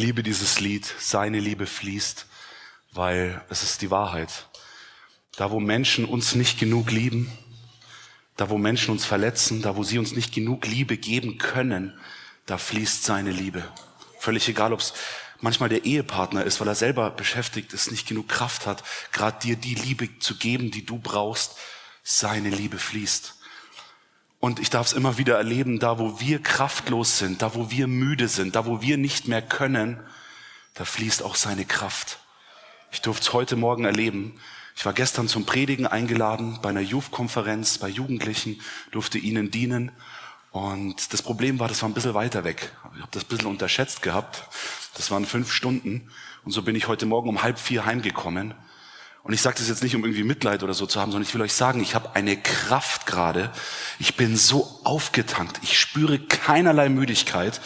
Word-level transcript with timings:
liebe 0.00 0.22
dieses 0.22 0.60
Lied, 0.60 0.92
seine 0.98 1.40
Liebe 1.40 1.66
fließt, 1.66 2.26
weil 2.92 3.44
es 3.50 3.62
ist 3.62 3.82
die 3.82 3.90
Wahrheit. 3.90 4.48
Da, 5.36 5.50
wo 5.50 5.60
Menschen 5.60 6.06
uns 6.06 6.34
nicht 6.34 6.58
genug 6.58 6.90
lieben, 6.90 7.30
da, 8.36 8.48
wo 8.48 8.56
Menschen 8.56 8.92
uns 8.92 9.04
verletzen, 9.04 9.60
da, 9.60 9.76
wo 9.76 9.84
sie 9.84 9.98
uns 9.98 10.12
nicht 10.12 10.32
genug 10.32 10.66
Liebe 10.66 10.96
geben 10.96 11.36
können, 11.36 11.98
da 12.46 12.56
fließt 12.56 13.04
seine 13.04 13.30
Liebe. 13.30 13.62
Völlig 14.18 14.48
egal, 14.48 14.72
ob 14.72 14.80
es 14.80 14.94
manchmal 15.40 15.68
der 15.68 15.84
Ehepartner 15.84 16.44
ist, 16.44 16.60
weil 16.60 16.68
er 16.68 16.74
selber 16.74 17.10
beschäftigt 17.10 17.74
ist, 17.74 17.90
nicht 17.90 18.08
genug 18.08 18.28
Kraft 18.28 18.66
hat, 18.66 18.82
gerade 19.12 19.38
dir 19.40 19.56
die 19.56 19.74
Liebe 19.74 20.18
zu 20.18 20.36
geben, 20.36 20.70
die 20.70 20.84
du 20.84 20.98
brauchst, 20.98 21.56
seine 22.02 22.48
Liebe 22.48 22.78
fließt. 22.78 23.34
Und 24.40 24.58
ich 24.58 24.70
darf 24.70 24.86
es 24.86 24.92
immer 24.94 25.18
wieder 25.18 25.36
erleben, 25.36 25.78
da 25.78 25.98
wo 25.98 26.18
wir 26.18 26.42
kraftlos 26.42 27.18
sind, 27.18 27.42
da 27.42 27.54
wo 27.54 27.70
wir 27.70 27.86
müde 27.86 28.26
sind, 28.26 28.56
da 28.56 28.64
wo 28.64 28.80
wir 28.80 28.96
nicht 28.96 29.28
mehr 29.28 29.42
können, 29.42 30.00
da 30.74 30.86
fließt 30.86 31.22
auch 31.22 31.34
seine 31.34 31.66
Kraft. 31.66 32.18
Ich 32.90 33.02
durfte 33.02 33.22
es 33.22 33.32
heute 33.34 33.56
Morgen 33.56 33.84
erleben. 33.84 34.40
Ich 34.74 34.86
war 34.86 34.94
gestern 34.94 35.28
zum 35.28 35.44
Predigen 35.44 35.86
eingeladen 35.86 36.58
bei 36.62 36.70
einer 36.70 36.80
Youth-Konferenz, 36.80 37.76
bei 37.76 37.88
Jugendlichen, 37.88 38.62
durfte 38.92 39.18
ihnen 39.18 39.50
dienen. 39.50 39.92
Und 40.52 41.12
das 41.12 41.20
Problem 41.20 41.58
war, 41.58 41.68
das 41.68 41.82
war 41.82 41.90
ein 41.90 41.94
bisschen 41.94 42.14
weiter 42.14 42.42
weg. 42.42 42.72
Ich 42.94 43.00
habe 43.02 43.10
das 43.10 43.24
ein 43.24 43.28
bisschen 43.28 43.46
unterschätzt 43.46 44.00
gehabt. 44.00 44.44
Das 44.94 45.10
waren 45.10 45.26
fünf 45.26 45.52
Stunden. 45.52 46.10
Und 46.44 46.52
so 46.52 46.62
bin 46.62 46.74
ich 46.74 46.88
heute 46.88 47.04
Morgen 47.04 47.28
um 47.28 47.42
halb 47.42 47.58
vier 47.58 47.84
heimgekommen. 47.84 48.54
Und 49.22 49.34
ich 49.34 49.42
sage 49.42 49.56
das 49.58 49.68
jetzt 49.68 49.82
nicht, 49.82 49.94
um 49.94 50.04
irgendwie 50.04 50.24
Mitleid 50.24 50.62
oder 50.62 50.74
so 50.74 50.86
zu 50.86 51.00
haben, 51.00 51.12
sondern 51.12 51.28
ich 51.28 51.34
will 51.34 51.42
euch 51.42 51.52
sagen, 51.52 51.80
ich 51.80 51.94
habe 51.94 52.14
eine 52.14 52.36
Kraft 52.36 53.06
gerade. 53.06 53.52
Ich 53.98 54.16
bin 54.16 54.36
so 54.36 54.80
aufgetankt. 54.82 55.60
Ich 55.62 55.78
spüre 55.78 56.18
keinerlei 56.18 56.88
Müdigkeit. 56.88 57.60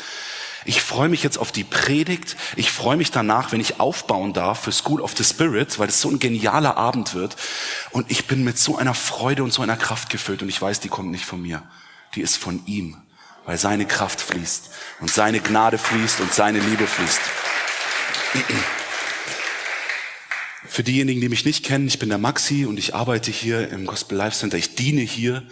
Ich 0.64 0.82
freue 0.82 1.08
mich 1.08 1.22
jetzt 1.22 1.38
auf 1.38 1.52
die 1.52 1.62
Predigt. 1.62 2.36
Ich 2.56 2.72
freue 2.72 2.96
mich 2.96 3.10
danach, 3.10 3.52
wenn 3.52 3.60
ich 3.60 3.80
aufbauen 3.80 4.32
darf 4.32 4.62
für 4.62 4.72
School 4.72 5.00
of 5.00 5.14
the 5.16 5.24
Spirit, 5.24 5.78
weil 5.78 5.88
es 5.88 6.00
so 6.00 6.08
ein 6.10 6.18
genialer 6.18 6.76
Abend 6.76 7.14
wird. 7.14 7.36
Und 7.90 8.10
ich 8.10 8.26
bin 8.26 8.42
mit 8.44 8.58
so 8.58 8.76
einer 8.76 8.94
Freude 8.94 9.44
und 9.44 9.52
so 9.52 9.62
einer 9.62 9.76
Kraft 9.76 10.10
gefüllt. 10.10 10.42
Und 10.42 10.48
ich 10.48 10.60
weiß, 10.60 10.80
die 10.80 10.88
kommt 10.88 11.10
nicht 11.10 11.26
von 11.26 11.40
mir. 11.40 11.62
Die 12.14 12.20
ist 12.22 12.36
von 12.36 12.64
ihm, 12.66 12.96
weil 13.44 13.58
seine 13.58 13.86
Kraft 13.86 14.20
fließt 14.20 14.70
und 15.00 15.10
seine 15.10 15.40
Gnade 15.40 15.78
fließt 15.78 16.20
und 16.20 16.32
seine 16.32 16.58
Liebe 16.58 16.86
fließt. 16.86 17.20
Für 20.66 20.82
diejenigen, 20.82 21.20
die 21.20 21.28
mich 21.28 21.44
nicht 21.44 21.64
kennen, 21.64 21.86
ich 21.86 21.98
bin 21.98 22.08
der 22.08 22.18
Maxi 22.18 22.64
und 22.64 22.78
ich 22.78 22.94
arbeite 22.94 23.30
hier 23.30 23.68
im 23.68 23.84
Gospel 23.86 24.16
Life 24.16 24.38
Center. 24.38 24.56
Ich 24.56 24.74
diene 24.74 25.02
hier. 25.02 25.42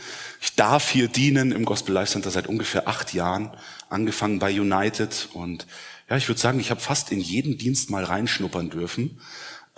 Ich 0.41 0.55
darf 0.55 0.91
hier 0.91 1.07
dienen 1.07 1.53
im 1.53 1.65
Gospel 1.67 1.93
Life 1.93 2.13
Center 2.13 2.31
seit 2.31 2.47
ungefähr 2.47 2.89
acht 2.89 3.13
Jahren, 3.13 3.51
angefangen 3.91 4.39
bei 4.39 4.51
United. 4.59 5.29
Und 5.35 5.67
ja, 6.09 6.17
ich 6.17 6.29
würde 6.29 6.41
sagen, 6.41 6.59
ich 6.61 6.71
habe 6.71 6.81
fast 6.81 7.13
in 7.13 7.21
jeden 7.21 7.59
Dienst 7.59 7.91
mal 7.91 8.05
reinschnuppern 8.05 8.71
dürfen. 8.71 9.21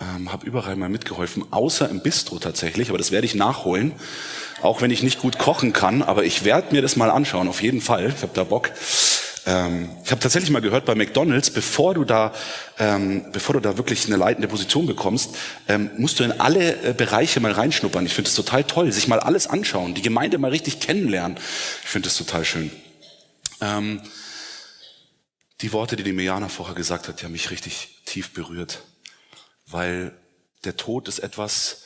Ähm, 0.00 0.32
habe 0.32 0.46
überall 0.46 0.76
mal 0.76 0.88
mitgeholfen, 0.88 1.44
außer 1.52 1.88
im 1.88 2.00
Bistro 2.00 2.38
tatsächlich, 2.40 2.88
aber 2.88 2.98
das 2.98 3.12
werde 3.12 3.26
ich 3.26 3.36
nachholen, 3.36 3.92
auch 4.60 4.80
wenn 4.80 4.90
ich 4.90 5.04
nicht 5.04 5.20
gut 5.20 5.38
kochen 5.38 5.72
kann, 5.72 6.02
aber 6.02 6.24
ich 6.24 6.44
werde 6.44 6.74
mir 6.74 6.82
das 6.82 6.96
mal 6.96 7.10
anschauen, 7.10 7.46
auf 7.46 7.62
jeden 7.62 7.80
Fall, 7.80 8.08
ich 8.08 8.22
habe 8.22 8.32
da 8.34 8.42
Bock. 8.42 8.72
Ähm, 9.46 9.90
ich 10.04 10.10
habe 10.10 10.20
tatsächlich 10.20 10.50
mal 10.50 10.62
gehört 10.62 10.86
bei 10.86 10.94
McDonald's, 10.94 11.50
bevor 11.50 11.94
du 11.94 12.04
da, 12.04 12.32
ähm, 12.78 13.30
bevor 13.32 13.54
du 13.54 13.60
da 13.60 13.76
wirklich 13.76 14.06
eine 14.06 14.16
leitende 14.16 14.48
Position 14.48 14.86
bekommst, 14.86 15.36
ähm, 15.68 15.90
musst 15.98 16.18
du 16.18 16.24
in 16.24 16.32
alle 16.40 16.82
äh, 16.82 16.94
Bereiche 16.94 17.40
mal 17.40 17.52
reinschnuppern. 17.52 18.06
Ich 18.06 18.14
finde 18.14 18.28
es 18.28 18.36
total 18.36 18.64
toll, 18.64 18.90
sich 18.92 19.06
mal 19.06 19.20
alles 19.20 19.46
anschauen, 19.46 19.94
die 19.94 20.02
Gemeinde 20.02 20.38
mal 20.38 20.50
richtig 20.50 20.80
kennenlernen. 20.80 21.36
Ich 21.82 21.88
finde 21.90 22.08
es 22.08 22.16
total 22.16 22.44
schön. 22.44 22.70
Ähm, 23.60 24.00
die 25.60 25.72
Worte, 25.72 25.96
die 25.96 26.02
die 26.02 26.12
Mejana 26.12 26.48
vorher 26.48 26.74
gesagt 26.74 27.08
hat, 27.08 27.20
die 27.20 27.24
haben 27.24 27.32
mich 27.32 27.50
richtig 27.50 28.00
tief 28.06 28.32
berührt, 28.32 28.82
weil 29.66 30.12
der 30.64 30.76
Tod 30.76 31.08
ist 31.08 31.18
etwas 31.18 31.82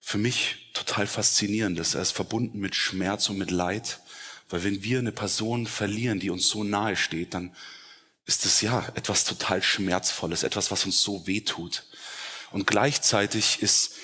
für 0.00 0.18
mich 0.18 0.70
total 0.74 1.06
faszinierendes. 1.06 1.94
Er 1.94 2.02
ist 2.02 2.10
verbunden 2.10 2.58
mit 2.58 2.74
Schmerz 2.74 3.30
und 3.30 3.38
mit 3.38 3.50
Leid. 3.50 4.00
Weil 4.54 4.62
wenn 4.62 4.84
wir 4.84 5.00
eine 5.00 5.10
Person 5.10 5.66
verlieren, 5.66 6.20
die 6.20 6.30
uns 6.30 6.48
so 6.48 6.62
nahe 6.62 6.94
steht, 6.94 7.34
dann 7.34 7.56
ist 8.24 8.46
es 8.46 8.60
ja 8.60 8.86
etwas 8.94 9.24
total 9.24 9.60
Schmerzvolles, 9.64 10.44
etwas, 10.44 10.70
was 10.70 10.84
uns 10.84 11.02
so 11.02 11.26
weh 11.26 11.40
tut. 11.40 11.82
Und 12.52 12.64
gleichzeitig 12.64 13.62
ist, 13.62 13.94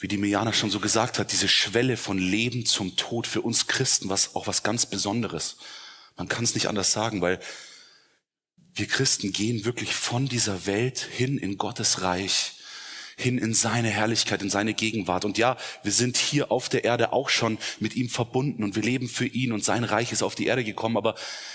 wie 0.00 0.08
die 0.08 0.16
Mejana 0.16 0.52
schon 0.52 0.72
so 0.72 0.80
gesagt 0.80 1.20
hat, 1.20 1.30
diese 1.30 1.46
Schwelle 1.46 1.96
von 1.96 2.18
Leben 2.18 2.66
zum 2.66 2.96
Tod 2.96 3.28
für 3.28 3.42
uns 3.42 3.68
Christen 3.68 4.08
was, 4.08 4.34
auch 4.34 4.48
was 4.48 4.64
ganz 4.64 4.86
Besonderes. 4.86 5.58
Man 6.16 6.26
kann 6.26 6.42
es 6.42 6.54
nicht 6.54 6.66
anders 6.66 6.90
sagen, 6.90 7.20
weil 7.20 7.38
wir 8.74 8.88
Christen 8.88 9.30
gehen 9.30 9.64
wirklich 9.64 9.94
von 9.94 10.26
dieser 10.26 10.66
Welt 10.66 10.98
hin 10.98 11.38
in 11.38 11.56
Gottes 11.56 12.02
Reich 12.02 12.53
hin 13.16 13.38
in 13.38 13.54
seine 13.54 13.88
Herrlichkeit, 13.88 14.42
in 14.42 14.50
seine 14.50 14.74
Gegenwart. 14.74 15.24
Und 15.24 15.38
ja, 15.38 15.56
wir 15.82 15.92
sind 15.92 16.16
hier 16.16 16.50
auf 16.50 16.68
der 16.68 16.84
Erde 16.84 17.12
auch 17.12 17.28
schon 17.28 17.58
mit 17.80 17.94
ihm 17.96 18.08
verbunden 18.08 18.64
und 18.64 18.76
wir 18.76 18.82
leben 18.82 19.08
für 19.08 19.26
ihn 19.26 19.52
und 19.52 19.64
sein 19.64 19.84
Reich 19.84 20.12
ist 20.12 20.22
auf 20.22 20.34
die 20.34 20.46
Erde 20.46 20.64
gekommen. 20.64 20.96
Aber 20.96 21.14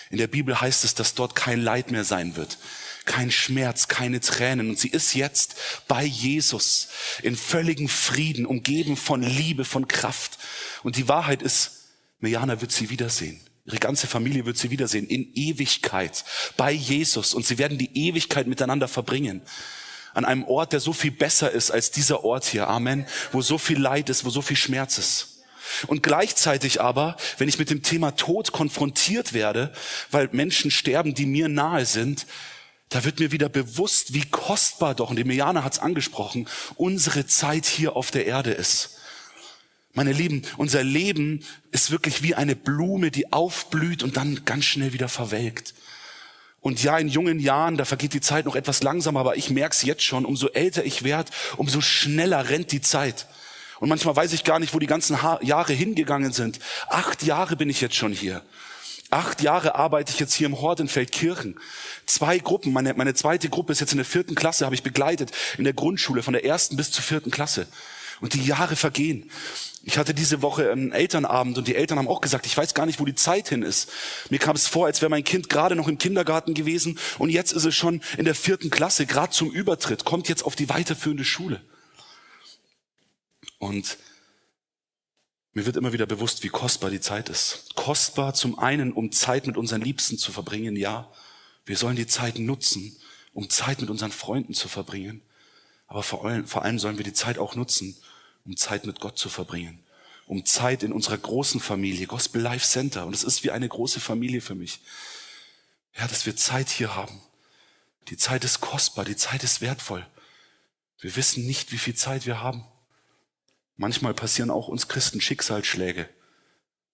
in 0.09 0.17
der 0.17 0.27
Bibel 0.27 0.59
heißt 0.59 0.83
es, 0.83 0.95
dass 0.95 1.15
dort 1.15 1.35
kein 1.35 1.61
Leid 1.61 1.91
mehr 1.91 2.03
sein 2.03 2.35
wird. 2.35 2.57
Kein 3.05 3.31
Schmerz, 3.31 3.87
keine 3.87 4.19
Tränen. 4.19 4.69
Und 4.69 4.79
sie 4.79 4.89
ist 4.89 5.13
jetzt 5.15 5.55
bei 5.87 6.03
Jesus 6.03 6.89
in 7.23 7.35
völligem 7.35 7.87
Frieden, 7.87 8.45
umgeben 8.45 8.95
von 8.95 9.21
Liebe, 9.21 9.65
von 9.65 9.87
Kraft. 9.87 10.37
Und 10.83 10.95
die 10.95 11.07
Wahrheit 11.07 11.41
ist, 11.41 11.87
Mirjana 12.19 12.61
wird 12.61 12.71
sie 12.71 12.89
wiedersehen. 12.89 13.39
Ihre 13.65 13.77
ganze 13.77 14.07
Familie 14.07 14.45
wird 14.45 14.57
sie 14.57 14.71
wiedersehen 14.71 15.07
in 15.07 15.31
Ewigkeit 15.35 16.23
bei 16.57 16.71
Jesus 16.71 17.33
und 17.33 17.45
sie 17.45 17.57
werden 17.57 17.77
die 17.77 18.07
Ewigkeit 18.07 18.47
miteinander 18.47 18.87
verbringen 18.87 19.41
an 20.13 20.25
einem 20.25 20.43
Ort, 20.43 20.73
der 20.73 20.79
so 20.79 20.93
viel 20.93 21.11
besser 21.11 21.51
ist 21.51 21.71
als 21.71 21.91
dieser 21.91 22.23
Ort 22.23 22.45
hier. 22.45 22.67
Amen. 22.67 23.05
Wo 23.31 23.41
so 23.41 23.57
viel 23.57 23.79
Leid 23.79 24.09
ist, 24.09 24.25
wo 24.25 24.29
so 24.29 24.41
viel 24.41 24.57
Schmerz 24.57 24.97
ist. 24.97 25.39
Und 25.87 26.03
gleichzeitig 26.03 26.81
aber, 26.81 27.15
wenn 27.37 27.49
ich 27.49 27.59
mit 27.59 27.69
dem 27.69 27.83
Thema 27.83 28.15
Tod 28.15 28.51
konfrontiert 28.51 29.33
werde, 29.33 29.71
weil 30.11 30.29
Menschen 30.31 30.71
sterben, 30.71 31.13
die 31.13 31.25
mir 31.25 31.47
nahe 31.47 31.85
sind, 31.85 32.25
da 32.89 33.05
wird 33.05 33.19
mir 33.19 33.31
wieder 33.31 33.49
bewusst, 33.49 34.13
wie 34.13 34.25
kostbar 34.25 34.95
doch, 34.95 35.11
und 35.11 35.15
die 35.15 35.23
Mejana 35.23 35.63
hat 35.63 35.73
es 35.73 35.79
angesprochen, 35.79 36.47
unsere 36.75 37.27
Zeit 37.27 37.67
hier 37.67 37.95
auf 37.95 38.09
der 38.09 38.25
Erde 38.25 38.51
ist. 38.51 38.97
Meine 39.93 40.11
Lieben, 40.11 40.43
unser 40.57 40.83
Leben 40.83 41.43
ist 41.71 41.91
wirklich 41.91 42.23
wie 42.23 42.35
eine 42.35 42.55
Blume, 42.55 43.11
die 43.11 43.31
aufblüht 43.31 44.01
und 44.01 44.17
dann 44.17 44.43
ganz 44.45 44.65
schnell 44.65 44.93
wieder 44.93 45.09
verwelkt. 45.09 45.73
Und 46.61 46.83
ja, 46.83 46.97
in 46.97 47.07
jungen 47.07 47.39
Jahren, 47.39 47.77
da 47.77 47.85
vergeht 47.85 48.13
die 48.13 48.21
Zeit 48.21 48.45
noch 48.45 48.55
etwas 48.55 48.83
langsamer, 48.83 49.21
aber 49.21 49.37
ich 49.37 49.49
merke 49.49 49.73
es 49.73 49.83
jetzt 49.83 50.03
schon, 50.03 50.25
umso 50.25 50.47
älter 50.47 50.83
ich 50.83 51.03
werde, 51.03 51.31
umso 51.57 51.79
schneller 51.81 52.49
rennt 52.49 52.71
die 52.71 52.81
Zeit. 52.81 53.27
Und 53.79 53.87
manchmal 53.87 54.15
weiß 54.15 54.33
ich 54.33 54.43
gar 54.43 54.59
nicht, 54.59 54.73
wo 54.73 54.79
die 54.79 54.87
ganzen 54.87 55.21
ha 55.21 55.39
Jahre 55.41 55.71
hingegangen 55.71 56.33
sind. 56.33 56.59
Acht 56.89 57.23
Jahre 57.23 57.55
bin 57.55 57.69
ich 57.69 57.79
jetzt 57.79 57.95
schon 57.95 58.11
hier. 58.11 58.41
Acht 59.09 59.41
Jahre 59.41 59.75
arbeite 59.75 60.11
ich 60.11 60.19
jetzt 60.19 60.33
hier 60.35 60.45
im 60.45 60.61
Hort 60.61 60.81
in 60.81 60.87
Feldkirchen. 60.87 61.57
Zwei 62.05 62.37
Gruppen, 62.37 62.73
meine, 62.73 62.93
meine 62.93 63.15
zweite 63.15 63.49
Gruppe 63.49 63.71
ist 63.71 63.79
jetzt 63.79 63.93
in 63.93 63.97
der 63.97 64.05
vierten 64.05 64.35
Klasse, 64.35 64.65
habe 64.65 64.75
ich 64.75 64.83
begleitet, 64.83 65.31
in 65.57 65.63
der 65.63 65.73
Grundschule, 65.73 66.21
von 66.21 66.33
der 66.33 66.45
ersten 66.45 66.75
bis 66.75 66.91
zur 66.91 67.03
vierten 67.03 67.31
Klasse. 67.31 67.67
Und 68.21 68.33
die 68.33 68.43
Jahre 68.43 68.75
vergehen. 68.75 69.29
Ich 69.83 69.97
hatte 69.97 70.13
diese 70.13 70.41
Woche 70.41 70.71
einen 70.71 70.91
Elternabend 70.91 71.57
und 71.57 71.67
die 71.67 71.75
Eltern 71.75 71.97
haben 71.97 72.07
auch 72.07 72.21
gesagt, 72.21 72.45
ich 72.45 72.55
weiß 72.55 72.73
gar 72.73 72.85
nicht, 72.85 72.99
wo 72.99 73.05
die 73.05 73.15
Zeit 73.15 73.49
hin 73.49 73.63
ist. 73.63 73.89
Mir 74.29 74.39
kam 74.39 74.55
es 74.55 74.67
vor, 74.67 74.85
als 74.85 75.01
wäre 75.01 75.09
mein 75.09 75.23
Kind 75.23 75.49
gerade 75.49 75.75
noch 75.75 75.87
im 75.87 75.97
Kindergarten 75.97 76.53
gewesen 76.53 76.99
und 77.17 77.29
jetzt 77.29 77.53
ist 77.53 77.65
es 77.65 77.75
schon 77.75 78.01
in 78.17 78.25
der 78.25 78.35
vierten 78.35 78.69
Klasse, 78.69 79.05
gerade 79.05 79.31
zum 79.31 79.49
Übertritt, 79.49 80.03
kommt 80.03 80.27
jetzt 80.27 80.43
auf 80.43 80.55
die 80.55 80.67
weiterführende 80.67 81.23
Schule. 81.23 81.61
Und 83.57 83.97
mir 85.53 85.65
wird 85.65 85.77
immer 85.77 85.93
wieder 85.93 86.05
bewusst, 86.05 86.43
wie 86.43 86.49
kostbar 86.49 86.89
die 86.89 87.01
Zeit 87.01 87.29
ist. 87.29 87.73
Kostbar 87.75 88.33
zum 88.33 88.59
einen, 88.59 88.93
um 88.93 89.11
Zeit 89.11 89.47
mit 89.47 89.57
unseren 89.57 89.81
Liebsten 89.81 90.17
zu 90.17 90.31
verbringen, 90.31 90.75
ja. 90.75 91.11
Wir 91.65 91.77
sollen 91.77 91.95
die 91.95 92.07
Zeit 92.07 92.37
nutzen, 92.39 92.97
um 93.33 93.49
Zeit 93.49 93.81
mit 93.81 93.89
unseren 93.89 94.11
Freunden 94.11 94.53
zu 94.53 94.67
verbringen. 94.67 95.21
Aber 95.87 96.03
vor 96.03 96.25
allem, 96.25 96.45
vor 96.47 96.63
allem 96.63 96.79
sollen 96.79 96.97
wir 96.97 97.03
die 97.03 97.13
Zeit 97.13 97.37
auch 97.37 97.55
nutzen, 97.55 97.97
um 98.45 98.57
Zeit 98.57 98.85
mit 98.85 98.99
Gott 98.99 99.17
zu 99.17 99.29
verbringen, 99.29 99.83
um 100.25 100.45
Zeit 100.45 100.83
in 100.83 100.93
unserer 100.93 101.17
großen 101.17 101.59
Familie, 101.59 102.07
Gospel 102.07 102.41
Life 102.41 102.67
Center. 102.67 103.05
Und 103.05 103.13
es 103.13 103.23
ist 103.23 103.43
wie 103.43 103.51
eine 103.51 103.67
große 103.67 103.99
Familie 103.99 104.41
für 104.41 104.55
mich. 104.55 104.79
Ja, 105.97 106.07
dass 106.07 106.25
wir 106.25 106.35
Zeit 106.35 106.69
hier 106.69 106.95
haben. 106.95 107.21
Die 108.09 108.17
Zeit 108.17 108.43
ist 108.43 108.61
kostbar, 108.61 109.05
die 109.05 109.15
Zeit 109.15 109.43
ist 109.43 109.61
wertvoll. 109.61 110.05
Wir 110.99 111.15
wissen 111.15 111.45
nicht, 111.45 111.71
wie 111.71 111.77
viel 111.77 111.95
Zeit 111.95 112.25
wir 112.25 112.41
haben. 112.41 112.63
Manchmal 113.77 114.13
passieren 114.13 114.51
auch 114.51 114.67
uns 114.67 114.87
Christen 114.87 115.21
Schicksalsschläge. 115.21 116.09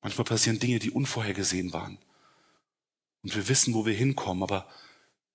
Manchmal 0.02 0.26
passieren 0.26 0.60
Dinge, 0.60 0.78
die 0.78 0.92
unvorhergesehen 0.92 1.74
waren. 1.74 1.98
Und 3.24 3.36
wir 3.36 3.48
wissen, 3.48 3.74
wo 3.74 3.88
wir 3.88 3.94
hinkommen, 3.96 4.44
aber 4.44 4.70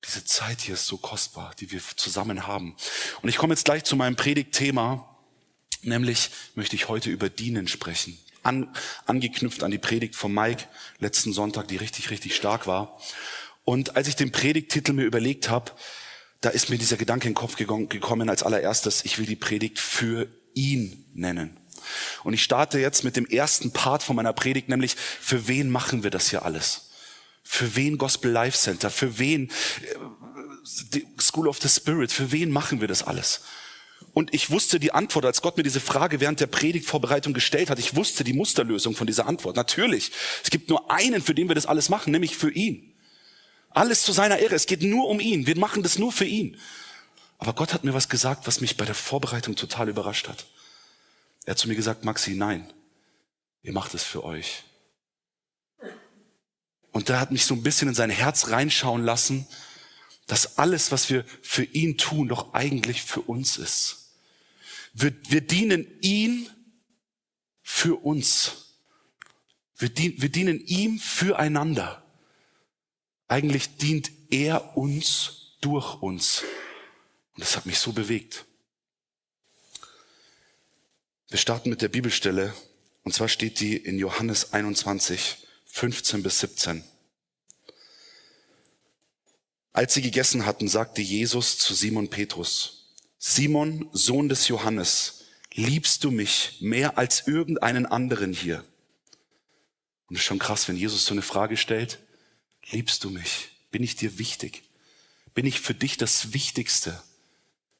diese 0.04 0.24
Zeit 0.24 0.60
hier 0.60 0.74
ist 0.74 0.86
so 0.86 0.96
kostbar, 0.96 1.54
die 1.58 1.72
wir 1.72 1.80
zusammen 1.96 2.46
haben. 2.46 2.76
Und 3.20 3.28
ich 3.28 3.36
komme 3.36 3.52
jetzt 3.52 3.64
gleich 3.64 3.82
zu 3.82 3.96
meinem 3.96 4.14
Predigtthema. 4.14 5.09
Nämlich 5.82 6.30
möchte 6.54 6.76
ich 6.76 6.88
heute 6.88 7.10
über 7.10 7.28
Dienen 7.28 7.68
sprechen. 7.68 8.18
An, 8.42 8.74
angeknüpft 9.06 9.62
an 9.62 9.70
die 9.70 9.78
Predigt 9.78 10.16
von 10.16 10.32
Mike 10.32 10.64
letzten 10.98 11.32
Sonntag, 11.32 11.68
die 11.68 11.76
richtig, 11.76 12.10
richtig 12.10 12.34
stark 12.34 12.66
war. 12.66 12.98
Und 13.64 13.96
als 13.96 14.08
ich 14.08 14.16
den 14.16 14.32
Predigttitel 14.32 14.92
mir 14.92 15.04
überlegt 15.04 15.50
habe, 15.50 15.72
da 16.40 16.48
ist 16.48 16.70
mir 16.70 16.78
dieser 16.78 16.96
Gedanke 16.96 17.28
in 17.28 17.34
den 17.34 17.38
Kopf 17.38 17.56
gekommen 17.56 18.30
als 18.30 18.42
allererstes, 18.42 19.04
ich 19.04 19.18
will 19.18 19.26
die 19.26 19.36
Predigt 19.36 19.78
für 19.78 20.28
ihn 20.54 21.04
nennen. 21.14 21.56
Und 22.24 22.34
ich 22.34 22.42
starte 22.42 22.78
jetzt 22.78 23.04
mit 23.04 23.16
dem 23.16 23.26
ersten 23.26 23.72
Part 23.72 24.02
von 24.02 24.16
meiner 24.16 24.32
Predigt, 24.32 24.68
nämlich 24.68 24.96
für 24.96 25.48
wen 25.48 25.70
machen 25.70 26.02
wir 26.02 26.10
das 26.10 26.30
hier 26.30 26.44
alles? 26.44 26.90
Für 27.42 27.74
wen 27.76 27.98
Gospel 27.98 28.30
Life 28.30 28.56
Center? 28.56 28.90
Für 28.90 29.18
wen 29.18 29.50
äh, 30.92 31.00
School 31.20 31.48
of 31.48 31.60
the 31.60 31.68
Spirit? 31.68 32.12
Für 32.12 32.32
wen 32.32 32.50
machen 32.50 32.80
wir 32.80 32.88
das 32.88 33.02
alles? 33.02 33.42
Und 34.12 34.34
ich 34.34 34.50
wusste 34.50 34.80
die 34.80 34.92
Antwort, 34.92 35.24
als 35.24 35.40
Gott 35.40 35.56
mir 35.56 35.62
diese 35.62 35.80
Frage 35.80 36.20
während 36.20 36.40
der 36.40 36.46
Predigtvorbereitung 36.46 37.32
gestellt 37.32 37.70
hat. 37.70 37.78
Ich 37.78 37.94
wusste 37.94 38.24
die 38.24 38.32
Musterlösung 38.32 38.94
von 38.94 39.06
dieser 39.06 39.26
Antwort. 39.26 39.56
Natürlich. 39.56 40.10
Es 40.42 40.50
gibt 40.50 40.68
nur 40.68 40.90
einen, 40.90 41.22
für 41.22 41.34
den 41.34 41.48
wir 41.48 41.54
das 41.54 41.66
alles 41.66 41.88
machen, 41.88 42.10
nämlich 42.10 42.36
für 42.36 42.50
ihn. 42.50 42.92
Alles 43.70 44.02
zu 44.02 44.12
seiner 44.12 44.38
Ehre. 44.38 44.54
Es 44.56 44.66
geht 44.66 44.82
nur 44.82 45.08
um 45.08 45.20
ihn. 45.20 45.46
Wir 45.46 45.56
machen 45.56 45.82
das 45.82 45.98
nur 45.98 46.12
für 46.12 46.24
ihn. 46.24 46.56
Aber 47.38 47.54
Gott 47.54 47.72
hat 47.72 47.84
mir 47.84 47.94
was 47.94 48.08
gesagt, 48.08 48.46
was 48.46 48.60
mich 48.60 48.76
bei 48.76 48.84
der 48.84 48.94
Vorbereitung 48.94 49.54
total 49.54 49.88
überrascht 49.88 50.28
hat. 50.28 50.46
Er 51.46 51.52
hat 51.52 51.58
zu 51.58 51.68
mir 51.68 51.76
gesagt, 51.76 52.04
Maxi, 52.04 52.32
nein, 52.32 52.70
ihr 53.62 53.72
macht 53.72 53.94
es 53.94 54.02
für 54.02 54.24
euch. 54.24 54.64
Und 56.92 57.08
da 57.08 57.20
hat 57.20 57.30
mich 57.30 57.46
so 57.46 57.54
ein 57.54 57.62
bisschen 57.62 57.88
in 57.88 57.94
sein 57.94 58.10
Herz 58.10 58.48
reinschauen 58.48 59.04
lassen, 59.04 59.46
dass 60.30 60.58
alles, 60.58 60.92
was 60.92 61.10
wir 61.10 61.24
für 61.42 61.64
ihn 61.64 61.98
tun, 61.98 62.28
doch 62.28 62.54
eigentlich 62.54 63.02
für 63.02 63.20
uns 63.20 63.56
ist. 63.56 64.12
Wir, 64.92 65.12
wir 65.28 65.40
dienen 65.40 65.88
ihn 66.02 66.48
für 67.62 67.96
uns. 67.96 68.76
Wir, 69.76 69.88
dien, 69.88 70.22
wir 70.22 70.28
dienen 70.28 70.64
ihm 70.64 71.00
füreinander. 71.00 72.06
Eigentlich 73.26 73.76
dient 73.78 74.12
er 74.30 74.76
uns 74.76 75.56
durch 75.62 76.00
uns. 76.00 76.44
Und 77.34 77.42
das 77.42 77.56
hat 77.56 77.66
mich 77.66 77.80
so 77.80 77.90
bewegt. 77.90 78.44
Wir 81.26 81.38
starten 81.38 81.70
mit 81.70 81.82
der 81.82 81.88
Bibelstelle. 81.88 82.54
Und 83.02 83.14
zwar 83.14 83.26
steht 83.28 83.58
die 83.58 83.76
in 83.76 83.98
Johannes 83.98 84.52
21, 84.52 85.38
15 85.66 86.22
bis 86.22 86.38
17. 86.38 86.84
Als 89.72 89.94
sie 89.94 90.02
gegessen 90.02 90.46
hatten, 90.46 90.68
sagte 90.68 91.00
Jesus 91.00 91.58
zu 91.58 91.74
Simon 91.74 92.08
Petrus, 92.08 92.88
Simon, 93.18 93.88
Sohn 93.92 94.28
des 94.28 94.48
Johannes, 94.48 95.24
liebst 95.54 96.04
du 96.04 96.10
mich 96.10 96.56
mehr 96.60 96.98
als 96.98 97.26
irgendeinen 97.26 97.86
anderen 97.86 98.32
hier? 98.32 98.64
Und 100.08 100.16
es 100.16 100.22
ist 100.22 100.26
schon 100.26 100.38
krass, 100.38 100.66
wenn 100.68 100.76
Jesus 100.76 101.04
so 101.04 101.14
eine 101.14 101.22
Frage 101.22 101.56
stellt, 101.56 101.98
liebst 102.70 103.04
du 103.04 103.10
mich? 103.10 103.50
Bin 103.70 103.82
ich 103.82 103.94
dir 103.94 104.18
wichtig? 104.18 104.64
Bin 105.34 105.46
ich 105.46 105.60
für 105.60 105.74
dich 105.74 105.96
das 105.96 106.32
Wichtigste 106.32 107.00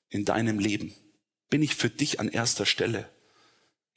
in 0.09 0.25
deinem 0.25 0.59
Leben? 0.61 0.95
Bin 1.49 1.63
ich 1.63 1.75
für 1.75 1.91
dich 1.91 2.21
an 2.21 2.29
erster 2.29 2.67
Stelle? 2.67 3.11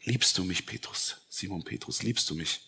Liebst 0.04 0.38
du 0.38 0.44
mich, 0.44 0.66
Petrus? 0.66 1.18
Simon 1.30 1.64
Petrus, 1.64 2.02
liebst 2.02 2.30
du 2.30 2.36
mich? 2.36 2.62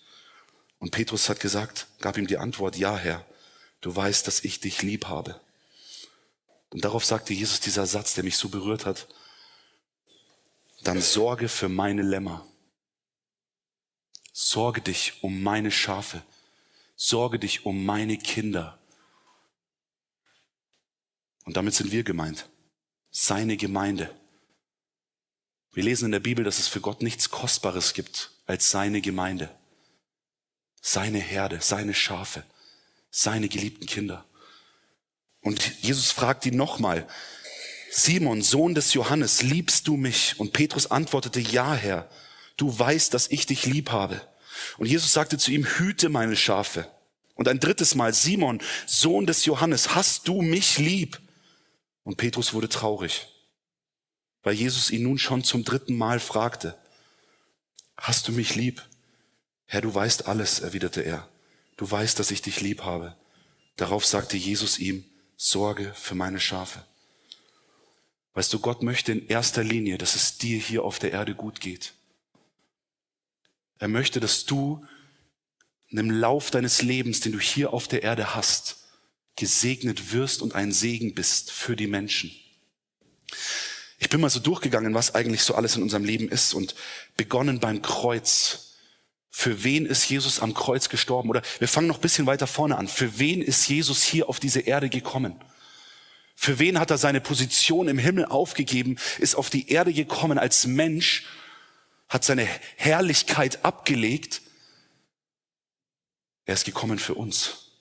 Und 0.78 0.92
Petrus 0.92 1.30
hat 1.30 1.40
gesagt, 1.40 1.88
gab 2.00 2.18
ihm 2.18 2.28
die 2.28 2.38
Antwort, 2.38 2.78
ja, 2.78 2.96
Herr, 2.96 3.26
du 3.86 3.96
weißt, 3.96 4.26
dass 4.26 4.44
ich 4.44 4.60
dich 4.60 4.82
lieb 4.82 5.06
habe. 5.06 5.40
Und 6.72 6.84
darauf 6.84 7.06
sagte 7.06 7.36
Jesus 7.36 7.60
dieser 7.60 7.86
Satz, 7.86 8.16
der 8.16 8.24
mich 8.24 8.36
so 8.36 8.50
berührt 8.50 8.88
hat. 8.88 9.08
Dann 10.82 11.02
sorge 11.02 11.48
für 11.48 11.70
meine 11.70 12.02
Lämmer. 12.02 12.44
Sorge 14.34 14.82
dich 14.82 15.22
um 15.22 15.44
meine 15.44 15.70
Schafe. 15.70 16.24
Sorge 16.96 17.38
dich 17.38 17.68
um 17.68 17.86
meine 17.86 18.18
Kinder. 18.18 18.80
Und 21.44 21.56
damit 21.56 21.76
sind 21.76 21.92
wir 21.92 22.04
gemeint. 22.04 22.50
Seine 23.12 23.56
Gemeinde. 23.56 24.14
Wir 25.74 25.84
lesen 25.84 26.06
in 26.06 26.12
der 26.12 26.20
Bibel, 26.22 26.44
dass 26.44 26.58
es 26.58 26.68
für 26.68 26.82
Gott 26.82 27.04
nichts 27.04 27.30
Kostbares 27.30 27.94
gibt 27.94 28.32
als 28.48 28.72
seine 28.72 29.02
Gemeinde. 29.02 29.54
Seine 30.82 31.20
Herde, 31.20 31.62
seine 31.62 31.94
Schafe, 31.94 32.44
seine 33.18 33.48
geliebten 33.48 33.86
Kinder. 33.86 34.26
Und 35.40 35.82
Jesus 35.82 36.12
fragt 36.12 36.46
ihn 36.46 36.58
nochmal, 36.58 37.08
Simon, 37.90 38.42
Sohn 38.42 38.76
des 38.76 38.94
Johannes, 38.94 39.42
liebst 39.42 39.88
du 39.88 39.96
mich? 39.96 40.38
Und 40.38 40.52
Petrus 40.52 40.92
antwortete, 40.92 41.40
ja, 41.40 41.74
Herr, 41.74 42.10
du 42.58 42.78
weißt, 42.78 43.14
dass 43.14 43.32
ich 43.32 43.46
dich 43.46 43.66
lieb 43.66 43.90
habe. 43.92 44.20
Und 44.78 44.88
Jesus 44.88 45.14
sagte 45.14 45.38
zu 45.38 45.52
ihm, 45.52 45.66
hüte 45.66 46.10
meine 46.10 46.36
Schafe. 46.36 46.92
Und 47.36 47.48
ein 47.48 47.62
drittes 47.62 47.96
Mal, 47.96 48.14
Simon, 48.14 48.62
Sohn 48.86 49.26
des 49.26 49.46
Johannes, 49.46 49.96
hast 49.96 50.28
du 50.28 50.42
mich 50.42 50.78
lieb? 50.78 51.18
Und 52.04 52.18
Petrus 52.18 52.54
wurde 52.54 52.68
traurig, 52.68 53.28
weil 54.44 54.56
Jesus 54.56 54.92
ihn 54.92 55.04
nun 55.04 55.18
schon 55.18 55.46
zum 55.46 55.64
dritten 55.64 55.96
Mal 55.96 56.20
fragte, 56.20 56.78
hast 57.96 58.28
du 58.28 58.34
mich 58.34 58.56
lieb? 58.56 58.84
Herr, 59.68 59.82
du 59.82 59.94
weißt 59.94 60.28
alles, 60.28 60.60
erwiderte 60.60 61.00
er. 61.00 61.30
Du 61.78 61.90
weißt, 61.90 62.20
dass 62.20 62.32
ich 62.32 62.42
dich 62.42 62.62
lieb 62.62 62.84
habe. 62.84 63.16
Darauf 63.76 64.06
sagte 64.06 64.38
Jesus 64.38 64.80
ihm, 64.80 65.04
Sorge 65.38 65.94
für 65.96 66.16
meine 66.16 66.40
Schafe. 66.40 66.84
Weißt 68.34 68.52
du, 68.54 68.60
Gott 68.60 68.84
möchte 68.84 69.12
in 69.12 69.28
erster 69.28 69.64
Linie, 69.64 69.98
dass 69.98 70.16
es 70.16 70.38
dir 70.38 70.58
hier 70.58 70.84
auf 70.84 71.00
der 71.00 71.12
Erde 71.12 71.36
gut 71.36 71.60
geht. 71.60 71.94
Er 73.80 73.88
möchte, 73.88 74.20
dass 74.20 74.46
du 74.46 74.86
dem 75.92 76.12
Lauf 76.12 76.52
deines 76.52 76.82
Lebens, 76.82 77.22
den 77.22 77.32
du 77.32 77.40
hier 77.40 77.74
auf 77.74 77.88
der 77.88 78.04
Erde 78.04 78.36
hast, 78.36 78.78
gesegnet 79.36 80.12
wirst 80.14 80.42
und 80.42 80.56
ein 80.56 80.72
Segen 80.72 81.14
bist 81.14 81.52
für 81.52 81.76
die 81.76 81.88
Menschen. 81.88 82.32
Ich 83.98 84.10
bin 84.10 84.22
mal 84.22 84.30
so 84.30 84.40
durchgegangen, 84.40 84.94
was 84.94 85.16
eigentlich 85.16 85.44
so 85.44 85.56
alles 85.56 85.76
in 85.76 85.84
unserem 85.84 86.04
Leben 86.04 86.30
ist 86.30 86.54
und 86.54 86.76
begonnen 87.18 87.60
beim 87.60 87.82
Kreuz 87.82 88.65
für 89.38 89.66
wen 89.66 89.86
ist 89.86 90.08
Jesus 90.08 90.40
am 90.40 90.54
Kreuz 90.54 90.88
gestorben? 90.88 91.30
Oder 91.30 91.42
wir 91.60 91.68
fangen 91.68 91.88
noch 91.88 91.98
ein 91.98 92.02
bisschen 92.02 92.26
weiter 92.26 92.48
vorne 92.48 92.78
an. 92.78 92.88
Für 92.88 93.20
wen 93.20 93.42
ist 93.42 93.68
Jesus 93.68 94.02
hier 94.02 94.30
auf 94.30 94.40
diese 94.40 94.62
Erde 94.62 94.88
gekommen? 94.88 95.36
Für 96.38 96.58
wen 96.58 96.80
hat 96.80 96.90
er 96.90 96.98
seine 96.98 97.20
Position 97.20 97.90
im 97.90 97.98
Himmel 97.98 98.24
aufgegeben, 98.24 98.96
ist 99.20 99.36
auf 99.36 99.50
die 99.50 99.68
Erde 99.70 99.92
gekommen 99.92 100.40
als 100.40 100.68
Mensch, 100.68 101.26
hat 102.08 102.24
seine 102.24 102.48
Herrlichkeit 102.78 103.66
abgelegt? 103.66 104.42
Er 106.46 106.54
ist 106.54 106.64
gekommen 106.64 106.98
für 106.98 107.16
uns. 107.16 107.72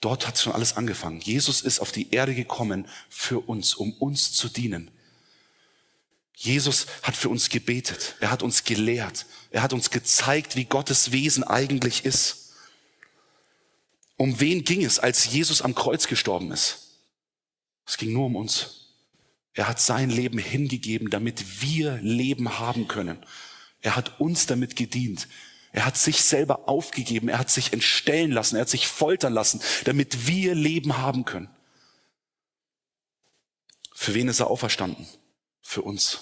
Dort 0.00 0.26
hat 0.26 0.40
schon 0.40 0.54
alles 0.54 0.76
angefangen. 0.76 1.20
Jesus 1.20 1.62
ist 1.62 1.78
auf 1.78 1.92
die 1.92 2.10
Erde 2.10 2.34
gekommen 2.34 2.88
für 3.08 3.38
uns, 3.38 3.76
um 3.76 3.92
uns 3.92 4.32
zu 4.32 4.48
dienen. 4.48 4.90
Jesus 6.38 6.86
hat 7.02 7.16
für 7.16 7.30
uns 7.30 7.48
gebetet. 7.48 8.14
Er 8.20 8.30
hat 8.30 8.42
uns 8.42 8.62
gelehrt. 8.62 9.24
Er 9.50 9.62
hat 9.62 9.72
uns 9.72 9.90
gezeigt, 9.90 10.54
wie 10.54 10.66
Gottes 10.66 11.10
Wesen 11.10 11.42
eigentlich 11.42 12.04
ist. 12.04 12.52
Um 14.18 14.38
wen 14.38 14.62
ging 14.62 14.84
es, 14.84 14.98
als 14.98 15.32
Jesus 15.32 15.62
am 15.62 15.74
Kreuz 15.74 16.06
gestorben 16.06 16.52
ist? 16.52 16.98
Es 17.86 17.96
ging 17.96 18.12
nur 18.12 18.26
um 18.26 18.36
uns. 18.36 18.92
Er 19.54 19.66
hat 19.66 19.80
sein 19.80 20.10
Leben 20.10 20.38
hingegeben, 20.38 21.08
damit 21.08 21.62
wir 21.62 21.96
Leben 22.02 22.58
haben 22.58 22.86
können. 22.86 23.24
Er 23.80 23.96
hat 23.96 24.20
uns 24.20 24.44
damit 24.44 24.76
gedient. 24.76 25.28
Er 25.72 25.86
hat 25.86 25.96
sich 25.96 26.22
selber 26.22 26.68
aufgegeben. 26.68 27.30
Er 27.30 27.38
hat 27.38 27.50
sich 27.50 27.72
entstellen 27.72 28.30
lassen. 28.30 28.56
Er 28.56 28.62
hat 28.62 28.68
sich 28.68 28.88
foltern 28.88 29.32
lassen, 29.32 29.62
damit 29.84 30.26
wir 30.26 30.54
Leben 30.54 30.98
haben 30.98 31.24
können. 31.24 31.48
Für 33.94 34.12
wen 34.12 34.28
ist 34.28 34.40
er 34.40 34.48
auferstanden? 34.48 35.06
Für 35.68 35.82
uns, 35.82 36.20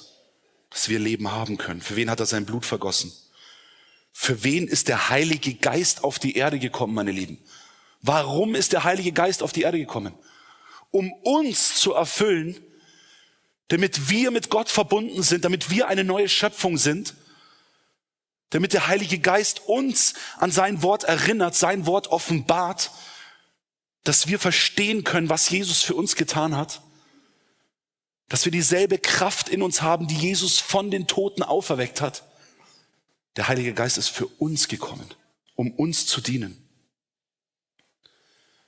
dass 0.70 0.88
wir 0.88 0.98
Leben 0.98 1.30
haben 1.30 1.58
können. 1.58 1.82
Für 1.82 1.96
wen 1.96 2.08
hat 2.08 2.18
er 2.18 2.24
sein 2.24 2.46
Blut 2.46 2.64
vergossen? 2.64 3.12
Für 4.10 4.42
wen 4.42 4.66
ist 4.66 4.88
der 4.88 5.10
Heilige 5.10 5.52
Geist 5.52 6.02
auf 6.02 6.18
die 6.18 6.36
Erde 6.36 6.58
gekommen, 6.58 6.94
meine 6.94 7.12
Lieben? 7.12 7.38
Warum 8.00 8.54
ist 8.54 8.72
der 8.72 8.84
Heilige 8.84 9.12
Geist 9.12 9.42
auf 9.42 9.52
die 9.52 9.60
Erde 9.60 9.78
gekommen? 9.78 10.14
Um 10.90 11.12
uns 11.12 11.76
zu 11.76 11.92
erfüllen, 11.92 12.58
damit 13.68 14.08
wir 14.08 14.30
mit 14.30 14.48
Gott 14.48 14.70
verbunden 14.70 15.22
sind, 15.22 15.44
damit 15.44 15.70
wir 15.70 15.88
eine 15.88 16.04
neue 16.04 16.30
Schöpfung 16.30 16.78
sind, 16.78 17.12
damit 18.48 18.72
der 18.72 18.86
Heilige 18.86 19.18
Geist 19.18 19.68
uns 19.68 20.14
an 20.38 20.52
sein 20.52 20.82
Wort 20.82 21.04
erinnert, 21.04 21.54
sein 21.54 21.84
Wort 21.84 22.06
offenbart, 22.08 22.92
dass 24.04 24.26
wir 24.26 24.38
verstehen 24.38 25.04
können, 25.04 25.28
was 25.28 25.50
Jesus 25.50 25.82
für 25.82 25.94
uns 25.94 26.16
getan 26.16 26.56
hat 26.56 26.80
dass 28.28 28.44
wir 28.44 28.52
dieselbe 28.52 28.98
Kraft 28.98 29.48
in 29.48 29.62
uns 29.62 29.82
haben, 29.82 30.08
die 30.08 30.16
Jesus 30.16 30.58
von 30.58 30.90
den 30.90 31.06
Toten 31.06 31.42
auferweckt 31.42 32.00
hat. 32.00 32.24
Der 33.36 33.48
Heilige 33.48 33.74
Geist 33.74 33.98
ist 33.98 34.08
für 34.08 34.26
uns 34.26 34.68
gekommen, 34.68 35.08
um 35.54 35.72
uns 35.72 36.06
zu 36.06 36.20
dienen. 36.20 36.60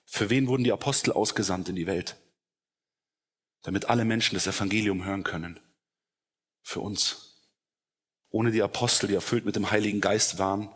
Für 0.04 0.30
wen 0.30 0.46
wurden 0.46 0.64
die 0.64 0.72
Apostel 0.72 1.12
ausgesandt 1.12 1.68
in 1.68 1.76
die 1.76 1.86
Welt? 1.86 2.16
Damit 3.62 3.86
alle 3.86 4.04
Menschen 4.04 4.34
das 4.34 4.46
Evangelium 4.46 5.04
hören 5.04 5.24
können. 5.24 5.58
Für 6.62 6.80
uns. 6.80 7.34
Ohne 8.30 8.50
die 8.50 8.62
Apostel, 8.62 9.08
die 9.08 9.14
erfüllt 9.14 9.44
mit 9.44 9.56
dem 9.56 9.70
Heiligen 9.70 10.00
Geist 10.00 10.38
waren, 10.38 10.68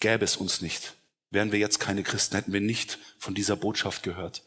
gäbe 0.00 0.24
es 0.24 0.36
uns 0.36 0.60
nicht. 0.60 0.94
wären 1.30 1.52
wir 1.52 1.58
jetzt 1.58 1.80
keine 1.80 2.02
Christen, 2.02 2.36
hätten 2.36 2.52
wir 2.52 2.60
nicht 2.60 2.98
von 3.18 3.34
dieser 3.34 3.56
Botschaft 3.56 4.02
gehört. 4.02 4.45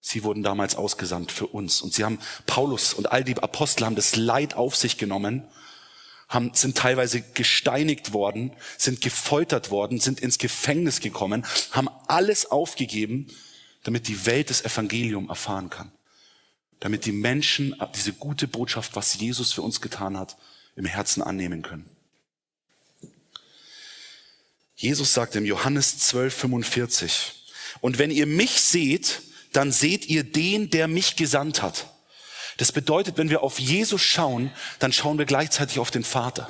Sie 0.00 0.22
wurden 0.22 0.42
damals 0.42 0.76
ausgesandt 0.76 1.32
für 1.32 1.46
uns 1.46 1.82
und 1.82 1.92
sie 1.92 2.04
haben 2.04 2.18
Paulus 2.46 2.94
und 2.94 3.10
all 3.10 3.24
die 3.24 3.36
Apostel 3.36 3.84
haben 3.84 3.96
das 3.96 4.16
Leid 4.16 4.54
auf 4.54 4.76
sich 4.76 4.96
genommen, 4.96 5.44
haben, 6.28 6.52
sind 6.54 6.76
teilweise 6.76 7.22
gesteinigt 7.22 8.12
worden, 8.12 8.52
sind 8.76 9.00
gefoltert 9.00 9.70
worden, 9.70 9.98
sind 9.98 10.20
ins 10.20 10.38
Gefängnis 10.38 11.00
gekommen, 11.00 11.44
haben 11.72 11.88
alles 12.06 12.50
aufgegeben, 12.50 13.28
damit 13.82 14.08
die 14.08 14.26
Welt 14.26 14.50
das 14.50 14.64
Evangelium 14.64 15.28
erfahren 15.28 15.70
kann. 15.70 15.90
Damit 16.80 17.06
die 17.06 17.12
Menschen 17.12 17.74
diese 17.96 18.12
gute 18.12 18.46
Botschaft, 18.46 18.94
was 18.94 19.14
Jesus 19.14 19.52
für 19.52 19.62
uns 19.62 19.80
getan 19.80 20.18
hat, 20.18 20.36
im 20.76 20.84
Herzen 20.84 21.22
annehmen 21.22 21.62
können. 21.62 21.88
Jesus 24.76 25.12
sagt 25.12 25.34
im 25.34 25.44
Johannes 25.44 25.98
12, 25.98 26.34
45, 26.34 27.34
und 27.80 27.98
wenn 27.98 28.10
ihr 28.10 28.26
mich 28.26 28.60
seht, 28.60 29.22
dann 29.52 29.72
seht 29.72 30.06
ihr 30.06 30.24
den, 30.24 30.70
der 30.70 30.88
mich 30.88 31.16
gesandt 31.16 31.62
hat. 31.62 31.86
Das 32.58 32.72
bedeutet, 32.72 33.18
wenn 33.18 33.30
wir 33.30 33.42
auf 33.42 33.58
Jesus 33.58 34.02
schauen, 34.02 34.50
dann 34.78 34.92
schauen 34.92 35.18
wir 35.18 35.26
gleichzeitig 35.26 35.78
auf 35.78 35.90
den 35.90 36.04
Vater. 36.04 36.48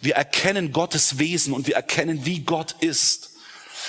Wir 0.00 0.14
erkennen 0.16 0.72
Gottes 0.72 1.18
Wesen 1.18 1.52
und 1.52 1.66
wir 1.66 1.76
erkennen, 1.76 2.24
wie 2.24 2.40
Gott 2.40 2.76
ist. 2.80 3.32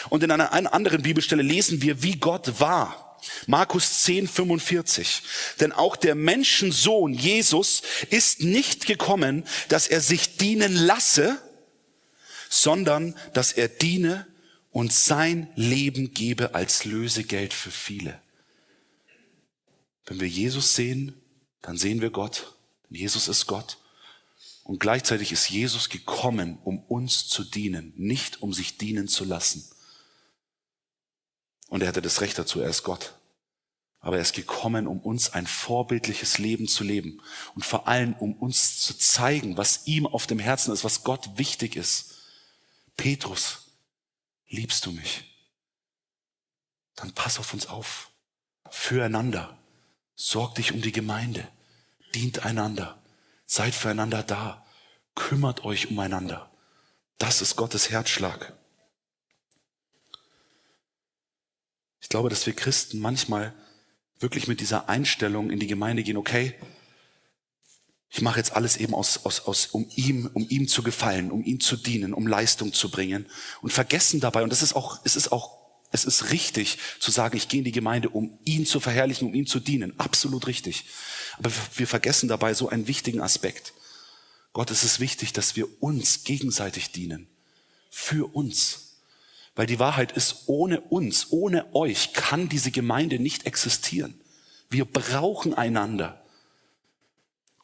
Und 0.09 0.23
in 0.23 0.31
einer 0.31 0.51
anderen 0.51 1.01
Bibelstelle 1.01 1.41
lesen 1.41 1.81
wir, 1.81 2.03
wie 2.03 2.17
Gott 2.17 2.59
war. 2.59 3.17
Markus 3.47 4.03
10, 4.03 4.27
45. 4.27 5.23
Denn 5.59 5.71
auch 5.71 5.95
der 5.95 6.15
Menschensohn 6.15 7.13
Jesus 7.13 7.81
ist 8.09 8.41
nicht 8.41 8.85
gekommen, 8.85 9.45
dass 9.69 9.87
er 9.87 10.01
sich 10.01 10.37
dienen 10.37 10.75
lasse, 10.75 11.41
sondern 12.49 13.15
dass 13.33 13.53
er 13.53 13.67
diene 13.67 14.27
und 14.71 14.91
sein 14.91 15.47
Leben 15.55 16.13
gebe 16.13 16.53
als 16.53 16.83
Lösegeld 16.83 17.53
für 17.53 17.71
viele. 17.71 18.19
Wenn 20.05 20.19
wir 20.19 20.27
Jesus 20.27 20.75
sehen, 20.75 21.13
dann 21.61 21.77
sehen 21.77 22.01
wir 22.01 22.09
Gott. 22.09 22.53
Jesus 22.89 23.27
ist 23.27 23.47
Gott. 23.47 23.77
Und 24.63 24.79
gleichzeitig 24.79 25.31
ist 25.31 25.49
Jesus 25.49 25.89
gekommen, 25.89 26.57
um 26.63 26.79
uns 26.79 27.27
zu 27.27 27.43
dienen, 27.43 27.93
nicht 27.97 28.41
um 28.41 28.53
sich 28.53 28.77
dienen 28.77 29.07
zu 29.07 29.25
lassen. 29.25 29.69
Und 31.67 31.81
er 31.81 31.87
hatte 31.87 32.01
das 32.01 32.21
Recht 32.21 32.37
dazu, 32.37 32.61
er 32.61 32.69
ist 32.69 32.83
Gott. 32.83 33.15
Aber 33.99 34.17
er 34.17 34.21
ist 34.21 34.35
gekommen, 34.35 34.85
um 34.85 34.99
uns 34.99 35.31
ein 35.31 35.47
vorbildliches 35.47 36.37
Leben 36.37 36.67
zu 36.67 36.83
leben 36.83 37.21
und 37.55 37.65
vor 37.65 37.87
allem, 37.87 38.13
um 38.13 38.33
uns 38.33 38.81
zu 38.81 38.97
zeigen, 38.97 39.57
was 39.57 39.87
ihm 39.87 40.05
auf 40.05 40.27
dem 40.27 40.39
Herzen 40.39 40.73
ist, 40.73 40.83
was 40.83 41.03
Gott 41.03 41.37
wichtig 41.37 41.77
ist. 41.77 42.15
Petrus, 42.97 43.71
liebst 44.47 44.85
du 44.85 44.91
mich? 44.91 45.23
Dann 46.95 47.13
pass 47.13 47.39
auf 47.39 47.53
uns 47.53 47.65
auf. 47.65 48.11
Füreinander. 48.69 49.57
Sorg 50.15 50.55
dich 50.55 50.71
um 50.73 50.81
die 50.81 50.91
Gemeinde. 50.91 51.47
Dient 52.15 52.45
einander. 52.45 53.01
Seid 53.45 53.73
füreinander 53.73 54.23
da. 54.23 54.65
Kümmert 55.15 55.63
euch 55.63 55.89
umeinander. 55.89 56.51
Das 57.17 57.41
ist 57.41 57.55
Gottes 57.55 57.89
Herzschlag. 57.89 58.53
Ich 62.01 62.09
glaube, 62.09 62.29
dass 62.29 62.45
wir 62.45 62.53
Christen 62.53 62.99
manchmal 62.99 63.53
wirklich 64.19 64.47
mit 64.47 64.59
dieser 64.59 64.89
Einstellung 64.89 65.49
in 65.51 65.59
die 65.59 65.67
Gemeinde 65.67 66.03
gehen, 66.03 66.17
okay, 66.17 66.55
ich 68.09 68.21
mache 68.21 68.37
jetzt 68.37 68.55
alles 68.55 68.77
eben 68.77 68.93
aus, 68.93 69.25
aus, 69.25 69.41
aus, 69.47 69.67
um 69.67 69.87
ihm, 69.95 70.29
um 70.33 70.45
ihm 70.47 70.67
zu 70.67 70.83
gefallen, 70.83 71.31
um 71.31 71.43
ihm 71.43 71.59
zu 71.59 71.75
dienen, 71.75 72.13
um 72.13 72.27
Leistung 72.27 72.71
zu 72.71 72.91
bringen 72.91 73.25
und 73.61 73.73
vergessen 73.73 74.19
dabei, 74.19 74.43
und 74.43 74.51
das 74.51 74.61
ist 74.61 74.75
auch, 74.75 74.99
es 75.03 75.15
ist 75.15 75.31
auch, 75.31 75.62
es 75.93 76.05
ist 76.05 76.31
richtig 76.31 76.79
zu 76.99 77.11
sagen, 77.11 77.37
ich 77.37 77.47
gehe 77.47 77.59
in 77.59 77.65
die 77.65 77.71
Gemeinde, 77.71 78.09
um 78.09 78.37
ihn 78.43 78.65
zu 78.65 78.79
verherrlichen, 78.79 79.27
um 79.27 79.35
ihm 79.35 79.45
zu 79.45 79.59
dienen. 79.59 79.97
Absolut 79.99 80.47
richtig. 80.47 80.85
Aber 81.37 81.51
wir 81.75 81.87
vergessen 81.87 82.27
dabei 82.27 82.55
so 82.55 82.67
einen 82.67 82.87
wichtigen 82.87 83.21
Aspekt. 83.21 83.73
Gott 84.53 84.71
ist 84.71 84.83
es 84.83 84.99
wichtig, 84.99 85.33
dass 85.33 85.55
wir 85.55 85.67
uns 85.81 86.23
gegenseitig 86.23 86.91
dienen. 86.91 87.27
Für 87.91 88.35
uns. 88.35 88.95
Weil 89.55 89.67
die 89.67 89.77
Wahrheit 89.77 90.13
ist, 90.13 90.47
ohne 90.47 90.81
uns, 90.81 91.27
ohne 91.29 91.73
euch 91.75 92.13
kann 92.13 92.49
diese 92.49 92.71
Gemeinde 92.71 93.19
nicht 93.19 93.45
existieren. 93.45 94.19
Wir 94.71 94.85
brauchen 94.85 95.53
einander. 95.53 96.22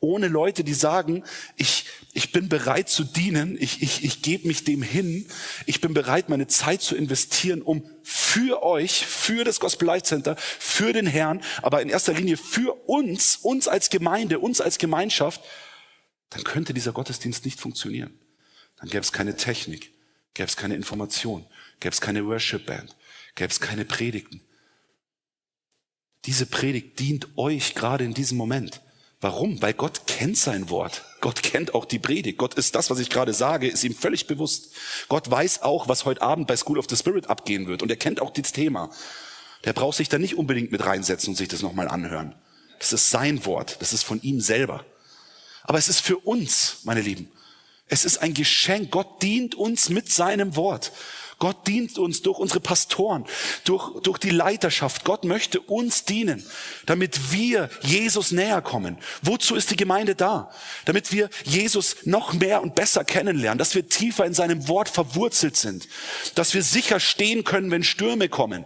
Ohne 0.01 0.29
Leute, 0.29 0.63
die 0.63 0.73
sagen, 0.73 1.23
ich, 1.57 1.85
ich 2.13 2.31
bin 2.31 2.47
bereit 2.47 2.87
zu 2.89 3.03
dienen, 3.03 3.57
ich, 3.59 3.81
ich, 3.81 4.03
ich 4.05 4.21
gebe 4.21 4.47
mich 4.47 4.63
dem 4.63 4.81
hin, 4.81 5.27
ich 5.65 5.81
bin 5.81 5.93
bereit, 5.93 6.29
meine 6.29 6.47
Zeit 6.47 6.81
zu 6.81 6.95
investieren, 6.95 7.61
um 7.61 7.83
für 8.01 8.63
euch, 8.63 9.05
für 9.05 9.43
das 9.43 9.59
Gospel 9.59 9.87
Life 9.87 10.05
Center, 10.05 10.37
für 10.37 10.93
den 10.93 11.05
Herrn, 11.05 11.41
aber 11.61 11.81
in 11.81 11.89
erster 11.89 12.13
Linie 12.13 12.37
für 12.37 12.73
uns, 12.87 13.35
uns 13.37 13.67
als 13.67 13.89
Gemeinde, 13.89 14.39
uns 14.39 14.61
als 14.61 14.77
Gemeinschaft, 14.77 15.41
dann 16.29 16.43
könnte 16.43 16.73
dieser 16.73 16.93
Gottesdienst 16.93 17.43
nicht 17.43 17.59
funktionieren. 17.59 18.17
Dann 18.77 18.89
gäbe 18.89 19.01
es 19.01 19.11
keine 19.11 19.35
Technik, 19.35 19.91
gäbe 20.33 20.47
es 20.47 20.55
keine 20.55 20.75
Information, 20.75 21.45
gäbe 21.81 21.93
es 21.93 21.99
keine 21.99 22.25
Worship 22.25 22.65
Band, 22.65 22.95
gäbe 23.35 23.51
es 23.51 23.59
keine 23.59 23.83
Predigten. 23.83 24.41
Diese 26.25 26.45
Predigt 26.45 26.99
dient 26.99 27.27
euch 27.37 27.75
gerade 27.75 28.05
in 28.05 28.13
diesem 28.13 28.37
Moment. 28.37 28.81
Warum? 29.21 29.61
Weil 29.61 29.73
Gott 29.73 30.07
kennt 30.07 30.37
sein 30.37 30.69
Wort. 30.69 31.03
Gott 31.19 31.43
kennt 31.43 31.75
auch 31.75 31.83
die 31.83 31.99
Predigt. 31.99 32.37
Gott 32.37 32.53
ist 32.53 32.75
das, 32.75 32.89
was 32.89 32.99
ich 32.99 33.09
gerade 33.09 33.33
sage, 33.33 33.67
ist 33.67 33.83
ihm 33.83 33.93
völlig 33.93 34.27
bewusst. 34.27 34.69
Gott 35.09 35.29
weiß 35.29 35.61
auch, 35.61 35.89
was 35.89 36.05
heute 36.05 36.21
Abend 36.21 36.47
bei 36.47 36.55
School 36.55 36.79
of 36.79 36.87
the 36.89 36.95
Spirit 36.95 37.29
abgehen 37.29 37.67
wird. 37.67 37.81
Und 37.83 37.89
er 37.89 37.97
kennt 37.97 38.21
auch 38.21 38.31
das 38.31 38.53
Thema. 38.53 38.89
Der 39.65 39.73
braucht 39.73 39.97
sich 39.97 40.07
da 40.07 40.17
nicht 40.17 40.37
unbedingt 40.37 40.71
mit 40.71 40.85
reinsetzen 40.85 41.31
und 41.31 41.35
sich 41.35 41.49
das 41.49 41.61
nochmal 41.61 41.89
anhören. 41.89 42.33
Das 42.79 42.93
ist 42.93 43.09
sein 43.09 43.45
Wort. 43.45 43.77
Das 43.81 43.91
ist 43.91 44.03
von 44.03 44.21
ihm 44.21 44.39
selber. 44.39 44.85
Aber 45.63 45.77
es 45.77 45.89
ist 45.89 45.99
für 45.99 46.17
uns, 46.17 46.77
meine 46.83 47.01
Lieben. 47.01 47.29
Es 47.89 48.05
ist 48.05 48.19
ein 48.19 48.33
Geschenk. 48.33 48.91
Gott 48.91 49.21
dient 49.21 49.55
uns 49.55 49.89
mit 49.89 50.11
seinem 50.11 50.55
Wort. 50.55 50.91
Gott 51.39 51.67
dient 51.67 51.97
uns 51.97 52.21
durch 52.21 52.37
unsere 52.37 52.59
Pastoren, 52.59 53.25
durch, 53.63 54.01
durch 54.01 54.17
die 54.17 54.29
Leiterschaft. 54.29 55.05
Gott 55.05 55.23
möchte 55.23 55.61
uns 55.61 56.03
dienen, 56.03 56.45
damit 56.85 57.31
wir 57.31 57.69
Jesus 57.81 58.31
näher 58.31 58.61
kommen. 58.61 58.97
Wozu 59.21 59.55
ist 59.55 59.71
die 59.71 59.77
Gemeinde 59.77 60.15
da? 60.15 60.51
Damit 60.83 61.13
wir 61.13 61.29
Jesus 61.45 61.95
noch 62.03 62.33
mehr 62.33 62.61
und 62.61 62.75
besser 62.75 63.05
kennenlernen, 63.05 63.57
dass 63.57 63.73
wir 63.73 63.87
tiefer 63.87 64.25
in 64.25 64.33
seinem 64.33 64.67
Wort 64.67 64.89
verwurzelt 64.89 65.55
sind, 65.55 65.87
dass 66.35 66.53
wir 66.53 66.61
sicher 66.61 66.99
stehen 66.99 67.45
können, 67.45 67.71
wenn 67.71 67.83
Stürme 67.83 68.27
kommen, 68.27 68.65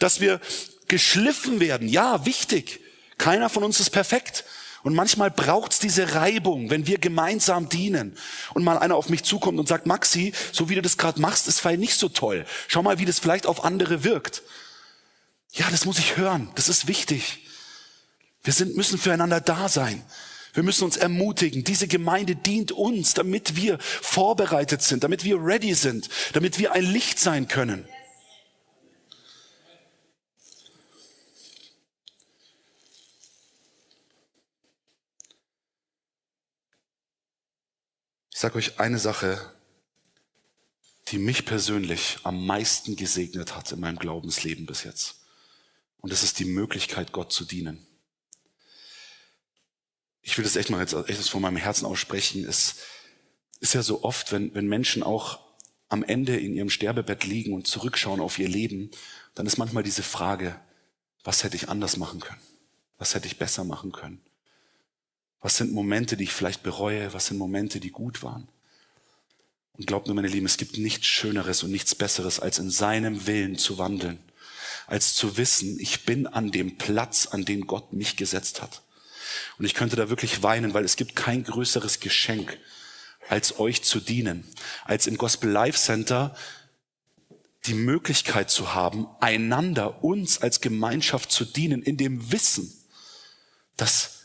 dass 0.00 0.20
wir 0.20 0.40
geschliffen 0.88 1.60
werden. 1.60 1.88
Ja, 1.88 2.26
wichtig. 2.26 2.80
Keiner 3.18 3.48
von 3.48 3.62
uns 3.62 3.78
ist 3.78 3.90
perfekt. 3.90 4.44
Und 4.82 4.94
manchmal 4.94 5.30
braucht's 5.30 5.78
diese 5.78 6.14
Reibung, 6.14 6.70
wenn 6.70 6.86
wir 6.86 6.98
gemeinsam 6.98 7.68
dienen 7.68 8.16
und 8.54 8.64
mal 8.64 8.78
einer 8.78 8.96
auf 8.96 9.10
mich 9.10 9.24
zukommt 9.24 9.58
und 9.58 9.68
sagt, 9.68 9.86
Maxi, 9.86 10.32
so 10.52 10.68
wie 10.68 10.74
du 10.74 10.82
das 10.82 10.96
gerade 10.96 11.20
machst, 11.20 11.48
ist 11.48 11.60
vielleicht 11.60 11.80
nicht 11.80 11.98
so 11.98 12.08
toll. 12.08 12.46
Schau 12.66 12.82
mal, 12.82 12.98
wie 12.98 13.04
das 13.04 13.18
vielleicht 13.18 13.46
auf 13.46 13.64
andere 13.64 14.04
wirkt. 14.04 14.42
Ja, 15.52 15.66
das 15.70 15.84
muss 15.84 15.98
ich 15.98 16.16
hören. 16.16 16.50
Das 16.54 16.68
ist 16.68 16.88
wichtig. 16.88 17.46
Wir 18.42 18.52
sind, 18.52 18.76
müssen 18.76 18.98
füreinander 18.98 19.40
da 19.40 19.68
sein. 19.68 20.02
Wir 20.54 20.62
müssen 20.62 20.84
uns 20.84 20.96
ermutigen. 20.96 21.62
Diese 21.62 21.86
Gemeinde 21.86 22.34
dient 22.34 22.72
uns, 22.72 23.14
damit 23.14 23.56
wir 23.56 23.78
vorbereitet 23.80 24.82
sind, 24.82 25.04
damit 25.04 25.24
wir 25.24 25.36
ready 25.36 25.74
sind, 25.74 26.08
damit 26.32 26.58
wir 26.58 26.72
ein 26.72 26.84
Licht 26.84 27.18
sein 27.18 27.48
können. 27.48 27.86
Ich 38.40 38.42
sage 38.42 38.56
euch 38.56 38.80
eine 38.80 38.98
Sache, 38.98 39.38
die 41.08 41.18
mich 41.18 41.44
persönlich 41.44 42.20
am 42.22 42.46
meisten 42.46 42.96
gesegnet 42.96 43.54
hat 43.54 43.70
in 43.70 43.80
meinem 43.80 43.98
Glaubensleben 43.98 44.64
bis 44.64 44.82
jetzt. 44.82 45.16
Und 45.98 46.10
das 46.10 46.22
ist 46.22 46.38
die 46.38 46.46
Möglichkeit, 46.46 47.12
Gott 47.12 47.34
zu 47.34 47.44
dienen. 47.44 47.86
Ich 50.22 50.38
will 50.38 50.44
das 50.44 50.56
echt 50.56 50.70
mal 50.70 50.80
jetzt 50.80 50.94
echt 50.94 51.28
von 51.28 51.42
meinem 51.42 51.58
Herzen 51.58 51.84
aussprechen. 51.84 52.46
Es 52.46 52.76
ist 53.58 53.74
ja 53.74 53.82
so 53.82 54.04
oft, 54.04 54.32
wenn, 54.32 54.54
wenn 54.54 54.68
Menschen 54.68 55.02
auch 55.02 55.40
am 55.90 56.02
Ende 56.02 56.34
in 56.38 56.54
ihrem 56.54 56.70
Sterbebett 56.70 57.24
liegen 57.24 57.52
und 57.52 57.66
zurückschauen 57.66 58.22
auf 58.22 58.38
ihr 58.38 58.48
Leben, 58.48 58.90
dann 59.34 59.44
ist 59.44 59.58
manchmal 59.58 59.82
diese 59.82 60.02
Frage, 60.02 60.58
was 61.24 61.44
hätte 61.44 61.56
ich 61.56 61.68
anders 61.68 61.98
machen 61.98 62.20
können? 62.20 62.40
Was 62.96 63.14
hätte 63.14 63.26
ich 63.26 63.36
besser 63.36 63.64
machen 63.64 63.92
können? 63.92 64.22
Was 65.40 65.56
sind 65.56 65.72
Momente, 65.72 66.16
die 66.16 66.24
ich 66.24 66.32
vielleicht 66.32 66.62
bereue? 66.62 67.12
Was 67.14 67.26
sind 67.26 67.38
Momente, 67.38 67.80
die 67.80 67.90
gut 67.90 68.22
waren? 68.22 68.48
Und 69.72 69.86
glaubt 69.86 70.06
mir, 70.06 70.14
meine 70.14 70.28
Lieben, 70.28 70.46
es 70.46 70.58
gibt 70.58 70.76
nichts 70.76 71.06
Schöneres 71.06 71.62
und 71.62 71.70
nichts 71.70 71.94
Besseres, 71.94 72.38
als 72.38 72.58
in 72.58 72.70
seinem 72.70 73.26
Willen 73.26 73.56
zu 73.56 73.78
wandeln, 73.78 74.18
als 74.86 75.14
zu 75.14 75.38
wissen, 75.38 75.80
ich 75.80 76.04
bin 76.04 76.26
an 76.26 76.50
dem 76.50 76.76
Platz, 76.76 77.26
an 77.26 77.46
den 77.46 77.66
Gott 77.66 77.92
mich 77.92 78.16
gesetzt 78.16 78.60
hat. 78.60 78.82
Und 79.58 79.64
ich 79.64 79.74
könnte 79.74 79.96
da 79.96 80.10
wirklich 80.10 80.42
weinen, 80.42 80.74
weil 80.74 80.84
es 80.84 80.96
gibt 80.96 81.16
kein 81.16 81.44
größeres 81.44 82.00
Geschenk, 82.00 82.58
als 83.28 83.58
euch 83.58 83.82
zu 83.82 84.00
dienen, 84.00 84.44
als 84.84 85.06
im 85.06 85.16
Gospel 85.16 85.50
Life 85.50 85.78
Center 85.78 86.36
die 87.66 87.74
Möglichkeit 87.74 88.50
zu 88.50 88.74
haben, 88.74 89.06
einander, 89.20 90.02
uns 90.02 90.42
als 90.42 90.60
Gemeinschaft 90.60 91.30
zu 91.30 91.44
dienen, 91.44 91.82
in 91.82 91.96
dem 91.96 92.32
Wissen, 92.32 92.72
dass, 93.76 94.19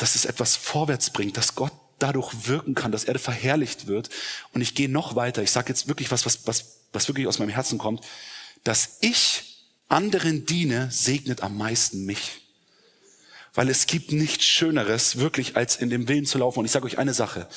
dass 0.00 0.14
es 0.14 0.24
etwas 0.24 0.56
vorwärts 0.56 1.10
bringt, 1.10 1.36
dass 1.36 1.54
Gott 1.54 1.72
dadurch 1.98 2.46
wirken 2.46 2.74
kann, 2.74 2.92
dass 2.92 3.04
er 3.04 3.18
verherrlicht 3.18 3.86
wird. 3.86 4.08
Und 4.52 4.62
ich 4.62 4.74
gehe 4.74 4.88
noch 4.88 5.16
weiter. 5.16 5.42
Ich 5.42 5.50
sage 5.50 5.68
jetzt 5.68 5.88
wirklich 5.88 6.10
was, 6.10 6.24
was, 6.24 6.46
was, 6.46 6.78
was 6.92 7.08
wirklich 7.08 7.26
aus 7.26 7.38
meinem 7.38 7.50
Herzen 7.50 7.78
kommt. 7.78 8.04
Dass 8.64 8.98
ich 9.00 9.66
anderen 9.88 10.46
diene, 10.46 10.88
segnet 10.90 11.42
am 11.42 11.56
meisten 11.56 12.06
mich. 12.06 12.40
Weil 13.52 13.68
es 13.68 13.86
gibt 13.86 14.12
nichts 14.12 14.44
Schöneres, 14.44 15.18
wirklich, 15.18 15.56
als 15.56 15.76
in 15.76 15.90
dem 15.90 16.08
Willen 16.08 16.24
zu 16.24 16.38
laufen. 16.38 16.60
Und 16.60 16.64
ich 16.64 16.70
sage 16.70 16.86
euch 16.86 16.98
eine 16.98 17.14
Sache. 17.14 17.48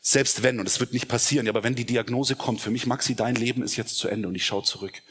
Selbst 0.00 0.42
wenn, 0.42 0.60
und 0.60 0.66
es 0.66 0.78
wird 0.78 0.92
nicht 0.92 1.08
passieren, 1.08 1.48
aber 1.48 1.64
wenn 1.64 1.74
die 1.74 1.86
Diagnose 1.86 2.36
kommt, 2.36 2.60
für 2.60 2.70
mich, 2.70 2.86
Maxi, 2.86 3.14
dein 3.14 3.34
Leben 3.34 3.62
ist 3.62 3.76
jetzt 3.76 3.96
zu 3.96 4.08
Ende 4.08 4.28
und 4.28 4.34
ich 4.34 4.46
schaue 4.46 4.62
zurück 4.62 5.02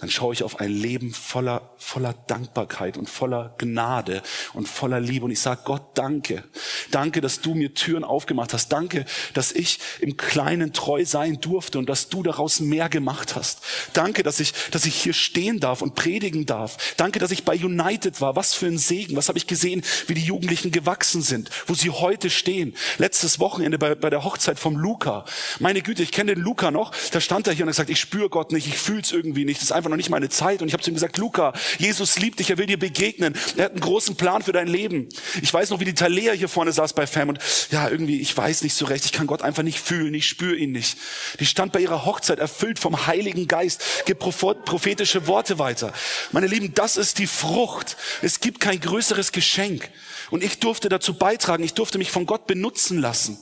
dann 0.00 0.08
schaue 0.08 0.32
ich 0.32 0.42
auf 0.42 0.60
ein 0.60 0.70
Leben 0.70 1.12
voller, 1.12 1.74
voller 1.76 2.14
Dankbarkeit 2.26 2.96
und 2.96 3.08
voller 3.08 3.54
Gnade 3.58 4.22
und 4.54 4.66
voller 4.66 4.98
Liebe. 4.98 5.26
Und 5.26 5.30
ich 5.30 5.40
sage 5.40 5.60
Gott, 5.64 5.82
danke. 5.94 6.42
Danke, 6.90 7.20
dass 7.20 7.42
du 7.42 7.54
mir 7.54 7.74
Türen 7.74 8.02
aufgemacht 8.02 8.54
hast. 8.54 8.70
Danke, 8.70 9.04
dass 9.34 9.52
ich 9.52 9.78
im 10.00 10.16
Kleinen 10.16 10.72
treu 10.72 11.04
sein 11.04 11.40
durfte 11.42 11.78
und 11.78 11.88
dass 11.90 12.08
du 12.08 12.22
daraus 12.22 12.60
mehr 12.60 12.88
gemacht 12.88 13.36
hast. 13.36 13.60
Danke, 13.92 14.22
dass 14.22 14.40
ich, 14.40 14.54
dass 14.70 14.86
ich 14.86 14.94
hier 14.94 15.12
stehen 15.12 15.60
darf 15.60 15.82
und 15.82 15.94
predigen 15.94 16.46
darf. 16.46 16.94
Danke, 16.96 17.18
dass 17.18 17.30
ich 17.30 17.44
bei 17.44 17.54
United 17.54 18.22
war. 18.22 18.36
Was 18.36 18.54
für 18.54 18.66
ein 18.66 18.78
Segen. 18.78 19.16
Was 19.16 19.28
habe 19.28 19.36
ich 19.36 19.46
gesehen, 19.46 19.82
wie 20.06 20.14
die 20.14 20.24
Jugendlichen 20.24 20.70
gewachsen 20.70 21.20
sind, 21.20 21.50
wo 21.66 21.74
sie 21.74 21.90
heute 21.90 22.30
stehen. 22.30 22.74
Letztes 22.96 23.38
Wochenende 23.38 23.78
bei, 23.78 23.94
bei 23.94 24.08
der 24.08 24.24
Hochzeit 24.24 24.58
vom 24.58 24.76
Luca. 24.76 25.26
Meine 25.58 25.82
Güte, 25.82 26.02
ich 26.02 26.12
kenne 26.12 26.34
den 26.34 26.42
Luca 26.42 26.70
noch. 26.70 26.92
Da 27.10 27.20
stand 27.20 27.46
er 27.46 27.52
hier 27.52 27.64
und 27.64 27.68
hat 27.68 27.74
gesagt, 27.74 27.90
ich 27.90 28.00
spüre 28.00 28.30
Gott 28.30 28.50
nicht, 28.50 28.66
ich 28.66 28.78
fühle 28.78 29.02
es 29.02 29.12
irgendwie 29.12 29.44
nicht. 29.44 29.58
Das 29.58 29.64
ist 29.64 29.72
einfach 29.72 29.89
noch 29.90 29.96
nicht 29.96 30.10
meine 30.10 30.28
Zeit. 30.28 30.62
Und 30.62 30.68
ich 30.68 30.74
habe 30.74 30.82
zu 30.82 30.90
ihm 30.90 30.94
gesagt, 30.94 31.18
Luca, 31.18 31.52
Jesus 31.78 32.18
liebt 32.18 32.38
dich, 32.38 32.50
er 32.50 32.58
will 32.58 32.66
dir 32.66 32.78
begegnen. 32.78 33.34
Er 33.56 33.66
hat 33.66 33.72
einen 33.72 33.80
großen 33.80 34.16
Plan 34.16 34.42
für 34.42 34.52
dein 34.52 34.68
Leben. 34.68 35.08
Ich 35.42 35.52
weiß 35.52 35.70
noch, 35.70 35.80
wie 35.80 35.84
die 35.84 35.94
Talea 35.94 36.32
hier 36.32 36.48
vorne 36.48 36.72
saß 36.72 36.92
bei 36.94 37.06
Fam 37.06 37.28
und 37.30 37.38
ja, 37.70 37.88
irgendwie, 37.88 38.20
ich 38.20 38.36
weiß 38.36 38.62
nicht 38.62 38.74
so 38.74 38.86
recht, 38.86 39.04
ich 39.04 39.12
kann 39.12 39.26
Gott 39.26 39.42
einfach 39.42 39.62
nicht 39.62 39.80
fühlen, 39.80 40.14
ich 40.14 40.26
spüre 40.26 40.56
ihn 40.56 40.72
nicht. 40.72 40.96
Die 41.38 41.46
stand 41.46 41.72
bei 41.72 41.80
ihrer 41.80 42.04
Hochzeit 42.04 42.38
erfüllt 42.38 42.78
vom 42.78 43.06
Heiligen 43.06 43.46
Geist, 43.46 43.82
gibt 44.06 44.20
prophetische 44.20 45.26
Worte 45.26 45.58
weiter. 45.58 45.92
Meine 46.32 46.46
Lieben, 46.46 46.74
das 46.74 46.96
ist 46.96 47.18
die 47.18 47.26
Frucht. 47.26 47.96
Es 48.22 48.40
gibt 48.40 48.60
kein 48.60 48.80
größeres 48.80 49.32
Geschenk. 49.32 49.90
Und 50.30 50.44
ich 50.44 50.58
durfte 50.58 50.88
dazu 50.88 51.14
beitragen, 51.14 51.64
ich 51.64 51.74
durfte 51.74 51.98
mich 51.98 52.10
von 52.10 52.26
Gott 52.26 52.46
benutzen 52.46 52.98
lassen. 52.98 53.38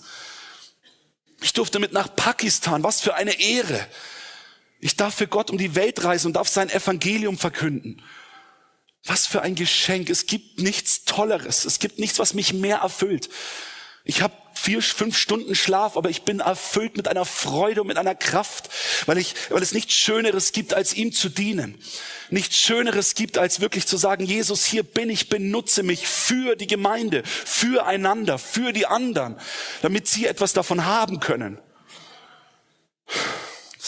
Ich 1.41 1.53
durfte 1.53 1.79
mit 1.79 1.93
nach 1.93 2.15
Pakistan, 2.15 2.83
was 2.83 3.01
für 3.01 3.15
eine 3.15 3.39
Ehre. 3.39 3.87
Ich 4.81 4.97
darf 4.97 5.15
für 5.15 5.27
Gott 5.27 5.51
um 5.51 5.59
die 5.59 5.75
Welt 5.75 6.05
reisen 6.05 6.29
und 6.29 6.33
darf 6.35 6.49
sein 6.49 6.71
Evangelium 6.71 7.37
verkünden. 7.37 8.03
Was 9.05 9.27
für 9.27 9.43
ein 9.43 9.55
Geschenk. 9.55 10.11
Es 10.11 10.27
gibt 10.27 10.61
nichts 10.61 11.05
Tolleres. 11.05 11.65
Es 11.65 11.79
gibt 11.79 11.99
nichts, 11.99 12.19
was 12.19 12.35
mich 12.35 12.53
mehr 12.53 12.79
erfüllt. 12.79 13.29
Ich 14.05 14.23
habe 14.23 14.35
vier, 14.55 14.83
fünf 14.83 15.17
Stunden 15.17 15.55
Schlaf, 15.55 15.97
aber 15.97 16.11
ich 16.11 16.23
bin 16.23 16.41
erfüllt 16.41 16.97
mit 16.97 17.09
einer 17.09 17.25
Freude 17.25 17.83
und 17.83 17.87
mit 17.87 17.97
einer 17.97 18.15
Kraft, 18.15 18.69
weil, 19.07 19.19
ich, 19.19 19.35
weil 19.51 19.63
es 19.63 19.73
nichts 19.73 19.95
Schöneres 19.95 20.53
gibt, 20.53 20.75
als 20.75 20.95
ihm 20.95 21.13
zu 21.13 21.29
dienen. 21.29 21.79
Nichts 22.31 22.57
Schöneres 22.57 23.15
gibt, 23.15 23.39
als 23.39 23.61
wirklich 23.61 23.87
zu 23.87 23.97
sagen, 23.97 24.25
Jesus, 24.25 24.65
hier 24.65 24.83
bin 24.83 25.11
ich, 25.11 25.29
benutze 25.29 25.83
mich 25.83 26.07
für 26.07 26.57
die 26.57 26.67
Gemeinde, 26.67 27.23
für 27.25 27.87
einander, 27.87 28.39
für 28.39 28.73
die 28.73 28.87
anderen, 28.87 29.39
damit 29.83 30.09
sie 30.09 30.27
etwas 30.27 30.53
davon 30.53 30.85
haben 30.85 31.21
können. 31.21 31.59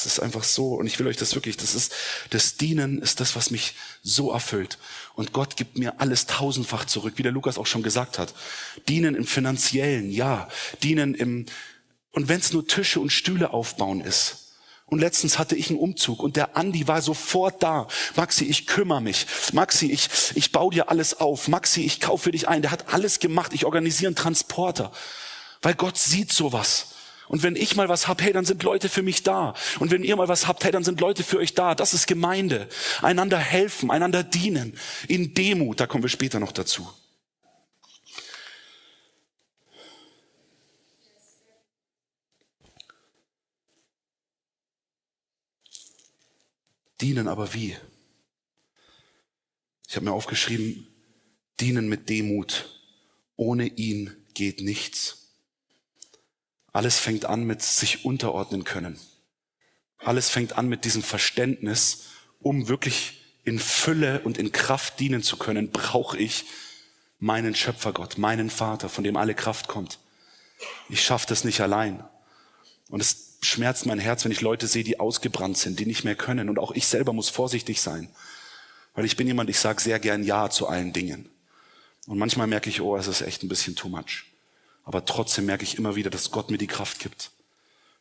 Das 0.04 0.14
ist 0.14 0.21
einfach 0.21 0.45
so. 0.45 0.75
Und 0.75 0.87
ich 0.87 0.99
will 0.99 1.07
euch 1.07 1.16
das 1.16 1.35
wirklich, 1.35 1.57
das 1.57 1.75
ist, 1.75 1.92
das 2.30 2.57
Dienen 2.57 3.00
ist 3.00 3.21
das, 3.21 3.37
was 3.37 3.50
mich 3.50 3.75
so 4.02 4.33
erfüllt. 4.33 4.78
Und 5.14 5.33
Gott 5.33 5.57
gibt 5.57 5.78
mir 5.78 6.00
alles 6.00 6.26
tausendfach 6.26 6.85
zurück, 6.85 7.14
wie 7.16 7.23
der 7.23 7.33
Lukas 7.33 7.59
auch 7.59 7.66
schon 7.66 7.83
gesagt 7.83 8.19
hat. 8.19 8.35
Dienen 8.88 9.14
im 9.14 9.26
finanziellen, 9.26 10.11
ja. 10.11 10.49
Dienen 10.83 11.14
im, 11.14 11.46
und 12.12 12.29
wenn 12.29 12.40
es 12.40 12.53
nur 12.53 12.66
Tische 12.66 13.01
und 13.01 13.11
Stühle 13.11 13.53
aufbauen 13.53 14.01
ist. 14.01 14.40
Und 14.87 14.98
letztens 14.98 15.38
hatte 15.38 15.55
ich 15.55 15.70
einen 15.70 15.79
Umzug 15.79 16.20
und 16.20 16.35
der 16.35 16.57
Andi 16.57 16.88
war 16.88 17.01
sofort 17.01 17.62
da. 17.62 17.87
Maxi, 18.16 18.44
ich 18.44 18.66
kümmere 18.66 19.01
mich. 19.01 19.25
Maxi, 19.53 19.87
ich, 19.92 20.09
ich 20.35 20.51
baue 20.51 20.75
dir 20.75 20.90
alles 20.90 21.20
auf. 21.20 21.46
Maxi, 21.46 21.83
ich 21.83 22.01
kaufe 22.01 22.33
dich 22.33 22.48
ein. 22.48 22.62
Der 22.62 22.72
hat 22.72 22.92
alles 22.92 23.20
gemacht. 23.20 23.53
Ich 23.55 23.64
organisiere 23.64 24.09
einen 24.09 24.16
Transporter. 24.16 24.90
Weil 25.62 25.75
Gott 25.75 25.96
sieht 25.96 26.33
sowas. 26.33 26.89
Und 27.31 27.45
wenn 27.45 27.55
ich 27.55 27.77
mal 27.77 27.88
was 27.88 28.09
hab, 28.09 28.23
hey, 28.23 28.33
dann 28.33 28.45
sind 28.45 28.64
Leute 28.64 28.88
für 28.88 29.03
mich 29.03 29.23
da. 29.23 29.55
Und 29.79 29.93
wenn 29.93 30.03
ihr 30.03 30.16
mal 30.16 30.27
was 30.27 30.49
habt, 30.49 30.64
hey, 30.64 30.73
dann 30.73 30.83
sind 30.83 31.01
Leute 31.01 31.23
für 31.23 31.38
euch 31.38 31.55
da. 31.55 31.77
Das 31.77 31.95
ist 31.95 32.09
Gemeinde. 32.09 32.69
Einander 33.03 33.38
helfen, 33.38 33.88
einander 33.93 34.25
dienen. 34.25 34.77
In 35.07 35.33
Demut, 35.33 35.79
da 35.79 35.87
kommen 35.87 36.03
wir 36.03 36.09
später 36.09 36.40
noch 36.40 36.51
dazu. 36.51 36.93
Dienen 47.01 47.29
aber 47.29 47.55
wie? 47.55 47.77
Ich 49.88 49.95
habe 49.95 50.07
mir 50.07 50.12
aufgeschrieben, 50.12 50.85
dienen 51.61 51.88
mit 51.88 52.09
Demut. 52.09 52.77
Ohne 53.37 53.69
ihn 53.69 54.16
geht 54.35 54.62
nichts. 54.62 55.19
Alles 56.72 56.98
fängt 56.98 57.24
an 57.24 57.44
mit 57.44 57.62
sich 57.62 58.04
unterordnen 58.04 58.64
können. 58.64 58.98
Alles 59.98 60.30
fängt 60.30 60.56
an 60.56 60.68
mit 60.68 60.85
diesem 60.85 61.02
Verständnis, 61.02 62.06
um 62.40 62.68
wirklich 62.68 63.20
in 63.44 63.59
Fülle 63.59 64.20
und 64.20 64.38
in 64.38 64.52
Kraft 64.52 65.00
dienen 65.00 65.22
zu 65.22 65.37
können, 65.37 65.70
brauche 65.70 66.16
ich 66.16 66.44
meinen 67.18 67.54
Schöpfergott, 67.54 68.18
meinen 68.18 68.50
Vater, 68.50 68.88
von 68.88 69.04
dem 69.04 69.16
alle 69.16 69.35
Kraft 69.35 69.68
kommt. 69.68 69.98
Ich 70.88 71.02
schaffe 71.02 71.26
das 71.28 71.44
nicht 71.44 71.61
allein. 71.61 72.02
Und 72.88 73.00
es 73.00 73.38
schmerzt 73.42 73.87
mein 73.87 73.98
Herz, 73.98 74.24
wenn 74.24 74.33
ich 74.33 74.40
Leute 74.40 74.66
sehe, 74.66 74.85
die 74.85 75.00
ausgebrannt 75.00 75.56
sind, 75.56 75.78
die 75.78 75.87
nicht 75.87 76.04
mehr 76.04 76.16
können. 76.16 76.48
Und 76.48 76.59
auch 76.59 76.72
ich 76.72 76.87
selber 76.87 77.12
muss 77.12 77.28
vorsichtig 77.28 77.80
sein. 77.80 78.09
Weil 78.94 79.04
ich 79.04 79.16
bin 79.16 79.26
jemand, 79.26 79.48
ich 79.50 79.59
sage 79.59 79.80
sehr 79.80 80.00
gern 80.00 80.22
Ja 80.22 80.50
zu 80.50 80.66
allen 80.66 80.92
Dingen. 80.92 81.28
Und 82.06 82.18
manchmal 82.18 82.46
merke 82.46 82.68
ich, 82.68 82.80
oh, 82.80 82.96
es 82.96 83.06
ist 83.06 83.20
echt 83.20 83.42
ein 83.42 83.48
bisschen 83.48 83.76
too 83.76 83.88
much. 83.88 84.24
Aber 84.85 85.05
trotzdem 85.05 85.47
merke 85.47 85.64
ich 85.64 85.77
immer 85.77 85.95
wieder, 85.95 86.11
dass 86.11 86.31
Gott 86.31 86.51
mir 86.51 86.59
die 86.59 86.66
Kraft 86.66 86.99
gibt, 86.99 87.31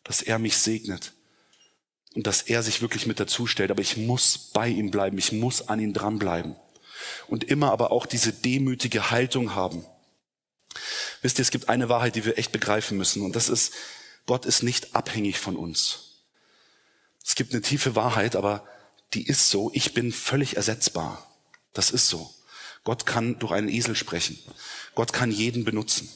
dass 0.04 0.22
er 0.22 0.40
mich 0.40 0.58
segnet 0.58 1.14
und 2.16 2.26
dass 2.26 2.42
er 2.42 2.64
sich 2.64 2.82
wirklich 2.82 3.06
mit 3.06 3.20
dazu 3.20 3.48
stellt. 3.48 3.72
Aber 3.72 3.82
ich 3.82 3.98
muss 3.98 4.38
bei 4.38 4.68
ihm 4.68 4.92
bleiben, 4.92 5.18
ich 5.18 5.32
muss 5.32 5.68
an 5.68 5.80
ihn 5.80 5.94
dranbleiben 5.94 6.56
und 7.28 7.44
immer 7.44 7.72
aber 7.72 7.92
auch 7.92 8.06
diese 8.06 8.34
demütige 8.34 9.12
Haltung 9.12 9.56
haben. 9.56 9.86
Wisst 11.22 11.40
ihr, 11.40 11.44
es 11.44 11.52
gibt 11.52 11.70
eine 11.70 11.90
Wahrheit, 11.90 12.16
die 12.16 12.26
wir 12.26 12.38
echt 12.38 12.52
begreifen 12.52 12.98
müssen 12.98 13.22
und 13.24 13.36
das 13.36 13.50
ist, 13.50 13.74
Gott 14.26 14.46
ist 14.46 14.64
nicht 14.64 14.96
abhängig 14.96 15.40
von 15.40 15.56
uns. 15.56 16.10
Es 17.24 17.36
gibt 17.36 17.54
eine 17.54 17.62
tiefe 17.62 17.96
Wahrheit, 17.96 18.36
aber 18.36 18.68
die 19.14 19.26
ist 19.28 19.50
so, 19.50 19.72
ich 19.74 19.94
bin 19.94 20.12
völlig 20.12 20.56
ersetzbar. 20.56 21.30
Das 21.74 21.92
ist 21.92 22.08
so. 22.08 22.34
Gott 22.84 23.06
kann 23.06 23.38
durch 23.40 23.52
einen 23.52 23.70
Esel 23.70 23.96
sprechen. 23.96 24.40
Gott 24.96 25.14
kann 25.14 25.32
jeden 25.32 25.64
benutzen. 25.64 26.10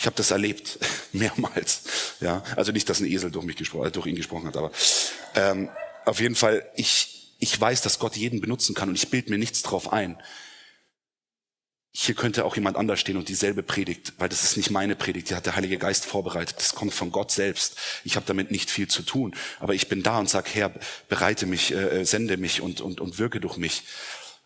Ich 0.00 0.06
habe 0.06 0.16
das 0.16 0.30
erlebt, 0.30 0.78
mehrmals. 1.12 1.82
Ja, 2.20 2.42
also 2.56 2.72
nicht, 2.72 2.88
dass 2.88 3.00
ein 3.00 3.06
Esel 3.06 3.30
durch 3.30 3.44
mich 3.44 3.56
gesprochen, 3.56 3.88
äh, 3.88 3.90
durch 3.90 4.06
ihn 4.06 4.16
gesprochen 4.16 4.46
hat, 4.46 4.56
aber 4.56 4.72
ähm, 5.34 5.68
auf 6.06 6.20
jeden 6.20 6.36
Fall, 6.36 6.66
ich, 6.74 7.34
ich 7.38 7.60
weiß, 7.60 7.82
dass 7.82 7.98
Gott 7.98 8.16
jeden 8.16 8.40
benutzen 8.40 8.74
kann 8.74 8.88
und 8.88 8.94
ich 8.94 9.10
bild 9.10 9.28
mir 9.28 9.36
nichts 9.36 9.62
drauf 9.62 9.92
ein. 9.92 10.18
Hier 11.92 12.14
könnte 12.14 12.46
auch 12.46 12.54
jemand 12.54 12.78
anders 12.78 12.98
stehen 12.98 13.18
und 13.18 13.28
dieselbe 13.28 13.62
Predigt, 13.62 14.14
weil 14.16 14.30
das 14.30 14.42
ist 14.42 14.56
nicht 14.56 14.70
meine 14.70 14.96
Predigt, 14.96 15.28
die 15.28 15.34
hat 15.34 15.44
der 15.44 15.56
Heilige 15.56 15.76
Geist 15.76 16.06
vorbereitet. 16.06 16.56
Das 16.56 16.74
kommt 16.74 16.94
von 16.94 17.12
Gott 17.12 17.30
selbst. 17.30 17.76
Ich 18.04 18.16
habe 18.16 18.24
damit 18.24 18.50
nicht 18.50 18.70
viel 18.70 18.88
zu 18.88 19.02
tun, 19.02 19.34
aber 19.58 19.74
ich 19.74 19.88
bin 19.88 20.02
da 20.02 20.18
und 20.18 20.30
sag, 20.30 20.54
Herr, 20.54 20.72
bereite 21.10 21.44
mich, 21.44 21.74
äh, 21.74 22.04
sende 22.04 22.38
mich 22.38 22.62
und, 22.62 22.80
und, 22.80 23.02
und 23.02 23.18
wirke 23.18 23.38
durch 23.38 23.58
mich. 23.58 23.82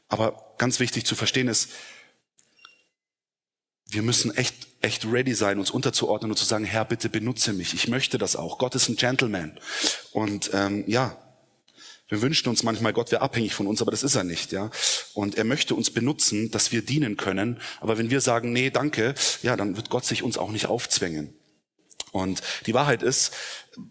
Aber 0.08 0.54
ganz 0.58 0.80
wichtig 0.80 1.06
zu 1.06 1.14
verstehen 1.14 1.46
ist, 1.46 1.70
wir 3.94 4.02
müssen 4.02 4.34
echt, 4.36 4.54
echt 4.80 5.06
ready 5.06 5.34
sein, 5.34 5.58
uns 5.58 5.70
unterzuordnen 5.70 6.30
und 6.30 6.36
zu 6.36 6.44
sagen, 6.44 6.64
Herr, 6.64 6.84
bitte 6.84 7.08
benutze 7.08 7.52
mich. 7.52 7.74
Ich 7.74 7.88
möchte 7.88 8.18
das 8.18 8.36
auch. 8.36 8.58
Gott 8.58 8.74
ist 8.74 8.88
ein 8.88 8.96
Gentleman. 8.96 9.58
Und 10.12 10.50
ähm, 10.52 10.84
ja, 10.86 11.16
wir 12.08 12.20
wünschen 12.20 12.48
uns 12.48 12.62
manchmal, 12.62 12.92
Gott 12.92 13.10
wäre 13.12 13.22
abhängig 13.22 13.54
von 13.54 13.66
uns, 13.66 13.80
aber 13.80 13.90
das 13.90 14.02
ist 14.02 14.14
er 14.14 14.24
nicht, 14.24 14.52
ja. 14.52 14.70
Und 15.14 15.36
er 15.36 15.44
möchte 15.44 15.74
uns 15.74 15.90
benutzen, 15.90 16.50
dass 16.50 16.70
wir 16.70 16.82
dienen 16.82 17.16
können. 17.16 17.60
Aber 17.80 17.96
wenn 17.96 18.10
wir 18.10 18.20
sagen, 18.20 18.52
nee, 18.52 18.70
danke, 18.70 19.14
ja, 19.42 19.56
dann 19.56 19.76
wird 19.76 19.88
Gott 19.90 20.04
sich 20.04 20.22
uns 20.22 20.36
auch 20.36 20.50
nicht 20.50 20.66
aufzwängen. 20.66 21.34
Und 22.12 22.42
die 22.66 22.74
Wahrheit 22.74 23.02
ist, 23.02 23.32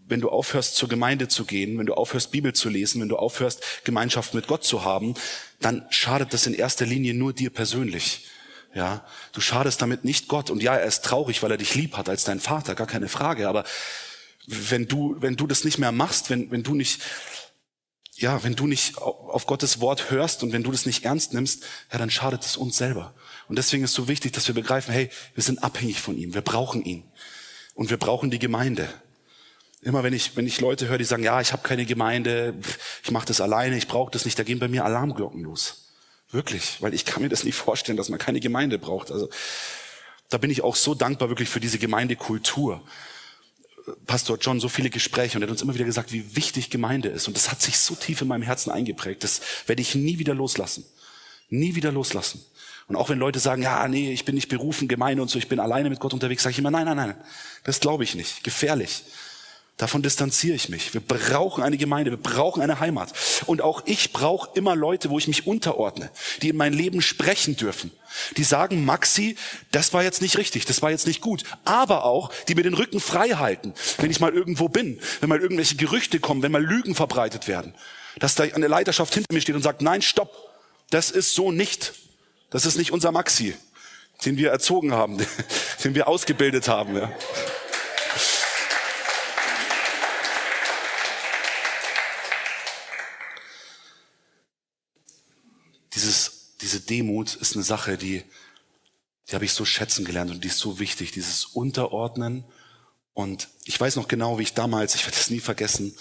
wenn 0.07 0.21
du 0.21 0.29
aufhörst, 0.29 0.75
zur 0.75 0.87
Gemeinde 0.87 1.27
zu 1.27 1.43
gehen, 1.43 1.77
wenn 1.77 1.87
du 1.87 1.95
aufhörst, 1.95 2.31
Bibel 2.31 2.53
zu 2.53 2.69
lesen, 2.69 3.01
wenn 3.01 3.09
du 3.09 3.17
aufhörst, 3.17 3.83
Gemeinschaft 3.83 4.33
mit 4.33 4.47
Gott 4.47 4.63
zu 4.63 4.85
haben, 4.85 5.15
dann 5.59 5.85
schadet 5.89 6.33
das 6.33 6.47
in 6.47 6.53
erster 6.53 6.85
Linie 6.85 7.13
nur 7.13 7.33
dir 7.33 7.49
persönlich. 7.49 8.27
Ja, 8.73 9.05
du 9.33 9.41
schadest 9.41 9.81
damit 9.81 10.03
nicht 10.03 10.27
Gott. 10.27 10.49
Und 10.49 10.63
ja, 10.63 10.75
er 10.75 10.85
ist 10.85 11.05
traurig, 11.05 11.43
weil 11.43 11.51
er 11.51 11.57
dich 11.57 11.75
lieb 11.75 11.95
hat 11.95 12.09
als 12.09 12.23
dein 12.23 12.39
Vater, 12.39 12.73
gar 12.73 12.87
keine 12.87 13.07
Frage. 13.07 13.47
Aber 13.47 13.65
wenn 14.47 14.87
du, 14.87 15.15
wenn 15.19 15.35
du 15.35 15.45
das 15.45 15.63
nicht 15.63 15.77
mehr 15.77 15.91
machst, 15.91 16.29
wenn, 16.29 16.49
wenn 16.49 16.63
du 16.63 16.73
nicht, 16.73 17.01
ja, 18.15 18.43
wenn 18.43 18.55
du 18.55 18.65
nicht 18.65 18.97
auf 18.97 19.45
Gottes 19.45 19.79
Wort 19.79 20.09
hörst 20.09 20.43
und 20.43 20.53
wenn 20.53 20.63
du 20.63 20.71
das 20.71 20.85
nicht 20.85 21.05
ernst 21.05 21.33
nimmst, 21.33 21.63
ja, 21.91 21.99
dann 21.99 22.09
schadet 22.09 22.43
es 22.43 22.57
uns 22.57 22.77
selber. 22.77 23.13
Und 23.47 23.57
deswegen 23.57 23.83
ist 23.83 23.93
so 23.93 24.07
wichtig, 24.07 24.33
dass 24.33 24.47
wir 24.47 24.55
begreifen, 24.55 24.91
hey, 24.91 25.09
wir 25.35 25.43
sind 25.43 25.63
abhängig 25.63 26.01
von 26.01 26.17
ihm, 26.17 26.33
wir 26.33 26.41
brauchen 26.41 26.83
ihn. 26.83 27.03
Und 27.75 27.89
wir 27.89 27.97
brauchen 27.97 28.31
die 28.31 28.39
Gemeinde. 28.39 28.87
Immer 29.81 30.03
wenn 30.03 30.13
ich, 30.13 30.35
wenn 30.35 30.47
ich 30.47 30.61
Leute 30.61 30.87
höre, 30.87 30.97
die 30.97 31.03
sagen, 31.03 31.23
ja, 31.23 31.41
ich 31.41 31.51
habe 31.51 31.67
keine 31.67 31.85
Gemeinde, 31.85 32.55
ich 33.03 33.11
mache 33.11 33.25
das 33.25 33.41
alleine, 33.41 33.77
ich 33.77 33.87
brauche 33.87 34.11
das 34.11 34.25
nicht, 34.25 34.39
da 34.39 34.43
gehen 34.43 34.59
bei 34.59 34.67
mir 34.67 34.85
Alarmglocken 34.85 35.41
los. 35.43 35.82
Wirklich, 36.33 36.81
weil 36.81 36.95
ich 36.95 37.05
kann 37.05 37.21
mir 37.21 37.29
das 37.29 37.43
nicht 37.43 37.55
vorstellen, 37.55 37.95
dass 37.95 38.09
man 38.09 38.17
keine 38.17 38.39
Gemeinde 38.39 38.79
braucht. 38.79 39.11
Also 39.11 39.29
da 40.29 40.39
bin 40.39 40.49
ich 40.49 40.63
auch 40.63 40.75
so 40.75 40.95
dankbar 40.95 41.29
wirklich 41.29 41.47
für 41.47 41.59
diese 41.59 41.77
Gemeindekultur. 41.77 42.81
Pastor 44.07 44.39
John 44.39 44.59
so 44.59 44.67
viele 44.67 44.89
Gespräche 44.89 45.37
und 45.37 45.43
er 45.43 45.47
hat 45.47 45.51
uns 45.51 45.61
immer 45.61 45.75
wieder 45.75 45.85
gesagt, 45.85 46.11
wie 46.11 46.35
wichtig 46.35 46.71
Gemeinde 46.71 47.09
ist. 47.09 47.27
Und 47.27 47.37
das 47.37 47.51
hat 47.51 47.61
sich 47.61 47.77
so 47.77 47.93
tief 47.93 48.21
in 48.21 48.27
meinem 48.27 48.41
Herzen 48.41 48.71
eingeprägt. 48.71 49.23
Das 49.23 49.41
werde 49.67 49.83
ich 49.83 49.93
nie 49.93 50.17
wieder 50.17 50.33
loslassen. 50.33 50.85
Nie 51.49 51.75
wieder 51.75 51.91
loslassen. 51.91 52.43
Und 52.87 52.95
auch 52.95 53.09
wenn 53.09 53.19
Leute 53.19 53.37
sagen, 53.37 53.61
ja, 53.61 53.87
nee, 53.87 54.11
ich 54.11 54.25
bin 54.25 54.33
nicht 54.33 54.49
berufen, 54.49 54.87
Gemeinde 54.87 55.21
und 55.21 55.29
so, 55.29 55.37
ich 55.37 55.47
bin 55.47 55.59
alleine 55.59 55.91
mit 55.91 55.99
Gott 55.99 56.13
unterwegs, 56.13 56.41
sage 56.41 56.53
ich 56.53 56.59
immer, 56.59 56.71
nein, 56.71 56.85
nein, 56.85 56.97
nein, 56.97 57.15
das 57.63 57.79
glaube 57.79 58.03
ich 58.03 58.15
nicht. 58.15 58.43
Gefährlich. 58.43 59.03
Davon 59.77 60.03
distanziere 60.03 60.55
ich 60.55 60.69
mich. 60.69 60.93
Wir 60.93 61.01
brauchen 61.01 61.63
eine 61.63 61.77
Gemeinde, 61.77 62.11
wir 62.11 62.21
brauchen 62.21 62.61
eine 62.61 62.79
Heimat. 62.79 63.11
Und 63.47 63.61
auch 63.61 63.81
ich 63.85 64.13
brauche 64.13 64.49
immer 64.53 64.75
Leute, 64.75 65.09
wo 65.09 65.17
ich 65.17 65.27
mich 65.27 65.47
unterordne, 65.47 66.11
die 66.41 66.49
in 66.49 66.57
mein 66.57 66.73
Leben 66.73 67.01
sprechen 67.01 67.55
dürfen. 67.55 67.91
Die 68.37 68.43
sagen, 68.43 68.85
Maxi, 68.85 69.35
das 69.71 69.91
war 69.91 70.03
jetzt 70.03 70.21
nicht 70.21 70.37
richtig, 70.37 70.65
das 70.65 70.83
war 70.83 70.91
jetzt 70.91 71.07
nicht 71.07 71.21
gut. 71.21 71.43
Aber 71.65 72.05
auch, 72.05 72.31
die 72.47 72.53
mir 72.53 72.61
den 72.61 72.75
Rücken 72.75 72.99
frei 72.99 73.29
halten, 73.29 73.73
wenn 73.97 74.11
ich 74.11 74.19
mal 74.19 74.31
irgendwo 74.31 74.69
bin, 74.69 74.99
wenn 75.19 75.29
mal 75.29 75.41
irgendwelche 75.41 75.75
Gerüchte 75.75 76.19
kommen, 76.19 76.43
wenn 76.43 76.51
mal 76.51 76.63
Lügen 76.63 76.93
verbreitet 76.93 77.47
werden. 77.47 77.73
Dass 78.19 78.35
da 78.35 78.43
eine 78.43 78.67
Leiterschaft 78.67 79.15
hinter 79.15 79.33
mir 79.33 79.41
steht 79.41 79.55
und 79.55 79.63
sagt, 79.63 79.81
nein, 79.81 80.03
stopp, 80.03 80.31
das 80.91 81.09
ist 81.09 81.33
so 81.33 81.51
nicht. 81.51 81.93
Das 82.51 82.67
ist 82.67 82.77
nicht 82.77 82.91
unser 82.91 83.11
Maxi, 83.11 83.55
den 84.23 84.37
wir 84.37 84.51
erzogen 84.51 84.93
haben, 84.93 85.17
den 85.83 85.95
wir 85.95 86.07
ausgebildet 86.07 86.67
haben. 86.67 86.95
Ja. 86.95 87.11
Dieses, 95.95 96.52
diese 96.63 96.79
Demut 96.79 97.35
ist 97.35 97.55
eine 97.55 97.63
Sache, 97.63 97.97
die, 97.97 98.23
die 99.29 99.35
habe 99.35 99.45
ich 99.45 99.51
so 99.51 99.65
schätzen 99.65 100.05
gelernt 100.05 100.31
und 100.31 100.43
die 100.43 100.47
ist 100.47 100.59
so 100.59 100.79
wichtig, 100.79 101.11
dieses 101.11 101.45
Unterordnen. 101.45 102.45
Und 103.13 103.49
ich 103.65 103.79
weiß 103.79 103.97
noch 103.97 104.07
genau, 104.07 104.39
wie 104.39 104.43
ich 104.43 104.53
damals, 104.53 104.95
ich 104.95 105.05
werde 105.05 105.17
das 105.17 105.29
nie 105.29 105.41
vergessen, 105.41 105.95